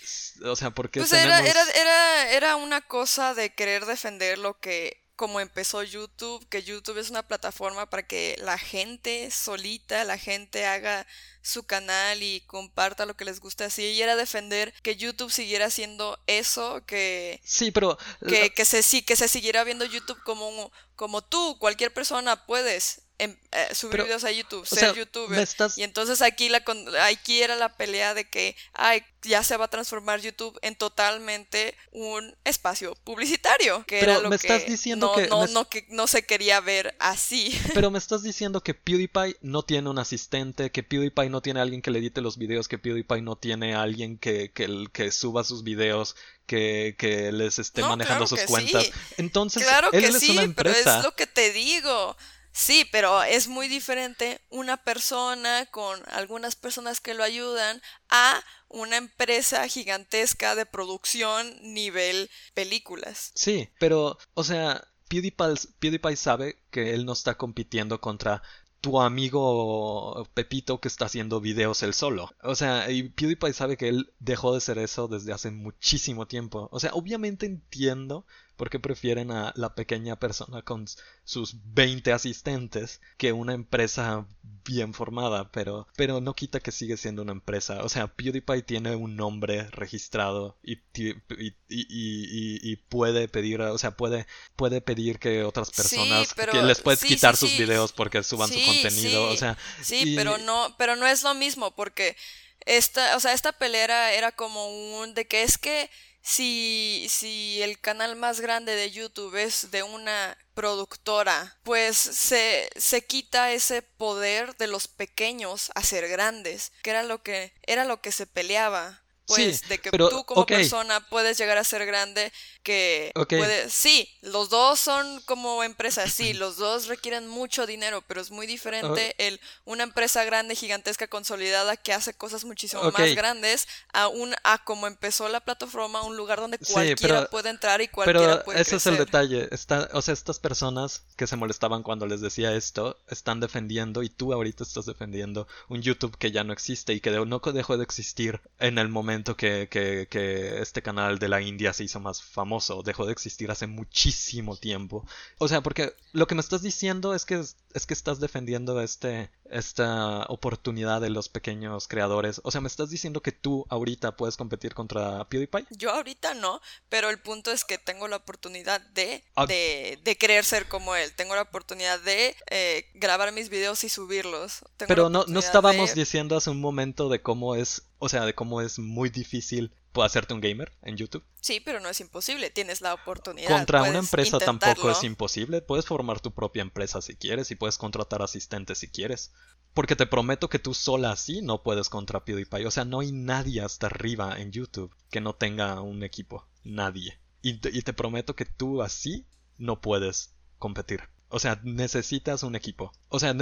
O 0.45 0.57
sea, 0.57 0.71
¿por 0.71 0.91
qué 0.91 1.01
pues 1.01 1.13
era, 1.13 1.41
era, 1.41 2.31
era 2.33 2.57
una 2.57 2.81
cosa 2.81 3.35
de 3.35 3.55
querer 3.55 3.87
defender 3.87 4.39
lo 4.39 4.59
que 4.59 5.02
como 5.23 5.39
empezó 5.39 5.85
YouTube, 5.85 6.45
que 6.49 6.65
YouTube 6.65 6.99
es 6.99 7.09
una 7.09 7.23
plataforma 7.23 7.89
para 7.89 8.03
que 8.03 8.35
la 8.41 8.59
gente 8.59 9.31
solita, 9.31 10.03
la 10.03 10.19
gente 10.19 10.67
haga 10.67 11.07
su 11.43 11.63
canal 11.63 12.25
y 12.25 12.41
comparta 12.49 13.07
lo 13.07 13.17
que 13.17 13.25
les 13.25 13.39
gusta 13.39 13.67
así. 13.67 13.85
Y 13.85 14.03
era 14.03 14.17
defender 14.17 14.75
que 14.83 14.97
YouTube 14.97 15.31
siguiera 15.31 15.67
haciendo 15.67 16.19
eso 16.27 16.85
que 16.87 17.41
sí 17.45 17.71
pero 17.71 17.97
que, 18.27 18.51
que 18.51 18.65
se 18.65 18.83
sí 18.83 19.03
que 19.03 19.15
se 19.15 19.29
siguiera 19.29 19.63
viendo 19.63 19.85
YouTube 19.85 20.21
como 20.25 20.73
como 20.97 21.23
tú 21.23 21.57
cualquier 21.61 21.95
persona 21.95 22.45
puedes 22.45 23.02
Em, 23.19 23.37
eh, 23.53 23.75
subir 23.75 24.03
videos 24.03 24.25
a 24.25 24.33
YouTube, 24.33 24.67
ser 24.67 24.97
youtuber. 24.97 25.47
Y 25.77 25.83
entonces 25.85 26.23
aquí, 26.23 26.49
la, 26.49 26.65
aquí 27.05 27.43
era 27.43 27.55
la 27.55 27.77
pelea 27.77 28.15
de 28.15 28.29
que 28.29 28.57
ay, 28.73 29.05
ya 29.23 29.45
se 29.45 29.57
va 29.57 29.67
a 29.67 29.69
transformar 29.69 30.21
YouTube 30.21 30.59
en 30.63 30.75
totalmente 30.75 31.77
un 31.93 32.35
espacio 32.45 32.97
publicitario. 33.05 33.85
Que 33.87 34.01
era 34.01 34.19
lo 34.19 34.29
me 34.29 34.37
estás 34.37 34.67
diciendo 34.67 35.07
no, 35.07 35.15
que, 35.15 35.29
no, 35.29 35.47
no, 35.49 35.69
que 35.69 35.87
no 35.91 36.07
se 36.09 36.25
quería 36.25 36.61
ver 36.61 36.97
así. 36.99 37.57
Pero 37.75 37.91
me 37.91 37.99
estás 37.99 38.23
diciendo 38.23 38.63
que 38.63 38.75
PewDiePie 38.75 39.37
no 39.43 39.63
tiene 39.63 39.89
un 39.89 39.99
asistente, 39.99 40.73
que 40.73 40.83
PewDiePie 40.83 41.29
no 41.29 41.43
tiene 41.43 41.61
alguien 41.61 41.81
que 41.81 41.93
le 41.93 42.01
edite 42.01 42.23
los 42.23 42.39
videos, 42.39 42.67
que 42.67 42.79
PewDiePie 42.79 43.23
no 43.23 43.37
tiene 43.37 43.77
alguien 43.77 44.19
que, 44.19 44.51
que, 44.51 44.87
que 44.93 45.13
suba 45.13 45.45
sus 45.45 45.63
videos, 45.63 46.17
que, 46.47 46.97
que, 46.99 47.31
les 47.31 47.61
esté 47.61 47.83
manejando 47.83 48.27
sus 48.27 48.41
cuentas. 48.41 48.91
Entonces, 49.17 49.63
claro 49.63 49.91
que 49.91 50.13
sí, 50.13 50.39
pero 50.57 50.71
es 50.71 50.87
lo 51.05 51.15
que 51.15 51.27
te 51.27 51.53
digo. 51.53 52.17
Sí, 52.53 52.87
pero 52.93 53.23
es 53.23 53.49
muy 53.49 53.67
diferente 53.67 54.41
una 54.51 54.77
persona 54.77 55.67
con 55.67 56.01
algunas 56.11 56.55
personas 56.55 57.01
que 57.01 57.15
lo 57.15 57.25
ayudan 57.25 57.81
a 58.11 58.45
una 58.69 58.97
empresa 58.97 59.67
gigantesca 59.69 60.55
de 60.55 60.67
producción 60.67 61.55
nivel 61.63 62.31
películas. 62.55 63.33
Sí, 63.35 63.71
pero, 63.79 64.19
o 64.35 64.45
sea, 64.45 64.87
PewDiePie, 65.09 65.69
PewDiePie 65.79 66.17
sabe 66.17 66.63
que 66.71 66.95
él 66.95 67.05
no 67.05 67.13
está 67.13 67.37
compitiendo 67.37 68.01
contra 68.01 68.43
tu 68.83 69.01
amigo 69.01 70.29
Pepito 70.35 70.81
que 70.81 70.89
está 70.89 71.05
haciendo 71.07 71.41
videos 71.41 71.83
él 71.83 71.95
solo. 71.95 72.31
O 72.43 72.57
sea, 72.57 72.91
y 72.91 73.05
PewDiePie 73.11 73.53
sabe 73.53 73.77
que 73.77 73.89
él 73.89 74.13
dejó 74.19 74.55
de 74.55 74.61
ser 74.61 74.79
eso 74.79 75.07
desde 75.07 75.33
hace 75.33 75.51
muchísimo 75.51 76.27
tiempo. 76.27 76.69
O 76.73 76.81
sea, 76.81 76.91
obviamente 76.93 77.47
entiendo 77.47 78.27
porque 78.63 78.79
prefieren 78.79 79.33
a 79.33 79.53
la 79.57 79.75
pequeña 79.75 80.15
persona 80.15 80.63
con 80.63 80.87
sus 81.25 81.57
20 81.75 82.13
asistentes 82.13 83.01
que 83.17 83.33
una 83.33 83.55
empresa 83.55 84.25
bien 84.65 84.95
formada, 84.95 85.51
pero, 85.51 85.89
pero 85.97 86.21
no 86.21 86.33
quita 86.35 86.61
que 86.61 86.71
sigue 86.71 86.97
siendo 86.97 87.23
una 87.23 87.33
empresa. 87.33 87.83
O 87.83 87.89
sea, 87.89 88.07
PewDiePie 88.07 88.63
tiene 88.63 88.95
un 88.95 89.17
nombre 89.17 89.69
registrado 89.73 90.61
y, 90.63 90.75
y, 90.95 91.57
y, 91.69 92.77
puede 92.89 93.27
pedir, 93.27 93.61
o 93.63 93.79
sea, 93.79 93.97
puede, 93.97 94.29
puede 94.55 94.81
pedir 94.81 95.19
que 95.19 95.43
otras 95.43 95.73
personas, 95.73 96.33
que 96.33 96.63
les 96.63 96.81
puedes 96.83 97.03
quitar 97.03 97.37
sus 97.37 97.59
videos 97.59 97.91
porque 97.93 98.23
suban 98.23 98.49
su 98.49 98.65
contenido, 98.65 99.29
o 99.29 99.37
sea. 99.37 99.59
Sí, 99.83 100.15
pero 100.15 100.39
no, 100.39 100.73
pero 100.79 100.95
no 100.95 101.09
es 101.09 101.25
lo 101.25 101.35
mismo 101.35 101.75
porque 101.75 102.17
esta, 102.65 103.17
o 103.17 103.19
sea, 103.19 103.33
esta 103.33 103.51
pelera 103.51 104.13
era 104.13 104.31
como 104.31 105.01
un 105.01 105.15
de 105.15 105.27
que 105.27 105.43
es 105.43 105.59
que 105.59 105.91
si, 106.23 107.07
si 107.11 107.61
el 107.63 107.81
canal 107.81 108.17
más 108.17 108.41
grande 108.41 108.77
de 108.77 108.91
YouTube 108.91 109.35
es 109.37 109.71
de 109.71 109.83
una 109.83 110.39
productora, 110.55 111.59
pues 111.65 111.97
se, 111.97 112.71
se 112.77 113.05
quita 113.05 113.53
ese 113.53 113.83
poder 113.83 114.57
de 114.57 114.69
los 114.69 114.87
pequeños 114.87 115.73
a 115.75 115.83
ser 115.83 116.09
grandes, 116.09 116.73
que 116.83 116.91
era 116.91 117.03
lo 117.03 117.23
que, 117.23 117.53
era 117.65 117.85
lo 117.85 118.01
que 118.01 118.13
se 118.13 118.27
peleaba 118.27 119.03
pues 119.27 119.69
de 119.69 119.79
que 119.79 119.91
tú 119.91 120.25
como 120.25 120.47
persona 120.47 121.01
puedes 121.09 121.39
llegar 121.39 121.59
a 121.59 121.65
ser 121.65 121.87
grande, 121.87 122.33
que 122.63 123.13
puedes, 123.15 123.73
sí, 123.73 124.09
los 124.23 124.51
dos 124.51 124.79
son 124.79 125.21
como 125.23 125.63
empresas, 125.63 126.13
sí, 126.13 126.33
los 126.35 126.57
dos 126.57 126.87
requieren 126.87 127.29
mucho 127.29 127.67
dinero, 127.67 128.03
pero 128.07 128.21
es 128.21 128.31
muy 128.31 128.47
diferente 128.47 129.15
el 129.19 129.41
una 129.65 129.85
empresa 129.85 130.25
grande, 130.25 130.55
gigantesca, 130.55 131.07
consolidada 131.07 131.77
que 131.77 131.93
hace 131.93 132.15
cosas 132.15 132.45
muchísimo 132.45 132.83
más 132.91 133.15
grandes 133.15 133.69
a 133.93 134.09
un 134.09 134.35
a 134.45 134.65
como 134.65 134.87
empezó 134.87 135.29
la 135.29 135.41
plataforma, 135.41 136.03
un 136.03 136.17
lugar 136.17 136.41
donde 136.41 136.59
cualquiera 136.59 137.27
puede 137.27 137.51
entrar 137.51 137.81
y 137.81 137.89
cualquiera 137.89 138.35
pero 138.35 138.45
puede 138.45 138.61
ese 138.61 138.77
es 138.77 138.87
el 138.87 138.97
detalle, 138.97 139.49
está, 139.51 139.89
o 139.93 140.03
sea, 140.03 140.15
estas 140.15 140.39
personas 140.39 141.03
que 141.17 141.27
se 141.27 141.37
molestaban 141.37 141.83
cuando 141.83 142.07
les 142.07 142.21
decía 142.21 142.55
esto 142.55 142.99
están 143.09 143.41
defendiendo 143.41 144.03
y 144.03 144.09
tú 144.09 144.33
ahorita 144.33 144.65
estás 144.65 144.87
defendiendo 144.87 145.47
un 145.69 145.83
YouTube 145.83 146.17
que 146.17 146.31
ya 146.31 146.45
no 146.45 146.53
existe 146.53 146.93
y 146.93 147.01
que 147.01 147.11
no 147.11 147.41
dejó 147.53 147.77
de 147.77 147.85
existir 147.85 148.41
en 148.59 148.79
el 148.79 148.89
momento 148.89 149.37
que, 149.37 149.69
que, 149.71 150.07
que 150.11 150.61
este 150.61 150.83
canal 150.83 151.19
de 151.19 151.29
la 151.29 151.41
India 151.41 151.73
se 151.73 151.85
hizo 151.85 152.01
más 152.01 152.23
famoso, 152.23 152.52
dejó 152.85 153.07
de 153.07 153.13
existir 153.13 153.51
hace 153.51 153.67
muchísimo 153.67 154.57
tiempo. 154.57 155.07
O 155.39 155.49
sea, 155.49 155.63
porque 155.63 155.95
lo 156.13 156.27
que 156.27 156.35
me 156.35 156.41
estás 156.41 156.63
diciendo 156.63 157.15
es 157.15 157.25
que 157.25 157.43
es 157.75 157.87
que 157.87 157.95
estás 157.95 158.21
defendiendo 158.21 158.81
este 158.81 159.31
esta 159.53 160.25
oportunidad 160.29 161.01
de 161.01 161.11
los 161.11 161.29
pequeños 161.29 161.87
creadores. 161.87 162.41
O 162.45 162.51
sea, 162.51 162.61
me 162.61 162.69
estás 162.69 162.89
diciendo 162.89 163.21
que 163.21 163.33
tú 163.33 163.67
ahorita 163.69 164.17
puedes 164.17 164.37
competir 164.37 164.75
contra 164.75 165.29
PewDiePie? 165.29 165.67
Yo 165.71 165.91
ahorita 165.91 166.35
no, 166.35 166.61
pero 166.89 167.11
el 167.11 167.21
punto 167.21 167.51
es 167.51 167.65
que 167.65 167.77
tengo 167.77 168.09
la 168.09 168.17
oportunidad 168.17 168.81
de, 168.81 169.23
ah. 169.37 169.47
de, 169.47 169.99
de, 170.03 170.17
querer 170.17 170.45
ser 170.45 170.69
como 170.69 170.97
él. 170.97 171.13
Tengo 171.13 171.35
la 171.35 171.43
oportunidad 171.43 172.01
de 172.01 172.35
eh, 172.51 172.87
grabar 172.95 173.33
mis 173.33 173.51
videos 173.51 173.85
y 173.85 173.89
subirlos. 173.89 174.65
pero 174.79 175.11
no, 175.11 175.25
no 175.27 175.39
estábamos 175.39 175.95
diciendo 175.95 176.37
hace 176.37 176.51
un 176.51 176.61
momento 176.61 177.09
de 177.11 177.21
cómo 177.21 177.55
es, 177.55 177.83
o 177.99 178.09
sea, 178.09 178.25
de 178.25 178.35
cómo 178.35 178.63
es 178.63 178.79
muy 178.79 179.11
difícil 179.11 179.73
¿Puedo 179.93 180.07
hacerte 180.07 180.33
un 180.33 180.41
gamer 180.41 180.73
en 180.83 180.97
YouTube? 180.97 181.25
Sí, 181.41 181.61
pero 181.61 181.79
no 181.79 181.89
es 181.89 182.01
imposible, 182.01 182.51
tienes 182.51 182.81
la 182.81 182.95
oportunidad. 182.95 183.51
Contra 183.51 183.83
una 183.83 183.99
empresa 183.99 184.39
tampoco 184.39 184.91
es 184.91 185.05
imposible, 185.05 185.61
puedes 185.61 185.85
formar 185.85 186.21
tu 186.21 186.33
propia 186.33 186.63
empresa 186.63 187.03
si 187.03 187.15
quieres 187.15 187.51
y 187.51 187.57
puedes 187.57 187.77
contratar 187.77 188.23
asistentes 188.23 188.79
si 188.79 188.89
quieres. 188.89 189.33
Porque 189.75 189.97
te 189.97 190.07
prometo 190.07 190.49
que 190.49 190.59
tú 190.59 190.75
sola 190.75 191.13
así 191.13 191.43
no 191.43 191.63
puedes 191.63 191.89
contra 191.89 192.25
PewDiePie. 192.25 192.67
O 192.67 192.71
sea, 192.71 192.85
no 192.85 193.01
hay 193.01 193.13
nadie 193.13 193.63
hasta 193.63 193.87
arriba 193.87 194.39
en 194.39 194.53
YouTube 194.53 194.95
que 195.11 195.21
no 195.21 195.35
tenga 195.35 195.81
un 195.81 196.03
equipo. 196.03 196.47
Nadie. 196.65 197.19
Y 197.43 197.53
y 197.77 197.83
te 197.83 197.93
prometo 197.93 198.37
que 198.37 198.45
tú 198.45 198.83
así 198.83 199.27
no 199.59 199.81
puedes 199.81 200.35
competir. 200.59 201.09
O 201.33 201.39
sea, 201.39 201.59
necesitas 201.65 202.43
un 202.43 202.57
equipo. 202.57 202.93
O 203.09 203.19
sea, 203.19 203.35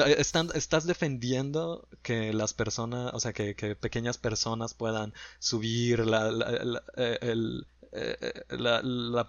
estás 0.55 0.87
defendiendo 0.87 1.89
que 2.03 2.33
las 2.33 2.55
personas, 2.55 3.13
o 3.15 3.19
sea, 3.19 3.33
que, 3.33 3.55
pequeñas 3.75 4.17
personas 4.17 4.75
puedan 4.75 5.13
subir 5.41 6.07
la, 6.07 6.31
eh, 6.97 7.19
eh, 7.93 8.25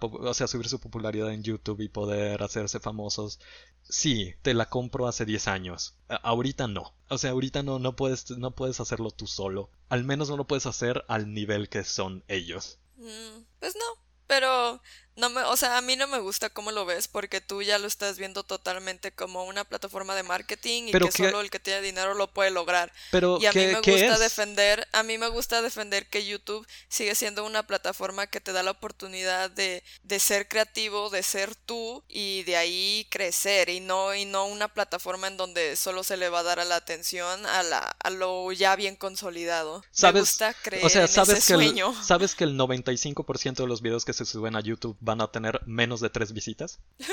o 0.00 0.34
sea, 0.34 0.46
subir 0.46 0.68
su 0.68 0.78
popularidad 0.78 1.32
en 1.32 1.42
YouTube 1.42 1.80
y 1.80 1.88
poder 1.88 2.40
hacerse 2.44 2.78
famosos. 2.78 3.40
Sí, 3.82 4.34
te 4.42 4.54
la 4.54 4.66
compro 4.66 5.08
hace 5.08 5.24
10 5.24 5.48
años. 5.48 5.96
ahorita 6.08 6.68
no. 6.68 6.94
O 7.08 7.18
sea, 7.18 7.32
ahorita 7.32 7.64
no, 7.64 7.80
no, 7.80 7.96
puedes, 7.96 8.30
no 8.30 8.52
puedes 8.52 8.78
hacerlo 8.78 9.10
tú 9.10 9.26
solo. 9.26 9.70
Al 9.88 10.04
menos 10.04 10.30
no 10.30 10.36
lo 10.36 10.46
puedes 10.46 10.66
hacer 10.66 11.04
al 11.08 11.34
nivel 11.34 11.68
que 11.68 11.82
son 11.82 12.22
ellos. 12.28 12.78
Mm, 12.96 13.42
pues 13.58 13.74
no, 13.74 14.02
pero 14.28 14.80
no 15.14 15.28
me, 15.28 15.42
o 15.42 15.56
sea, 15.56 15.76
a 15.76 15.82
mí 15.82 15.94
no 15.96 16.06
me 16.06 16.18
gusta 16.20 16.48
cómo 16.48 16.70
lo 16.70 16.86
ves 16.86 17.06
porque 17.06 17.42
tú 17.42 17.60
ya 17.62 17.78
lo 17.78 17.86
estás 17.86 18.18
viendo 18.18 18.44
totalmente 18.44 19.12
como 19.12 19.44
una 19.44 19.64
plataforma 19.64 20.14
de 20.14 20.22
marketing 20.22 20.84
y 20.84 20.92
que, 20.92 21.12
solo 21.12 21.40
el 21.42 21.50
que 21.50 21.60
tiene 21.60 21.82
dinero 21.82 22.14
lo 22.14 22.32
puede 22.32 22.50
lograr. 22.50 22.92
Pero 23.10 23.38
y 23.40 23.46
a 23.46 23.52
mí 23.52 23.66
me 23.66 23.80
gusta 23.80 24.18
defender, 24.18 24.88
a 24.92 25.02
mí 25.02 25.18
me 25.18 25.28
gusta 25.28 25.60
defender 25.60 26.06
que 26.06 26.24
YouTube 26.24 26.66
sigue 26.88 27.14
siendo 27.14 27.44
una 27.44 27.66
plataforma 27.66 28.26
que 28.26 28.40
te 28.40 28.52
da 28.52 28.62
la 28.62 28.70
oportunidad 28.70 29.50
de, 29.50 29.82
de 30.02 30.18
ser 30.18 30.48
creativo, 30.48 31.10
de 31.10 31.22
ser 31.22 31.54
tú 31.54 32.02
y 32.08 32.44
de 32.44 32.56
ahí 32.56 33.06
crecer 33.10 33.68
y 33.68 33.80
no 33.80 34.14
y 34.14 34.24
no 34.24 34.46
una 34.46 34.68
plataforma 34.68 35.26
en 35.26 35.36
donde 35.36 35.76
solo 35.76 36.04
se 36.04 36.16
le 36.16 36.30
va 36.30 36.38
a 36.38 36.44
dar 36.44 36.58
a 36.58 36.64
la 36.64 36.76
atención 36.76 37.44
a 37.46 37.62
la 37.62 37.80
a 37.80 38.10
lo 38.10 38.50
ya 38.52 38.76
bien 38.76 38.96
consolidado. 38.96 39.84
¿Sabes? 39.90 40.14
Me 40.14 40.20
gusta 40.20 40.54
creer 40.54 40.86
o 40.86 40.88
sea, 40.88 41.06
sabes 41.06 41.38
ese 41.38 41.52
que 41.52 41.54
sueño. 41.54 41.94
sabes 42.02 42.34
que 42.34 42.44
el 42.44 42.56
95% 42.56 43.56
de 43.56 43.66
los 43.66 43.82
videos 43.82 44.06
que 44.06 44.14
se 44.14 44.24
suben 44.24 44.56
a 44.56 44.60
YouTube 44.60 44.96
van 45.02 45.20
a 45.20 45.30
tener 45.30 45.60
menos 45.66 46.00
de 46.00 46.10
tres 46.10 46.32
visitas. 46.32 46.78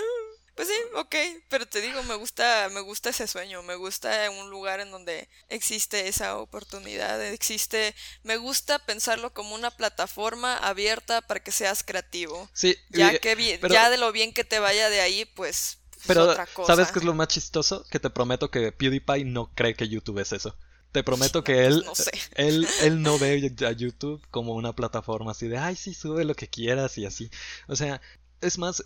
Pues 0.55 0.67
sí, 0.67 0.75
ok, 0.95 1.15
pero 1.47 1.65
te 1.65 1.79
digo, 1.79 2.03
me 2.03 2.15
gusta, 2.15 2.67
me 2.73 2.81
gusta 2.81 3.11
ese 3.11 3.27
sueño, 3.27 3.63
me 3.63 3.75
gusta 3.75 4.29
un 4.29 4.49
lugar 4.49 4.81
en 4.81 4.91
donde 4.91 5.29
existe 5.47 6.09
esa 6.09 6.37
oportunidad, 6.37 7.25
existe, 7.27 7.95
me 8.23 8.35
gusta 8.35 8.77
pensarlo 8.79 9.33
como 9.33 9.55
una 9.55 9.71
plataforma 9.71 10.57
abierta 10.57 11.21
para 11.21 11.39
que 11.41 11.53
seas 11.53 11.81
creativo. 11.81 12.49
Sí, 12.51 12.75
ya 12.89 13.17
que 13.19 13.57
ya 13.69 13.89
de 13.89 13.97
lo 13.97 14.11
bien 14.11 14.33
que 14.33 14.43
te 14.43 14.59
vaya 14.59 14.89
de 14.89 14.99
ahí, 14.99 15.23
pues, 15.23 15.77
pues 15.91 16.03
pero 16.05 16.25
otra 16.25 16.45
cosa. 16.45 16.75
¿sabes 16.75 16.91
qué 16.91 16.99
es 16.99 17.05
lo 17.05 17.13
más 17.13 17.29
chistoso? 17.29 17.85
Que 17.89 18.01
te 18.01 18.09
prometo 18.09 18.51
que 18.51 18.73
PewDiePie 18.73 19.23
no 19.23 19.53
cree 19.55 19.75
que 19.75 19.87
YouTube 19.87 20.19
es 20.19 20.33
eso. 20.33 20.57
Te 20.91 21.03
prometo 21.03 21.43
que 21.43 21.65
él, 21.67 21.83
pues 21.85 22.09
él, 22.35 22.67
él 22.83 23.01
no 23.01 23.19
ve 23.19 23.53
a 23.65 23.71
YouTube 23.71 24.21
como 24.31 24.53
una 24.53 24.73
plataforma 24.73 25.31
así 25.31 25.47
de, 25.47 25.57
ay, 25.57 25.75
sí, 25.75 25.93
sube 25.93 26.25
lo 26.25 26.35
que 26.35 26.47
quieras 26.47 26.97
y 26.97 27.05
así. 27.05 27.29
O 27.67 27.75
sea, 27.75 28.01
es 28.41 28.57
más, 28.57 28.83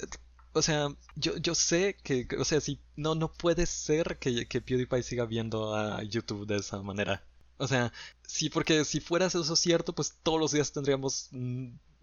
o 0.54 0.62
sea, 0.62 0.90
yo, 1.16 1.38
yo 1.38 1.56
sé 1.56 1.96
que, 2.04 2.28
o 2.38 2.46
sea, 2.46 2.62
si 2.62 2.80
no, 2.96 3.16
no 3.16 3.32
puede 3.32 3.66
ser 3.66 4.18
que, 4.20 4.48
que 4.48 4.62
PewDiePie 4.62 5.04
siga 5.04 5.26
viendo 5.26 5.76
a 5.76 6.04
YouTube 6.04 6.46
de 6.48 6.58
esa 6.58 6.82
manera. 6.82 7.24
O 7.58 7.68
sea, 7.68 7.94
sí, 8.28 8.50
porque 8.50 8.84
si 8.86 9.00
fuera 9.00 9.28
eso 9.28 9.56
cierto, 9.56 9.94
pues 9.94 10.18
todos 10.24 10.40
los 10.40 10.52
días 10.52 10.72
tendríamos 10.72 11.30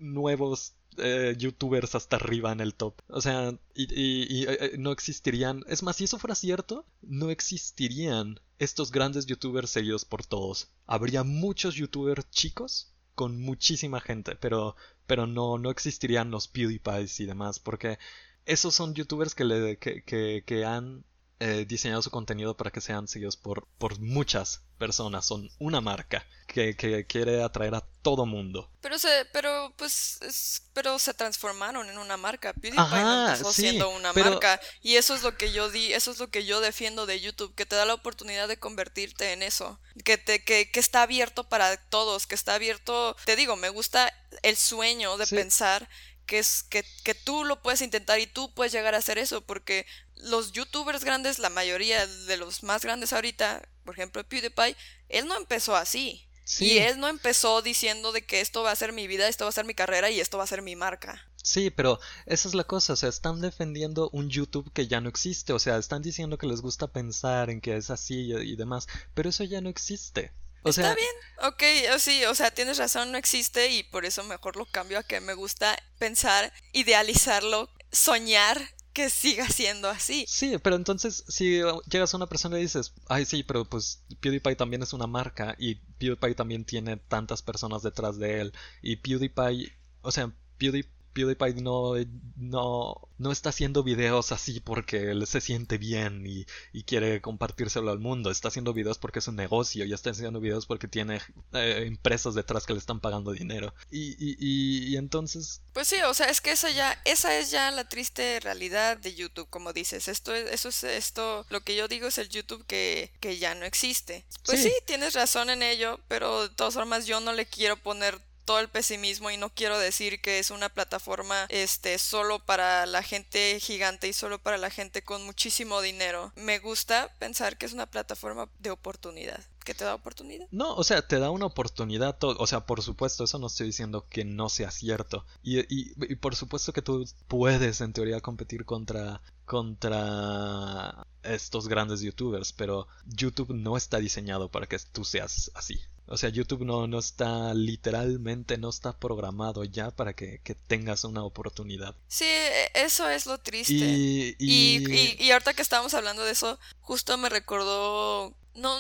nuevos 0.00 0.74
eh, 0.98 1.34
youtubers 1.38 1.94
hasta 1.94 2.16
arriba 2.16 2.52
en 2.52 2.60
el 2.60 2.74
top. 2.74 3.00
O 3.08 3.20
sea, 3.20 3.54
y, 3.74 4.44
eh, 4.44 4.58
eh, 4.60 4.74
no 4.78 4.92
existirían. 4.92 5.64
Es 5.68 5.82
más, 5.82 5.96
si 5.96 6.04
eso 6.04 6.18
fuera 6.18 6.34
cierto, 6.34 6.86
no 7.02 7.30
existirían 7.30 8.40
estos 8.58 8.90
grandes 8.90 9.26
youtubers 9.26 9.70
seguidos 9.70 10.04
por 10.04 10.26
todos. 10.26 10.68
Habría 10.86 11.22
muchos 11.22 11.74
youtubers 11.76 12.28
chicos 12.30 12.92
con 13.14 13.40
muchísima 13.40 14.00
gente, 14.00 14.34
pero, 14.36 14.76
pero 15.06 15.26
no, 15.26 15.58
no 15.58 15.70
existirían 15.70 16.30
los 16.30 16.48
PewDiePies 16.48 17.20
y 17.20 17.26
demás, 17.26 17.58
porque 17.60 17.98
esos 18.46 18.74
son 18.74 18.94
youtubers 18.94 19.34
que, 19.34 19.44
le, 19.44 19.78
que, 19.78 20.02
que, 20.02 20.42
que 20.46 20.64
han 20.64 21.04
eh, 21.40 21.64
diseñado 21.66 22.02
su 22.02 22.10
contenido 22.10 22.54
para 22.54 22.70
que 22.70 22.82
sean 22.82 23.08
seguidos 23.08 23.38
por, 23.38 23.66
por 23.78 23.98
muchas 23.98 24.62
personas. 24.78 25.24
Son 25.24 25.50
una 25.58 25.80
marca 25.80 26.26
que, 26.46 26.76
que 26.76 27.06
quiere 27.06 27.42
atraer 27.42 27.74
a 27.74 27.80
todo 28.02 28.26
mundo. 28.26 28.70
Pero 28.82 28.98
se, 28.98 29.26
pero 29.32 29.72
pues, 29.76 30.62
pero 30.74 30.98
se 30.98 31.14
transformaron 31.14 31.88
en 31.88 31.96
una 31.96 32.18
marca. 32.18 32.52
PewDiePie 32.52 33.02
no 33.02 33.26
empezó 33.26 33.52
siendo 33.54 33.88
una 33.88 34.12
marca 34.12 34.60
y 34.82 34.96
eso 34.96 35.14
es 35.14 35.22
lo 35.22 35.36
que 35.36 35.50
yo 35.50 35.70
di, 35.70 35.94
eso 35.94 36.10
es 36.10 36.18
lo 36.18 36.30
que 36.30 36.44
yo 36.44 36.60
defiendo 36.60 37.06
de 37.06 37.20
YouTube, 37.20 37.54
que 37.54 37.66
te 37.66 37.76
da 37.76 37.86
la 37.86 37.94
oportunidad 37.94 38.46
de 38.46 38.58
convertirte 38.58 39.32
en 39.32 39.42
eso, 39.42 39.80
que 40.04 40.18
te, 40.18 40.44
que, 40.44 40.70
que 40.70 40.80
está 40.80 41.02
abierto 41.02 41.48
para 41.48 41.76
todos, 41.88 42.26
que 42.26 42.34
está 42.34 42.54
abierto. 42.54 43.16
Te 43.24 43.36
digo, 43.36 43.56
me 43.56 43.70
gusta 43.70 44.12
el 44.42 44.56
sueño 44.56 45.16
de 45.16 45.26
pensar 45.26 45.88
que 46.30 46.38
es 46.38 46.62
que, 46.62 46.84
que, 47.02 47.16
tú 47.16 47.44
lo 47.44 47.60
puedes 47.60 47.82
intentar 47.82 48.20
y 48.20 48.28
tú 48.28 48.54
puedes 48.54 48.72
llegar 48.72 48.94
a 48.94 48.98
hacer 48.98 49.18
eso, 49.18 49.40
porque 49.40 49.84
los 50.14 50.52
youtubers 50.52 51.02
grandes, 51.02 51.40
la 51.40 51.50
mayoría 51.50 52.06
de 52.06 52.36
los 52.36 52.62
más 52.62 52.84
grandes 52.84 53.12
ahorita, 53.12 53.68
por 53.84 53.94
ejemplo 53.94 54.22
PewDiePie, 54.22 54.76
él 55.08 55.26
no 55.26 55.36
empezó 55.36 55.74
así. 55.74 56.24
Y 56.60 56.78
él 56.78 57.00
no 57.00 57.08
empezó 57.08 57.62
diciendo 57.62 58.12
de 58.12 58.24
que 58.24 58.40
esto 58.40 58.62
va 58.62 58.70
a 58.70 58.76
ser 58.76 58.92
mi 58.92 59.08
vida, 59.08 59.26
esto 59.26 59.44
va 59.44 59.48
a 59.48 59.52
ser 59.52 59.64
mi 59.64 59.74
carrera 59.74 60.08
y 60.10 60.20
esto 60.20 60.38
va 60.38 60.44
a 60.44 60.48
ser 60.48 60.62
mi 60.62 60.76
marca. 60.76 61.28
Sí, 61.42 61.70
pero 61.70 61.98
esa 62.26 62.46
es 62.46 62.54
la 62.54 62.64
cosa, 62.64 62.92
o 62.92 62.96
sea, 62.96 63.08
están 63.08 63.40
defendiendo 63.40 64.08
un 64.12 64.30
YouTube 64.30 64.72
que 64.72 64.86
ya 64.86 65.00
no 65.00 65.08
existe, 65.08 65.52
o 65.52 65.58
sea, 65.58 65.78
están 65.78 66.02
diciendo 66.02 66.38
que 66.38 66.46
les 66.46 66.60
gusta 66.60 66.86
pensar 66.86 67.50
en 67.50 67.60
que 67.60 67.76
es 67.76 67.90
así 67.90 68.32
y 68.32 68.54
demás, 68.54 68.86
pero 69.14 69.30
eso 69.30 69.42
ya 69.42 69.60
no 69.60 69.68
existe. 69.68 70.32
Está 70.64 70.94
bien, 70.94 71.08
ok, 71.42 71.62
sí, 71.98 72.24
o 72.26 72.34
sea, 72.34 72.50
tienes 72.50 72.78
razón, 72.78 73.12
no 73.12 73.18
existe 73.18 73.70
y 73.70 73.82
por 73.82 74.04
eso 74.04 74.22
mejor 74.24 74.56
lo 74.56 74.66
cambio 74.66 74.98
a 74.98 75.02
que 75.02 75.20
me 75.20 75.34
gusta 75.34 75.76
pensar, 75.98 76.52
idealizarlo, 76.72 77.70
soñar 77.90 78.60
que 78.92 79.08
siga 79.08 79.48
siendo 79.48 79.88
así. 79.88 80.26
Sí, 80.28 80.56
pero 80.62 80.76
entonces 80.76 81.24
si 81.28 81.62
llegas 81.90 82.12
a 82.12 82.16
una 82.16 82.26
persona 82.26 82.58
y 82.58 82.62
dices, 82.62 82.92
ay 83.08 83.24
sí, 83.24 83.42
pero 83.42 83.64
pues 83.64 84.02
PewDiePie 84.20 84.56
también 84.56 84.82
es 84.82 84.92
una 84.92 85.06
marca 85.06 85.54
y 85.58 85.76
PewDiePie 85.76 86.34
también 86.34 86.64
tiene 86.64 86.96
tantas 86.96 87.40
personas 87.42 87.82
detrás 87.82 88.18
de 88.18 88.40
él 88.40 88.52
y 88.82 88.96
PewDiePie, 88.96 89.72
o 90.02 90.10
sea, 90.10 90.32
PewDiePie 90.58 90.99
PewDiePie 91.12 91.62
no, 91.62 91.94
no, 92.36 93.08
no 93.18 93.32
está 93.32 93.50
haciendo 93.50 93.82
videos 93.82 94.32
así 94.32 94.60
porque 94.60 95.10
él 95.10 95.26
se 95.26 95.40
siente 95.40 95.78
bien 95.78 96.24
y, 96.26 96.46
quiere 96.84 97.20
compartírselo 97.20 97.90
al 97.90 98.00
mundo. 98.00 98.30
Está 98.30 98.48
haciendo 98.48 98.72
videos 98.72 98.98
porque 98.98 99.20
es 99.20 99.28
un 99.28 99.36
negocio 99.36 99.84
y 99.84 99.92
está 99.92 100.10
haciendo 100.10 100.40
videos 100.40 100.66
porque 100.66 100.88
tiene 100.88 101.20
eh, 101.52 101.84
empresas 101.86 102.34
detrás 102.34 102.66
que 102.66 102.72
le 102.72 102.78
están 102.80 102.98
pagando 103.00 103.32
dinero. 103.32 103.74
Y, 103.90 104.12
y, 104.18 104.36
y, 104.40 104.96
entonces... 104.96 105.60
Pues 105.72 105.86
sí, 105.86 105.96
o 106.04 106.14
sea, 106.14 106.26
es 106.30 106.40
que 106.40 106.50
esa 106.50 106.70
ya, 106.70 107.00
esa 107.04 107.38
es 107.38 107.50
ya 107.50 107.70
la 107.70 107.88
triste 107.88 108.40
realidad 108.40 108.96
de 108.96 109.14
YouTube, 109.14 109.48
como 109.50 109.72
dices. 109.72 110.08
Esto 110.08 110.34
es, 110.34 110.50
eso 110.50 110.70
es 110.70 110.82
esto, 110.82 111.46
lo 111.50 111.60
que 111.60 111.76
yo 111.76 111.86
digo 111.86 112.08
es 112.08 112.18
el 112.18 112.28
YouTube 112.28 112.64
que, 112.66 113.12
que 113.20 113.38
ya 113.38 113.54
no 113.54 113.66
existe. 113.66 114.24
Pues 114.44 114.62
sí. 114.62 114.70
sí, 114.70 114.74
tienes 114.86 115.14
razón 115.14 115.50
en 115.50 115.62
ello, 115.62 116.00
pero 116.08 116.42
de 116.42 116.54
todas 116.54 116.74
formas 116.74 117.06
yo 117.06 117.20
no 117.20 117.32
le 117.32 117.46
quiero 117.46 117.76
poner 117.76 118.20
todo 118.50 118.58
el 118.58 118.68
pesimismo 118.68 119.30
y 119.30 119.36
no 119.36 119.48
quiero 119.50 119.78
decir 119.78 120.20
que 120.20 120.40
es 120.40 120.50
una 120.50 120.68
plataforma 120.68 121.46
este 121.50 121.96
solo 121.98 122.40
para 122.40 122.84
la 122.84 123.00
gente 123.00 123.60
gigante 123.60 124.08
y 124.08 124.12
solo 124.12 124.40
para 124.40 124.58
la 124.58 124.70
gente 124.70 125.02
con 125.02 125.24
muchísimo 125.24 125.80
dinero. 125.80 126.32
Me 126.34 126.58
gusta 126.58 127.14
pensar 127.20 127.56
que 127.56 127.66
es 127.66 127.74
una 127.74 127.86
plataforma 127.86 128.48
de 128.58 128.72
oportunidad 128.72 129.38
que 129.64 129.74
te 129.74 129.84
da 129.84 129.94
oportunidad. 129.94 130.46
No, 130.50 130.74
o 130.74 130.84
sea, 130.84 131.06
te 131.06 131.18
da 131.18 131.30
una 131.30 131.46
oportunidad, 131.46 132.16
o 132.22 132.46
sea, 132.46 132.66
por 132.66 132.82
supuesto, 132.82 133.24
eso 133.24 133.38
no 133.38 133.46
estoy 133.46 133.66
diciendo 133.66 134.06
que 134.08 134.24
no 134.24 134.48
sea 134.48 134.70
cierto. 134.70 135.24
Y, 135.42 135.60
y, 135.68 136.14
por 136.16 136.34
supuesto 136.34 136.72
que 136.72 136.82
tú 136.82 137.04
puedes, 137.28 137.80
en 137.80 137.92
teoría, 137.92 138.20
competir 138.20 138.64
contra, 138.64 139.20
contra 139.44 141.06
estos 141.22 141.68
grandes 141.68 142.00
youtubers, 142.00 142.52
pero 142.52 142.88
YouTube 143.06 143.54
no 143.54 143.76
está 143.76 143.98
diseñado 143.98 144.50
para 144.50 144.66
que 144.66 144.78
tú 144.92 145.04
seas 145.04 145.50
así. 145.54 145.80
O 146.12 146.16
sea, 146.16 146.28
YouTube 146.28 146.64
no, 146.64 146.88
no 146.88 146.98
está 146.98 147.54
literalmente, 147.54 148.58
no 148.58 148.68
está 148.68 148.98
programado 148.98 149.62
ya 149.62 149.92
para 149.92 150.12
que, 150.12 150.40
tengas 150.66 151.04
una 151.04 151.22
oportunidad. 151.22 151.94
Sí, 152.08 152.24
e, 152.24 152.70
eso 152.74 153.08
es 153.08 153.26
lo 153.26 153.38
triste. 153.38 153.74
Y, 153.74 154.34
y, 154.40 155.16
y, 155.20 155.30
ahorita 155.30 155.54
que 155.54 155.62
estábamos 155.62 155.94
hablando 155.94 156.24
de 156.24 156.32
eso, 156.32 156.58
justo 156.80 157.16
me 157.16 157.28
recordó, 157.28 158.34
no, 158.56 158.76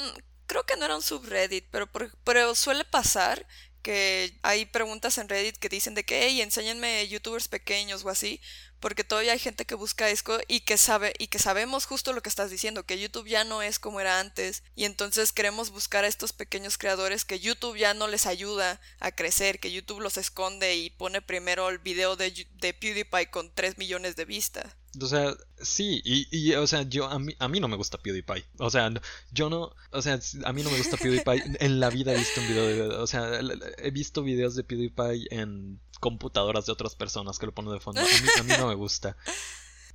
creo 0.50 0.66
que 0.66 0.76
no 0.76 0.84
era 0.84 0.96
un 0.96 1.02
subreddit, 1.02 1.66
pero, 1.70 1.88
pero 2.24 2.56
suele 2.56 2.84
pasar 2.84 3.46
que 3.82 4.36
hay 4.42 4.66
preguntas 4.66 5.16
en 5.16 5.28
Reddit 5.28 5.56
que 5.58 5.68
dicen 5.68 5.94
de 5.94 6.04
que, 6.04 6.26
hey, 6.26 6.42
enséñenme 6.42 7.06
youtubers 7.06 7.46
pequeños 7.46 8.04
o 8.04 8.08
así, 8.08 8.40
porque 8.80 9.04
todavía 9.04 9.32
hay 9.32 9.38
gente 9.38 9.64
que 9.64 9.76
busca 9.76 10.10
esto 10.10 10.40
y 10.48 10.60
que 10.62 10.76
sabe 10.76 11.14
y 11.20 11.28
que 11.28 11.38
sabemos 11.38 11.86
justo 11.86 12.12
lo 12.12 12.20
que 12.20 12.28
estás 12.28 12.50
diciendo, 12.50 12.84
que 12.84 12.98
YouTube 12.98 13.28
ya 13.28 13.44
no 13.44 13.62
es 13.62 13.78
como 13.78 14.00
era 14.00 14.18
antes 14.18 14.64
y 14.74 14.86
entonces 14.86 15.30
queremos 15.30 15.70
buscar 15.70 16.02
a 16.02 16.08
estos 16.08 16.32
pequeños 16.32 16.78
creadores 16.78 17.24
que 17.24 17.38
YouTube 17.38 17.78
ya 17.78 17.94
no 17.94 18.08
les 18.08 18.26
ayuda 18.26 18.80
a 18.98 19.12
crecer, 19.12 19.60
que 19.60 19.70
YouTube 19.70 20.00
los 20.00 20.16
esconde 20.16 20.74
y 20.74 20.90
pone 20.90 21.22
primero 21.22 21.68
el 21.68 21.78
video 21.78 22.16
de, 22.16 22.48
de 22.54 22.74
PewDiePie 22.74 23.30
con 23.30 23.54
3 23.54 23.78
millones 23.78 24.16
de 24.16 24.24
vistas. 24.24 24.79
O 25.00 25.06
sea, 25.06 25.36
sí, 25.62 26.00
y, 26.04 26.26
y, 26.36 26.54
o 26.54 26.66
sea, 26.66 26.82
yo 26.82 27.06
a 27.06 27.18
mí, 27.18 27.34
a 27.38 27.48
mí 27.48 27.60
no 27.60 27.68
me 27.68 27.76
gusta 27.76 27.98
PewDiePie. 27.98 28.44
O 28.58 28.70
sea, 28.70 28.90
yo 29.30 29.48
no, 29.48 29.72
o 29.92 30.02
sea, 30.02 30.18
a 30.44 30.52
mí 30.52 30.62
no 30.62 30.70
me 30.70 30.78
gusta 30.78 30.96
PewDiePie. 31.00 31.58
En 31.60 31.78
la 31.78 31.90
vida 31.90 32.12
he 32.12 32.18
visto 32.18 32.40
un 32.40 32.48
video 32.48 32.66
de, 32.66 32.82
o 32.96 33.06
sea, 33.06 33.40
he 33.78 33.90
visto 33.90 34.22
videos 34.22 34.56
de 34.56 34.64
PewDiePie 34.64 35.28
en 35.30 35.80
computadoras 36.00 36.66
de 36.66 36.72
otras 36.72 36.96
personas 36.96 37.38
que 37.38 37.46
lo 37.46 37.54
ponen 37.54 37.72
de 37.74 37.80
fondo. 37.80 38.00
A 38.00 38.42
mí, 38.42 38.52
no 38.58 38.68
me 38.68 38.74
gusta. 38.74 39.16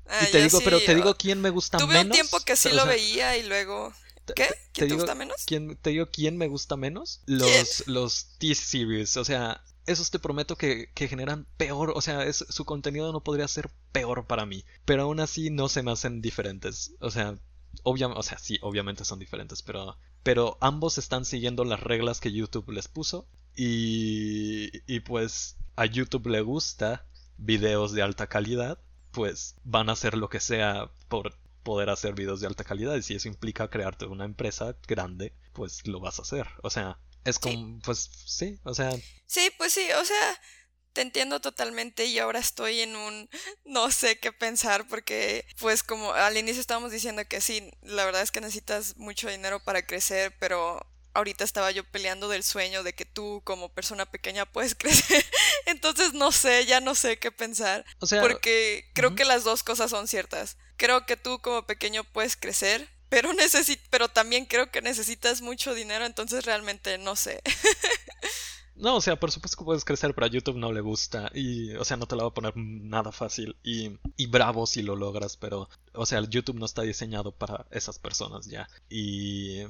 Ah, 0.08 0.24
y 0.24 0.32
te 0.32 0.40
digo, 0.40 0.62
pero 0.64 0.80
te 0.80 0.94
digo 0.94 1.16
quién 1.16 1.42
me 1.42 1.50
gusta 1.50 1.80
menos. 1.80 1.92
Tuve 1.92 2.02
un 2.04 2.12
tiempo 2.12 2.40
que 2.42 2.56
sí 2.56 2.70
lo 2.70 2.86
veía 2.86 3.38
y 3.38 3.44
luego... 3.48 3.92
¿Qué? 4.34 4.48
¿Quién 4.72 4.90
te, 4.90 4.96
gusta 4.96 5.16
menos? 5.16 5.38
¿quién, 5.46 5.78
te 5.78 5.92
digo 5.92 6.10
quién 6.12 6.38
me 6.38 6.48
gusta 6.48 6.76
menos. 6.78 7.22
Los, 7.26 7.88
los 7.88 8.38
T-Series. 8.40 9.18
O 9.18 9.26
sea, 9.26 9.64
esos 9.86 10.10
te 10.12 10.20
prometo 10.20 10.56
que, 10.56 10.90
que 10.94 11.08
generan 11.08 11.48
peor, 11.58 11.94
o 11.96 12.02
sea, 12.02 12.24
es, 12.24 12.46
su 12.50 12.66
contenido 12.66 13.12
no 13.12 13.24
podría 13.24 13.48
ser 13.48 13.70
peor 13.92 14.26
para 14.26 14.46
mí, 14.46 14.66
pero 14.84 15.04
aún 15.04 15.20
así 15.20 15.50
no 15.50 15.70
se 15.70 15.84
me 15.84 15.92
hacen 15.92 16.22
diferentes, 16.22 16.96
o 17.00 17.12
sea, 17.12 17.38
obviamente, 17.84 18.20
o 18.20 18.24
sea, 18.24 18.38
sí, 18.38 18.58
obviamente 18.62 19.06
son 19.06 19.20
diferentes, 19.20 19.62
pero, 19.62 19.98
pero 20.24 20.58
ambos 20.62 20.98
están 20.98 21.26
siguiendo 21.26 21.64
las 21.66 21.80
reglas 21.80 22.20
que 22.20 22.32
YouTube 22.32 22.72
les 22.72 22.88
puso 22.88 23.28
y, 23.56 24.72
y 24.92 25.02
pues 25.02 25.58
a 25.76 25.86
YouTube 25.86 26.28
le 26.28 26.42
gusta 26.42 27.06
videos 27.38 27.92
de 27.92 28.02
alta 28.02 28.28
calidad, 28.28 28.80
pues 29.12 29.56
van 29.64 29.90
a 29.90 29.94
hacer 29.94 30.18
lo 30.18 30.30
que 30.30 30.40
sea 30.40 30.92
por 31.08 31.38
poder 31.66 31.90
hacer 31.90 32.14
videos 32.14 32.40
de 32.40 32.48
alta 32.48 32.64
calidad 32.64 32.96
y 32.96 33.02
si 33.02 33.16
eso 33.16 33.28
implica 33.28 33.70
crearte 33.70 34.06
una 34.06 34.24
empresa 34.24 34.78
grande, 34.88 35.34
pues 35.52 35.86
lo 35.86 36.00
vas 36.00 36.20
a 36.20 36.22
hacer, 36.22 36.48
o 36.64 36.70
sea, 36.70 36.98
es 37.26 37.40
como, 37.40 37.80
pues 37.80 38.10
sí, 38.26 38.60
o 38.64 38.74
sea. 38.74 38.92
Sí, 39.26 39.52
pues 39.58 39.74
sí, 39.74 39.86
o 40.00 40.06
sea, 40.06 40.42
te 40.94 41.02
entiendo 41.02 41.42
totalmente 41.42 42.06
y 42.06 42.20
ahora 42.20 42.40
estoy 42.40 42.82
en 42.82 42.96
un 42.96 43.30
no 43.66 43.92
sé 43.92 44.20
qué 44.20 44.32
pensar 44.32 44.88
porque 44.88 45.46
pues 45.60 45.84
como 45.84 46.14
al 46.14 46.38
inicio 46.38 46.62
estábamos 46.62 46.92
diciendo 46.92 47.24
que 47.28 47.42
sí, 47.42 47.70
la 47.82 48.06
verdad 48.06 48.22
es 48.22 48.32
que 48.32 48.42
necesitas 48.42 48.96
mucho 48.96 49.28
dinero 49.28 49.60
para 49.60 49.86
crecer, 49.86 50.36
pero 50.40 50.80
ahorita 51.16 51.44
estaba 51.44 51.72
yo 51.72 51.84
peleando 51.84 52.30
del 52.30 52.44
sueño 52.44 52.84
de 52.84 52.94
que 52.94 53.06
tú 53.06 53.42
como 53.44 53.74
persona 53.74 54.06
pequeña 54.06 54.46
puedes 54.52 54.76
crecer. 54.76 55.26
Entonces 55.66 56.14
no 56.14 56.32
sé, 56.32 56.66
ya 56.68 56.80
no 56.80 56.94
sé 56.94 57.18
qué 57.18 57.32
pensar. 57.32 57.84
O 58.00 58.06
sea, 58.06 58.22
porque 58.22 58.86
creo 58.94 59.16
que 59.16 59.26
las 59.26 59.44
dos 59.44 59.64
cosas 59.64 59.90
son 59.90 60.08
ciertas. 60.08 60.58
Creo 60.78 61.06
que 61.06 61.18
tú 61.18 61.40
como 61.40 61.66
pequeño 61.66 62.04
puedes 62.04 62.36
crecer, 62.36 62.90
pero, 63.10 63.30
pero 63.90 64.10
también 64.10 64.46
creo 64.46 64.72
que 64.72 64.82
necesitas 64.82 65.42
mucho 65.42 65.74
dinero, 65.74 66.06
entonces 66.06 66.46
realmente 66.46 66.98
no 66.98 67.16
sé. 67.16 67.42
No, 68.76 68.98
o 68.98 69.02
sea, 69.02 69.18
por 69.18 69.32
supuesto 69.32 69.58
que 69.58 69.64
puedes 69.64 69.86
crecer, 69.86 70.14
pero 70.14 70.28
a 70.28 70.30
YouTube 70.30 70.58
no 70.58 70.72
le 70.74 70.82
gusta. 70.82 71.32
Y, 71.34 71.74
o 71.76 71.86
sea, 71.86 71.96
no 71.96 72.08
te 72.08 72.16
la 72.16 72.24
va 72.24 72.30
a 72.30 72.34
poner 72.34 72.54
nada 72.58 73.12
fácil. 73.14 73.56
Y, 73.64 73.98
y 74.18 74.28
bravo 74.28 74.68
si 74.68 74.82
lo 74.82 74.98
logras, 74.98 75.38
pero, 75.38 75.70
o 75.94 76.06
sea, 76.06 76.22
YouTube 76.22 76.60
no 76.60 76.66
está 76.66 76.82
diseñado 76.82 77.32
para 77.32 77.66
esas 77.72 78.00
personas 78.00 78.48
ya. 78.48 78.68
Y, 78.90 79.62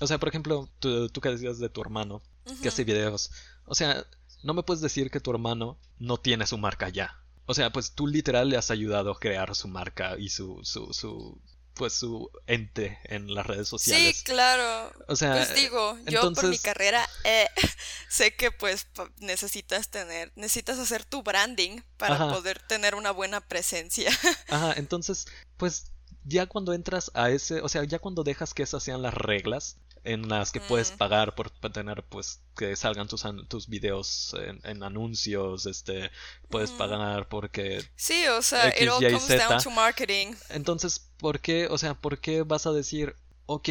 o 0.00 0.06
sea, 0.06 0.18
por 0.18 0.30
ejemplo, 0.30 0.70
tú, 0.78 1.08
tú 1.10 1.20
que 1.20 1.28
decías 1.28 1.58
de 1.58 1.68
tu 1.68 1.82
hermano, 1.82 2.22
que 2.62 2.68
hace 2.68 2.84
videos. 2.84 3.30
O 3.66 3.74
sea, 3.74 4.06
no 4.42 4.54
me 4.54 4.62
puedes 4.62 4.80
decir 4.80 5.10
que 5.10 5.20
tu 5.20 5.30
hermano 5.30 5.78
no 5.98 6.16
tiene 6.16 6.46
su 6.46 6.56
marca 6.56 6.88
ya. 6.88 7.22
O 7.46 7.54
sea, 7.54 7.70
pues 7.70 7.92
tú 7.92 8.06
literal 8.06 8.48
le 8.48 8.56
has 8.56 8.70
ayudado 8.70 9.12
a 9.12 9.18
crear 9.18 9.54
su 9.54 9.68
marca 9.68 10.16
y 10.18 10.30
su, 10.30 10.60
su, 10.64 10.92
su 10.92 11.40
pues 11.74 11.92
su 11.92 12.30
ente 12.46 12.98
en 13.04 13.34
las 13.34 13.46
redes 13.46 13.68
sociales. 13.68 14.16
Sí, 14.16 14.24
claro. 14.24 14.92
O 15.08 15.16
sea, 15.16 15.32
pues 15.34 15.54
digo, 15.54 15.98
yo 16.06 16.32
por 16.32 16.46
mi 16.46 16.58
carrera 16.58 17.06
eh, 17.24 17.48
sé 18.08 18.34
que 18.34 18.50
pues 18.50 18.86
necesitas 19.18 19.88
tener, 19.88 20.32
necesitas 20.36 20.78
hacer 20.78 21.04
tu 21.04 21.22
branding 21.22 21.80
para 21.96 22.30
poder 22.30 22.60
tener 22.60 22.94
una 22.94 23.10
buena 23.10 23.40
presencia. 23.40 24.10
Ajá, 24.48 24.74
entonces, 24.76 25.26
pues 25.56 25.90
ya 26.24 26.46
cuando 26.46 26.72
entras 26.72 27.10
a 27.14 27.30
ese, 27.30 27.60
o 27.60 27.68
sea, 27.68 27.84
ya 27.84 27.98
cuando 27.98 28.22
dejas 28.22 28.54
que 28.54 28.62
esas 28.62 28.82
sean 28.82 29.02
las 29.02 29.14
reglas, 29.14 29.76
en 30.04 30.28
las 30.28 30.52
que 30.52 30.60
puedes 30.60 30.90
pagar 30.90 31.34
por 31.34 31.50
tener 31.50 32.04
pues 32.04 32.42
que 32.56 32.76
salgan 32.76 33.08
tus, 33.08 33.24
tus 33.48 33.68
videos 33.68 34.36
en, 34.64 34.82
anuncios 34.82 35.64
este 35.66 36.10
puedes 36.50 36.70
pagar 36.70 37.28
porque 37.28 37.82
sí 37.96 38.26
o 38.28 38.42
sea 38.42 38.68
it 38.68 38.88
all 38.88 39.02
comes 39.02 39.28
down 39.28 39.62
to 39.62 39.70
marketing 39.70 40.34
entonces 40.50 41.10
por 41.18 41.40
qué 41.40 41.66
o 41.68 41.78
sea 41.78 41.94
por 41.94 42.20
qué 42.20 42.42
vas 42.42 42.66
a 42.66 42.72
decir 42.72 43.16
ok 43.46 43.68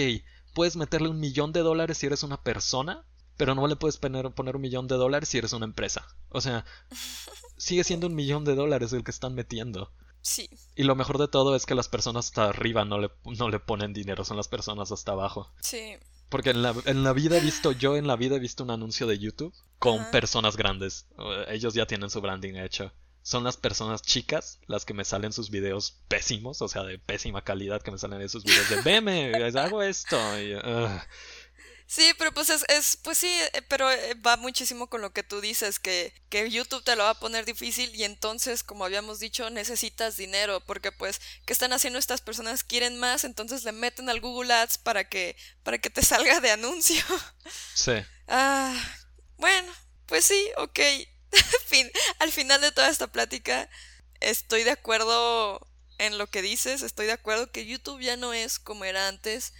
puedes 0.55 0.75
meterle 0.75 1.09
un 1.09 1.19
millón 1.19 1.53
de 1.53 1.61
dólares 1.61 1.99
si 1.99 2.07
eres 2.07 2.23
una 2.23 2.41
persona 2.41 3.05
pero 3.37 3.55
no 3.55 3.65
le 3.67 3.75
puedes 3.75 3.97
poner, 3.97 4.29
poner 4.31 4.55
un 4.55 4.61
millón 4.61 4.87
de 4.87 4.95
dólares 4.95 5.29
si 5.29 5.37
eres 5.37 5.53
una 5.53 5.65
empresa 5.65 6.07
o 6.29 6.41
sea 6.41 6.65
sigue 7.57 7.83
siendo 7.83 8.07
un 8.07 8.15
millón 8.15 8.43
de 8.43 8.55
dólares 8.55 8.91
el 8.93 9.03
que 9.03 9.11
están 9.11 9.35
metiendo 9.35 9.91
Sí. 10.23 10.49
Y 10.75 10.83
lo 10.83 10.95
mejor 10.95 11.17
de 11.17 11.27
todo 11.27 11.53
es 11.53 11.65
que 11.65 11.75
las 11.75 11.89
personas 11.89 12.27
hasta 12.27 12.45
arriba 12.45 12.85
no 12.85 12.97
le, 12.97 13.11
no 13.25 13.49
le 13.49 13.59
ponen 13.59 13.91
dinero, 13.91 14.23
son 14.23 14.37
las 14.37 14.47
personas 14.47 14.89
hasta 14.93 15.11
abajo. 15.11 15.51
Sí. 15.59 15.97
Porque 16.33 16.49
en 16.49 16.63
la, 16.63 16.73
en 16.85 17.03
la 17.03 17.13
vida 17.13 17.37
he 17.37 17.41
visto, 17.41 17.73
yo 17.73 17.95
en 17.95 18.07
la 18.07 18.15
vida 18.15 18.37
he 18.37 18.39
visto 18.39 18.63
un 18.63 18.71
anuncio 18.71 19.05
de 19.05 19.19
YouTube 19.19 19.53
con 19.77 20.03
personas 20.09 20.57
grandes. 20.57 21.05
Ellos 21.47 21.75
ya 21.75 21.85
tienen 21.85 22.09
su 22.09 22.21
branding 22.21 22.55
hecho. 22.55 22.91
Son 23.21 23.43
las 23.43 23.55
personas 23.55 24.01
chicas 24.01 24.59
las 24.65 24.83
que 24.83 24.95
me 24.95 25.05
salen 25.05 25.31
sus 25.31 25.51
videos 25.51 26.01
pésimos, 26.07 26.63
o 26.63 26.67
sea, 26.67 26.81
de 26.85 26.97
pésima 26.97 27.43
calidad 27.43 27.83
que 27.83 27.91
me 27.91 27.99
salen 27.99 28.19
esos 28.21 28.43
videos 28.45 28.67
de 28.67 28.81
veme, 28.81 29.31
hago 29.59 29.83
esto. 29.83 30.17
Y, 30.41 30.55
Sí, 31.87 32.13
pero 32.17 32.33
pues 32.33 32.49
es, 32.49 32.65
es, 32.69 32.97
pues 32.97 33.17
sí, 33.17 33.27
eh, 33.27 33.61
pero 33.67 33.91
eh, 33.91 34.15
va 34.15 34.37
muchísimo 34.37 34.87
con 34.87 35.01
lo 35.01 35.13
que 35.13 35.23
tú 35.23 35.41
dices, 35.41 35.79
que, 35.79 36.13
que 36.29 36.49
YouTube 36.49 36.83
te 36.83 36.95
lo 36.95 37.03
va 37.03 37.11
a 37.11 37.19
poner 37.19 37.45
difícil 37.45 37.93
y 37.95 38.03
entonces, 38.03 38.63
como 38.63 38.85
habíamos 38.85 39.19
dicho, 39.19 39.49
necesitas 39.49 40.17
dinero, 40.17 40.61
porque 40.65 40.91
pues, 40.91 41.21
¿qué 41.45 41.53
están 41.53 41.73
haciendo 41.73 41.99
estas 41.99 42.21
personas? 42.21 42.63
Quieren 42.63 42.97
más, 42.97 43.23
entonces 43.23 43.63
le 43.63 43.71
meten 43.73 44.09
al 44.09 44.21
Google 44.21 44.53
Ads 44.53 44.79
para 44.79 45.07
que, 45.07 45.35
para 45.63 45.77
que 45.77 45.89
te 45.89 46.01
salga 46.03 46.39
de 46.39 46.51
anuncio. 46.51 47.03
Sí. 47.75 47.93
Ah, 48.27 48.75
bueno, 49.37 49.71
pues 50.07 50.25
sí, 50.25 50.51
ok. 50.57 50.79
fin, 51.65 51.91
al 52.19 52.31
final 52.31 52.61
de 52.61 52.71
toda 52.71 52.89
esta 52.89 53.11
plática, 53.11 53.69
estoy 54.19 54.63
de 54.63 54.71
acuerdo 54.71 55.67
en 55.97 56.17
lo 56.17 56.27
que 56.27 56.41
dices, 56.41 56.81
estoy 56.81 57.05
de 57.05 57.13
acuerdo 57.13 57.51
que 57.51 57.65
YouTube 57.65 58.01
ya 58.01 58.17
no 58.17 58.33
es 58.33 58.59
como 58.59 58.85
era 58.85 59.07
antes 59.07 59.53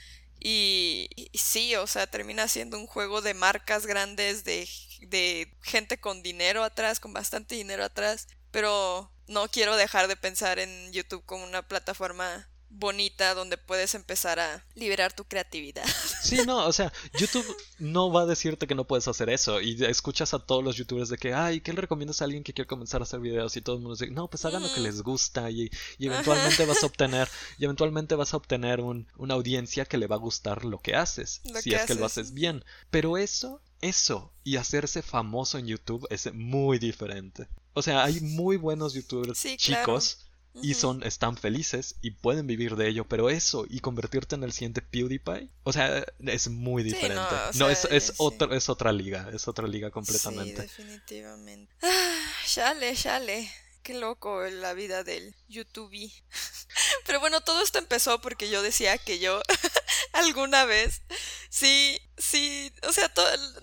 y, 0.43 1.09
sí, 1.33 1.75
o 1.75 1.87
sea, 1.87 2.05
termina 2.05 2.47
siendo 2.49 2.77
un 2.77 2.85
juego 2.85 3.21
de 3.21 3.33
marcas 3.33 3.85
grandes, 3.85 4.43
de, 4.43 4.67
de 5.07 5.55
gente 5.61 5.99
con 5.99 6.21
dinero 6.21 6.63
atrás, 6.63 6.99
con 6.99 7.13
bastante 7.13 7.55
dinero 7.55 7.83
atrás. 7.85 8.27
Pero 8.51 9.11
no 9.27 9.47
quiero 9.47 9.77
dejar 9.77 10.07
de 10.07 10.17
pensar 10.17 10.59
en 10.59 10.91
YouTube 10.91 11.25
como 11.25 11.45
una 11.45 11.67
plataforma 11.67 12.49
bonita 12.74 13.34
donde 13.34 13.57
puedes 13.57 13.95
empezar 13.95 14.39
a 14.39 14.65
liberar 14.76 15.13
tu 15.13 15.24
creatividad. 15.26 15.86
Sí, 16.24 16.38
no, 16.45 16.65
o 16.65 16.71
sea, 16.71 16.91
YouTube 17.19 17.45
no 17.80 18.09
va 18.09 18.21
a 18.21 18.26
decirte 18.26 18.65
que 18.65 18.76
no 18.76 18.88
puedes 18.88 19.09
hacer 19.09 19.30
eso 19.30 19.59
y 19.59 19.84
escuchas 19.84 20.34
a 20.34 20.39
todos 20.39 20.63
los 20.63 20.78
youtubers 20.78 21.09
de 21.09 21.17
que, 21.17 21.34
ay, 21.34 21.59
¿qué 21.59 21.74
le 21.74 21.82
recomiendas 21.82 22.21
a 22.21 22.26
alguien 22.26 22.43
que 22.43 22.53
quiere 22.53 22.67
comenzar 22.67 23.01
a 23.01 23.03
hacer 23.03 23.19
videos? 23.19 23.57
Y 23.57 23.61
todo 23.61 23.76
el 23.76 23.82
mundo 23.82 23.95
dice, 23.95 24.09
no, 24.09 24.30
pues 24.30 24.45
hagan 24.45 24.63
lo 24.63 24.74
que 24.74 24.80
mm. 24.80 24.84
les 24.84 25.01
gusta 25.01 25.51
y, 25.51 25.69
eventualmente 25.99 26.65
vas 26.65 26.82
a 26.82 26.86
obtener, 26.93 27.28
y 27.57 27.65
eventualmente 27.65 28.15
vas 28.15 28.34
a 28.34 28.38
obtener 28.38 28.80
un, 28.80 29.05
una 29.17 29.34
audiencia 29.34 29.84
que 29.84 29.97
le 29.97 30.07
va 30.07 30.15
a 30.15 30.19
gustar 30.19 30.63
lo 30.63 30.80
que 30.80 30.95
haces, 30.95 31.41
si 31.61 31.74
es 31.74 31.86
que 31.86 31.95
lo 31.95 32.05
haces 32.05 32.34
bien. 32.34 32.63
Pero 32.89 33.17
eso 33.17 33.61
eso 33.82 34.32
y 34.45 34.55
hacerse 34.55 35.01
famoso 35.01 35.57
en 35.57 35.67
YouTube 35.67 36.07
es 36.09 36.34
muy 36.34 36.80
diferente. 36.80 37.49
O 37.74 37.82
sea, 37.82 38.03
hay 38.05 38.21
muy 38.21 38.55
buenos 38.55 38.93
youtubers 38.93 39.43
chicos 39.57 40.26
y 40.62 40.76
son 40.76 41.04
están 41.04 41.38
felices 41.38 41.95
y 42.01 42.12
pueden 42.12 42.47
vivir 42.47 42.76
de 42.76 42.88
ello, 42.88 43.06
pero 43.08 43.30
eso 43.30 43.66
y 43.70 43.80
convertirte 43.80 44.36
en 44.36 44.43
el 44.43 44.54
siguiente 44.54 44.82
PewDiePie, 44.82 45.49
o 45.64 45.74
sea, 45.74 46.06
es 46.26 46.49
muy 46.49 46.84
diferente. 46.84 47.36
no, 47.56 47.70
es, 47.70 47.86
es, 47.86 48.14
es 48.51 48.70
otra 48.70 48.91
liga, 48.91 49.30
es 49.34 49.47
otra 49.47 49.68
liga 49.68 49.89
completamente. 49.89 50.68
Sí, 50.68 50.84
definitivamente. 50.84 51.74
Ah, 51.82 52.32
chale, 52.45 52.95
chale. 52.95 53.51
Qué 53.84 53.93
loco 53.95 54.41
la 54.43 54.74
vida 54.74 55.04
del 55.04 55.36
YouTube. 55.49 55.91
Pero 57.06 57.20
bueno, 57.20 57.41
todo 57.41 57.62
esto 57.62 57.80
empezó 57.80 58.22
porque 58.22 58.49
yo 58.49 58.62
decía 58.62 58.97
que 58.97 59.20
yo 59.20 59.41
alguna 60.14 60.64
vez, 60.64 61.01
sí, 61.49 61.99
sí, 62.18 62.72
o 62.88 62.93
sea, 62.93 63.12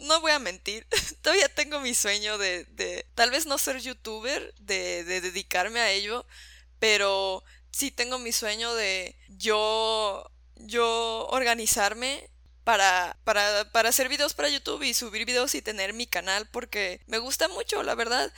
no 0.00 0.20
voy 0.20 0.32
a 0.32 0.38
mentir, 0.38 0.86
todavía 1.22 1.48
tengo 1.48 1.80
mi 1.80 1.94
sueño 1.94 2.36
de, 2.36 2.64
de 2.66 3.06
tal 3.14 3.30
vez 3.30 3.46
no 3.46 3.56
ser 3.56 3.80
youtuber, 3.80 4.54
de, 4.58 5.04
de 5.04 5.22
dedicarme 5.22 5.80
a 5.80 5.90
ello, 5.90 6.26
pero 6.80 7.44
sí 7.70 7.92
tengo 7.92 8.18
mi 8.18 8.32
sueño 8.32 8.74
de 8.74 9.16
yo, 9.28 10.28
yo 10.56 11.28
organizarme 11.30 12.28
para, 12.64 13.16
para, 13.24 13.70
para, 13.72 13.88
hacer 13.88 14.08
videos 14.08 14.34
para 14.34 14.48
YouTube 14.48 14.82
y 14.82 14.94
subir 14.94 15.24
videos 15.24 15.54
y 15.54 15.62
tener 15.62 15.92
mi 15.92 16.06
canal 16.06 16.46
porque 16.50 17.00
me 17.06 17.18
gusta 17.18 17.48
mucho, 17.48 17.82
la 17.82 17.94
verdad. 17.94 18.32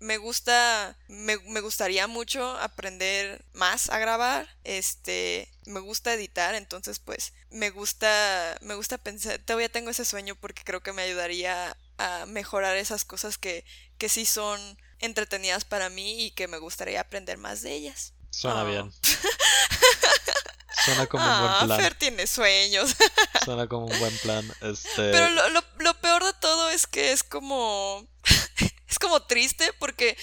Me 0.00 0.18
gusta, 0.18 0.98
me, 1.08 1.38
me, 1.46 1.60
gustaría 1.60 2.06
mucho 2.06 2.58
aprender 2.58 3.44
más 3.52 3.88
a 3.88 3.98
grabar. 3.98 4.48
Este, 4.64 5.48
me 5.66 5.80
gusta 5.80 6.12
editar, 6.12 6.54
entonces 6.54 6.98
pues 6.98 7.32
me 7.50 7.70
gusta, 7.70 8.58
me 8.60 8.74
gusta 8.74 8.98
pensar, 8.98 9.38
todavía 9.38 9.70
tengo 9.70 9.90
ese 9.90 10.04
sueño 10.04 10.34
porque 10.34 10.64
creo 10.64 10.82
que 10.82 10.92
me 10.92 11.02
ayudaría 11.02 11.76
a 11.98 12.26
mejorar 12.26 12.76
esas 12.76 13.04
cosas 13.04 13.38
que, 13.38 13.64
que 13.98 14.08
sí 14.08 14.26
son 14.26 14.78
entretenidas 15.00 15.64
para 15.64 15.90
mí 15.90 16.24
y 16.24 16.30
que 16.30 16.48
me 16.48 16.58
gustaría 16.58 17.00
aprender 17.00 17.38
más 17.38 17.62
de 17.62 17.72
ellas. 17.74 18.12
Suena 18.30 18.64
bien. 18.64 18.92
Suena 20.84 21.06
como 21.06 21.24
un 21.24 21.40
buen 21.40 21.52
ah, 21.52 21.62
plan. 21.64 21.80
Fer 21.80 21.94
tiene 21.94 22.26
sueños. 22.26 22.96
Suena 23.44 23.66
como 23.66 23.86
un 23.86 23.98
buen 23.98 24.16
plan. 24.18 24.46
Este... 24.62 25.10
Pero 25.10 25.28
lo, 25.30 25.48
lo, 25.50 25.64
lo 25.78 25.94
peor 26.00 26.24
de 26.24 26.32
todo 26.34 26.70
es 26.70 26.86
que 26.86 27.12
es 27.12 27.22
como. 27.22 28.06
es 28.88 28.98
como 28.98 29.22
triste 29.22 29.72
porque 29.78 30.16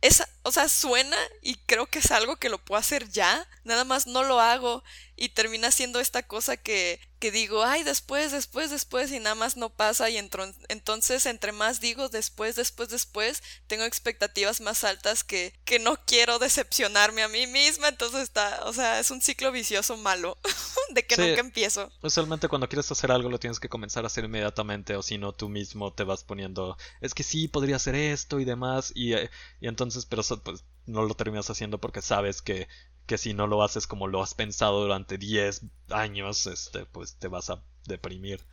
es, 0.00 0.22
o 0.42 0.52
sea, 0.52 0.68
suena 0.68 1.16
y 1.42 1.56
creo 1.66 1.86
que 1.86 1.98
es 1.98 2.10
algo 2.10 2.36
que 2.36 2.48
lo 2.48 2.64
puedo 2.64 2.78
hacer 2.78 3.08
ya, 3.10 3.46
nada 3.64 3.84
más 3.84 4.06
no 4.06 4.22
lo 4.22 4.40
hago 4.40 4.82
y 5.16 5.28
termina 5.28 5.70
siendo 5.70 6.00
esta 6.00 6.22
cosa 6.22 6.56
que, 6.56 6.98
que 7.18 7.30
digo, 7.30 7.62
ay, 7.62 7.82
después, 7.82 8.32
después, 8.32 8.70
después 8.70 9.12
y 9.12 9.20
nada 9.20 9.34
más 9.34 9.58
no 9.58 9.68
pasa 9.68 10.08
y 10.08 10.16
entonces 10.16 11.26
entre 11.26 11.52
más 11.52 11.78
digo 11.78 12.08
después, 12.08 12.56
después, 12.56 12.88
después, 12.88 13.42
tengo 13.66 13.84
expectativas 13.84 14.62
más 14.62 14.82
altas 14.82 15.22
que, 15.22 15.52
que 15.66 15.78
no 15.78 15.98
quiero 16.06 16.38
decepcionarme 16.38 17.22
a 17.22 17.28
mí 17.28 17.46
misma, 17.46 17.88
entonces 17.88 18.22
está, 18.22 18.62
o 18.64 18.72
sea, 18.72 18.98
es 18.98 19.10
un 19.10 19.20
ciclo 19.20 19.52
vicioso 19.52 19.98
malo 19.98 20.38
de 20.94 21.04
que 21.04 21.18
nunca 21.18 21.40
empiezo. 21.40 21.92
Usualmente 22.00 22.48
cuando 22.48 22.68
quieres 22.68 22.90
hacer 22.90 23.12
algo 23.12 23.28
lo 23.28 23.38
tienes 23.38 23.60
que 23.60 23.68
comenzar 23.68 24.04
a 24.04 24.06
hacer 24.06 24.24
inmediatamente 24.24 24.96
o 24.96 25.02
si 25.02 25.18
no 25.18 25.34
tú 25.34 25.50
mismo 25.50 25.92
te 25.92 26.04
vas 26.04 26.24
poniendo, 26.24 26.78
es 27.02 27.12
que 27.12 27.22
sí, 27.22 27.46
podría 27.46 27.76
hacer 27.76 27.94
esto 27.94 28.40
y 28.40 28.46
demás 28.46 28.90
y, 28.94 29.14
y 29.14 29.28
entonces, 29.68 29.89
pero 30.08 30.22
pues, 30.42 30.64
no 30.86 31.02
lo 31.02 31.14
terminas 31.14 31.50
haciendo 31.50 31.78
porque 31.78 32.02
sabes 32.02 32.42
que, 32.42 32.68
que 33.06 33.18
si 33.18 33.34
no 33.34 33.46
lo 33.46 33.62
haces 33.62 33.86
como 33.86 34.08
lo 34.08 34.22
has 34.22 34.34
pensado 34.34 34.82
durante 34.82 35.18
10 35.18 35.62
años, 35.90 36.46
este, 36.46 36.86
pues 36.86 37.16
te 37.16 37.28
vas 37.28 37.50
a 37.50 37.62
deprimir. 37.84 38.44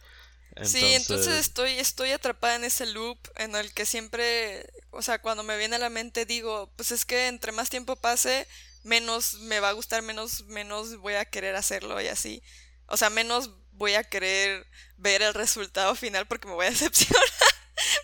Sí, 0.63 0.93
entonces 0.93 1.35
estoy, 1.35 1.73
estoy 1.73 2.11
atrapada 2.11 2.55
en 2.55 2.63
ese 2.63 2.87
loop 2.87 3.19
en 3.35 3.55
el 3.55 3.73
que 3.73 3.85
siempre, 3.85 4.67
o 4.89 5.01
sea, 5.01 5.21
cuando 5.21 5.43
me 5.43 5.57
viene 5.57 5.75
a 5.75 5.79
la 5.79 5.89
mente 5.89 6.25
digo, 6.25 6.71
pues 6.75 6.91
es 6.91 7.05
que 7.05 7.27
entre 7.27 7.51
más 7.51 7.69
tiempo 7.69 7.95
pase, 7.95 8.47
menos 8.83 9.35
me 9.41 9.59
va 9.59 9.69
a 9.69 9.73
gustar, 9.73 10.01
menos, 10.01 10.45
menos 10.45 10.97
voy 10.97 11.13
a 11.13 11.25
querer 11.25 11.55
hacerlo 11.55 12.01
y 12.01 12.07
así. 12.07 12.41
O 12.87 12.97
sea, 12.97 13.09
menos 13.09 13.51
voy 13.71 13.93
a 13.93 14.03
querer 14.03 14.65
ver 14.95 15.21
el 15.21 15.33
resultado 15.33 15.93
final 15.93 16.27
porque 16.27 16.47
me 16.47 16.55
voy 16.55 16.65
a 16.65 16.69
decepcionar. 16.71 17.23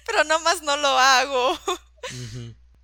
Pero 0.05 0.23
nomás 0.23 0.61
no 0.61 0.77
lo 0.77 0.89
hago. 0.89 1.59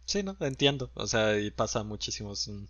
Sí, 0.10 0.24
no, 0.24 0.36
entiendo. 0.40 0.90
O 0.96 1.06
sea, 1.06 1.40
y 1.40 1.52
pasa 1.52 1.84
muchísimo. 1.84 2.34
Es 2.34 2.48
un, 2.48 2.68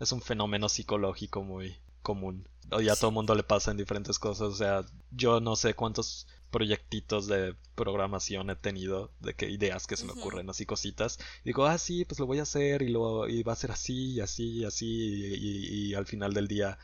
es 0.00 0.12
un 0.12 0.20
fenómeno 0.20 0.68
psicológico 0.68 1.42
muy 1.42 1.78
común. 2.02 2.46
Ya 2.82 2.92
a 2.92 2.96
todo 2.96 3.10
mundo 3.10 3.34
le 3.34 3.42
pasa 3.42 3.70
en 3.70 3.78
diferentes 3.78 4.18
cosas. 4.18 4.48
O 4.48 4.54
sea, 4.54 4.84
yo 5.10 5.40
no 5.40 5.56
sé 5.56 5.72
cuántos 5.72 6.26
proyectitos 6.50 7.26
de 7.26 7.56
programación 7.74 8.50
he 8.50 8.56
tenido, 8.56 9.10
de 9.20 9.32
qué 9.32 9.48
ideas 9.48 9.86
que 9.86 9.96
se 9.96 10.04
me 10.04 10.12
ocurren, 10.12 10.50
así 10.50 10.66
cositas. 10.66 11.18
digo, 11.42 11.64
ah, 11.64 11.78
sí, 11.78 12.04
pues 12.04 12.20
lo 12.20 12.26
voy 12.26 12.38
a 12.38 12.42
hacer 12.42 12.82
y, 12.82 12.90
lo, 12.90 13.28
y 13.28 13.42
va 13.42 13.54
a 13.54 13.56
ser 13.56 13.70
así 13.70 14.12
y 14.12 14.20
así 14.20 14.58
y 14.58 14.64
así. 14.64 14.86
y 14.86 15.94
al 15.94 16.04
final 16.06 16.34
del 16.34 16.48
día 16.48 16.78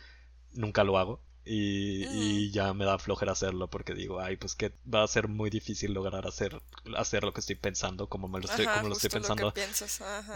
nunca 0.54 0.82
lo 0.82 0.96
hago. 0.96 1.20
Y, 1.44 2.50
ya 2.50 2.72
me 2.74 2.84
da 2.84 2.98
flojera 2.98 3.32
hacerlo 3.32 3.68
porque 3.68 3.94
digo, 3.94 4.20
ay, 4.20 4.36
pues 4.36 4.54
que 4.54 4.72
va 4.92 5.02
a 5.02 5.08
ser 5.08 5.28
muy 5.28 5.50
difícil 5.50 5.92
lograr 5.92 6.26
hacer, 6.26 6.60
hacer 6.96 7.24
lo 7.24 7.32
que 7.32 7.40
estoy 7.40 7.56
pensando, 7.56 8.08
como 8.08 8.28
me 8.28 8.40
lo 8.40 8.46
estoy, 8.46 8.66
como 8.66 8.88
lo 8.88 8.94
estoy 8.94 9.10
pensando 9.10 9.52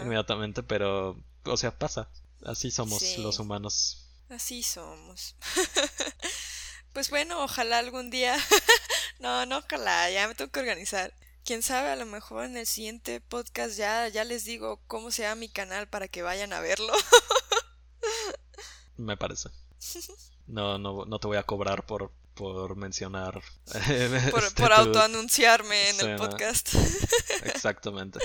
inmediatamente, 0.01 0.63
pero, 0.63 1.19
o 1.43 1.57
sea, 1.57 1.77
pasa. 1.77 2.09
Así 2.43 2.69
somos 2.69 3.17
los 3.17 3.39
humanos. 3.39 4.07
Así 4.29 4.63
somos. 4.63 5.35
pues 6.93 7.09
bueno, 7.09 7.43
ojalá 7.43 7.79
algún 7.79 8.09
día. 8.09 8.37
no, 9.19 9.45
no, 9.45 9.59
ojalá, 9.59 10.09
ya 10.11 10.27
me 10.27 10.35
tengo 10.35 10.51
que 10.51 10.59
organizar. 10.59 11.13
Quién 11.43 11.61
sabe, 11.61 11.89
a 11.89 11.95
lo 11.95 12.07
mejor 12.07 12.45
en 12.45 12.57
el 12.57 12.65
siguiente 12.65 13.21
podcast 13.21 13.77
ya, 13.77 14.07
ya 14.07 14.23
les 14.23 14.45
digo 14.45 14.81
cómo 14.87 15.11
se 15.11 15.21
llama 15.21 15.35
mi 15.35 15.49
canal 15.49 15.87
para 15.87 16.07
que 16.07 16.23
vayan 16.23 16.53
a 16.53 16.59
verlo. 16.59 16.93
me 18.97 19.15
parece. 19.15 19.49
No, 20.47 20.77
no, 20.77 21.05
no 21.05 21.19
te 21.19 21.25
voy 21.25 21.37
a 21.37 21.43
cobrar 21.43 21.87
por, 21.87 22.11
por 22.35 22.75
mencionar. 22.75 23.41
por, 24.31 24.43
este, 24.43 24.61
por 24.61 24.73
autoanunciarme 24.73 25.89
en 25.89 25.99
el 26.01 26.15
podcast. 26.17 26.75
Exactamente. 27.45 28.19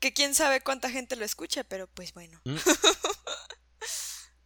que 0.00 0.14
quién 0.14 0.34
sabe 0.34 0.62
cuánta 0.62 0.90
gente 0.90 1.14
lo 1.14 1.26
escucha, 1.26 1.62
pero 1.64 1.88
pues 1.88 2.14
bueno. 2.14 2.40
Mm. 2.44 2.56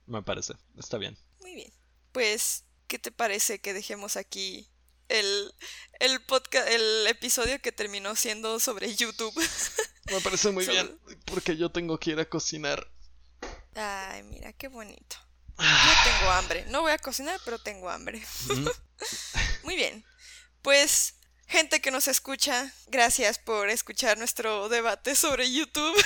Me 0.07 0.23
parece, 0.23 0.55
está 0.77 0.99
bien. 0.99 1.17
Muy 1.41 1.55
bien. 1.55 1.73
Pues, 2.11 2.65
¿qué 2.89 2.99
te 2.99 3.13
parece 3.13 3.61
que 3.61 3.73
dejemos 3.73 4.17
aquí 4.17 4.69
el, 5.09 5.55
el 6.01 6.25
podcast, 6.25 6.69
el 6.69 7.07
episodio 7.07 7.61
que 7.61 7.73
terminó 7.73 8.17
siendo 8.17 8.59
sobre 8.59 8.95
YouTube? 8.95 9.35
Me 10.11 10.21
parece 10.21 10.51
muy 10.51 10.67
bien, 10.67 10.99
porque 11.25 11.57
yo 11.57 11.71
tengo 11.71 11.99
que 11.99 12.11
ir 12.11 12.21
a 12.21 12.29
cocinar. 12.29 12.91
Ay, 13.75 14.23
mira, 14.23 14.53
qué 14.53 14.69
bonito. 14.69 15.17
Yo 15.59 15.93
tengo 16.05 16.31
hambre. 16.33 16.65
No 16.69 16.83
voy 16.83 16.93
a 16.93 16.99
cocinar, 16.99 17.41
pero 17.45 17.59
tengo 17.59 17.89
hambre. 17.91 18.23
Muy 19.63 19.77
bien. 19.77 20.05
Pues, 20.63 21.15
gente 21.47 21.81
que 21.81 21.91
nos 21.91 22.09
escucha, 22.09 22.73
gracias 22.89 23.39
por 23.39 23.69
escuchar 23.69 24.19
nuestro 24.19 24.69
debate 24.69 25.15
sobre 25.15 25.51
YouTube. 25.51 25.97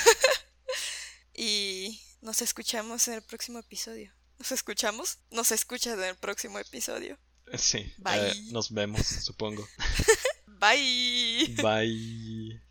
y 1.35 2.01
nos 2.21 2.43
escuchamos 2.43 3.09
en 3.09 3.15
el 3.15 3.23
próximo 3.23 3.59
episodio. 3.59 4.13
¿Nos 4.39 4.53
escuchamos? 4.53 5.19
Nos 5.31 5.53
escuchas 5.53 5.95
en 5.99 6.05
el 6.05 6.17
próximo 6.17 6.59
episodio. 6.59 7.19
Sí. 7.55 7.93
Bye. 7.99 8.31
Eh, 8.31 8.35
nos 8.53 8.73
vemos, 8.73 9.07
supongo. 9.07 9.69
Bye. 10.47 11.57
Bye. 11.63 12.61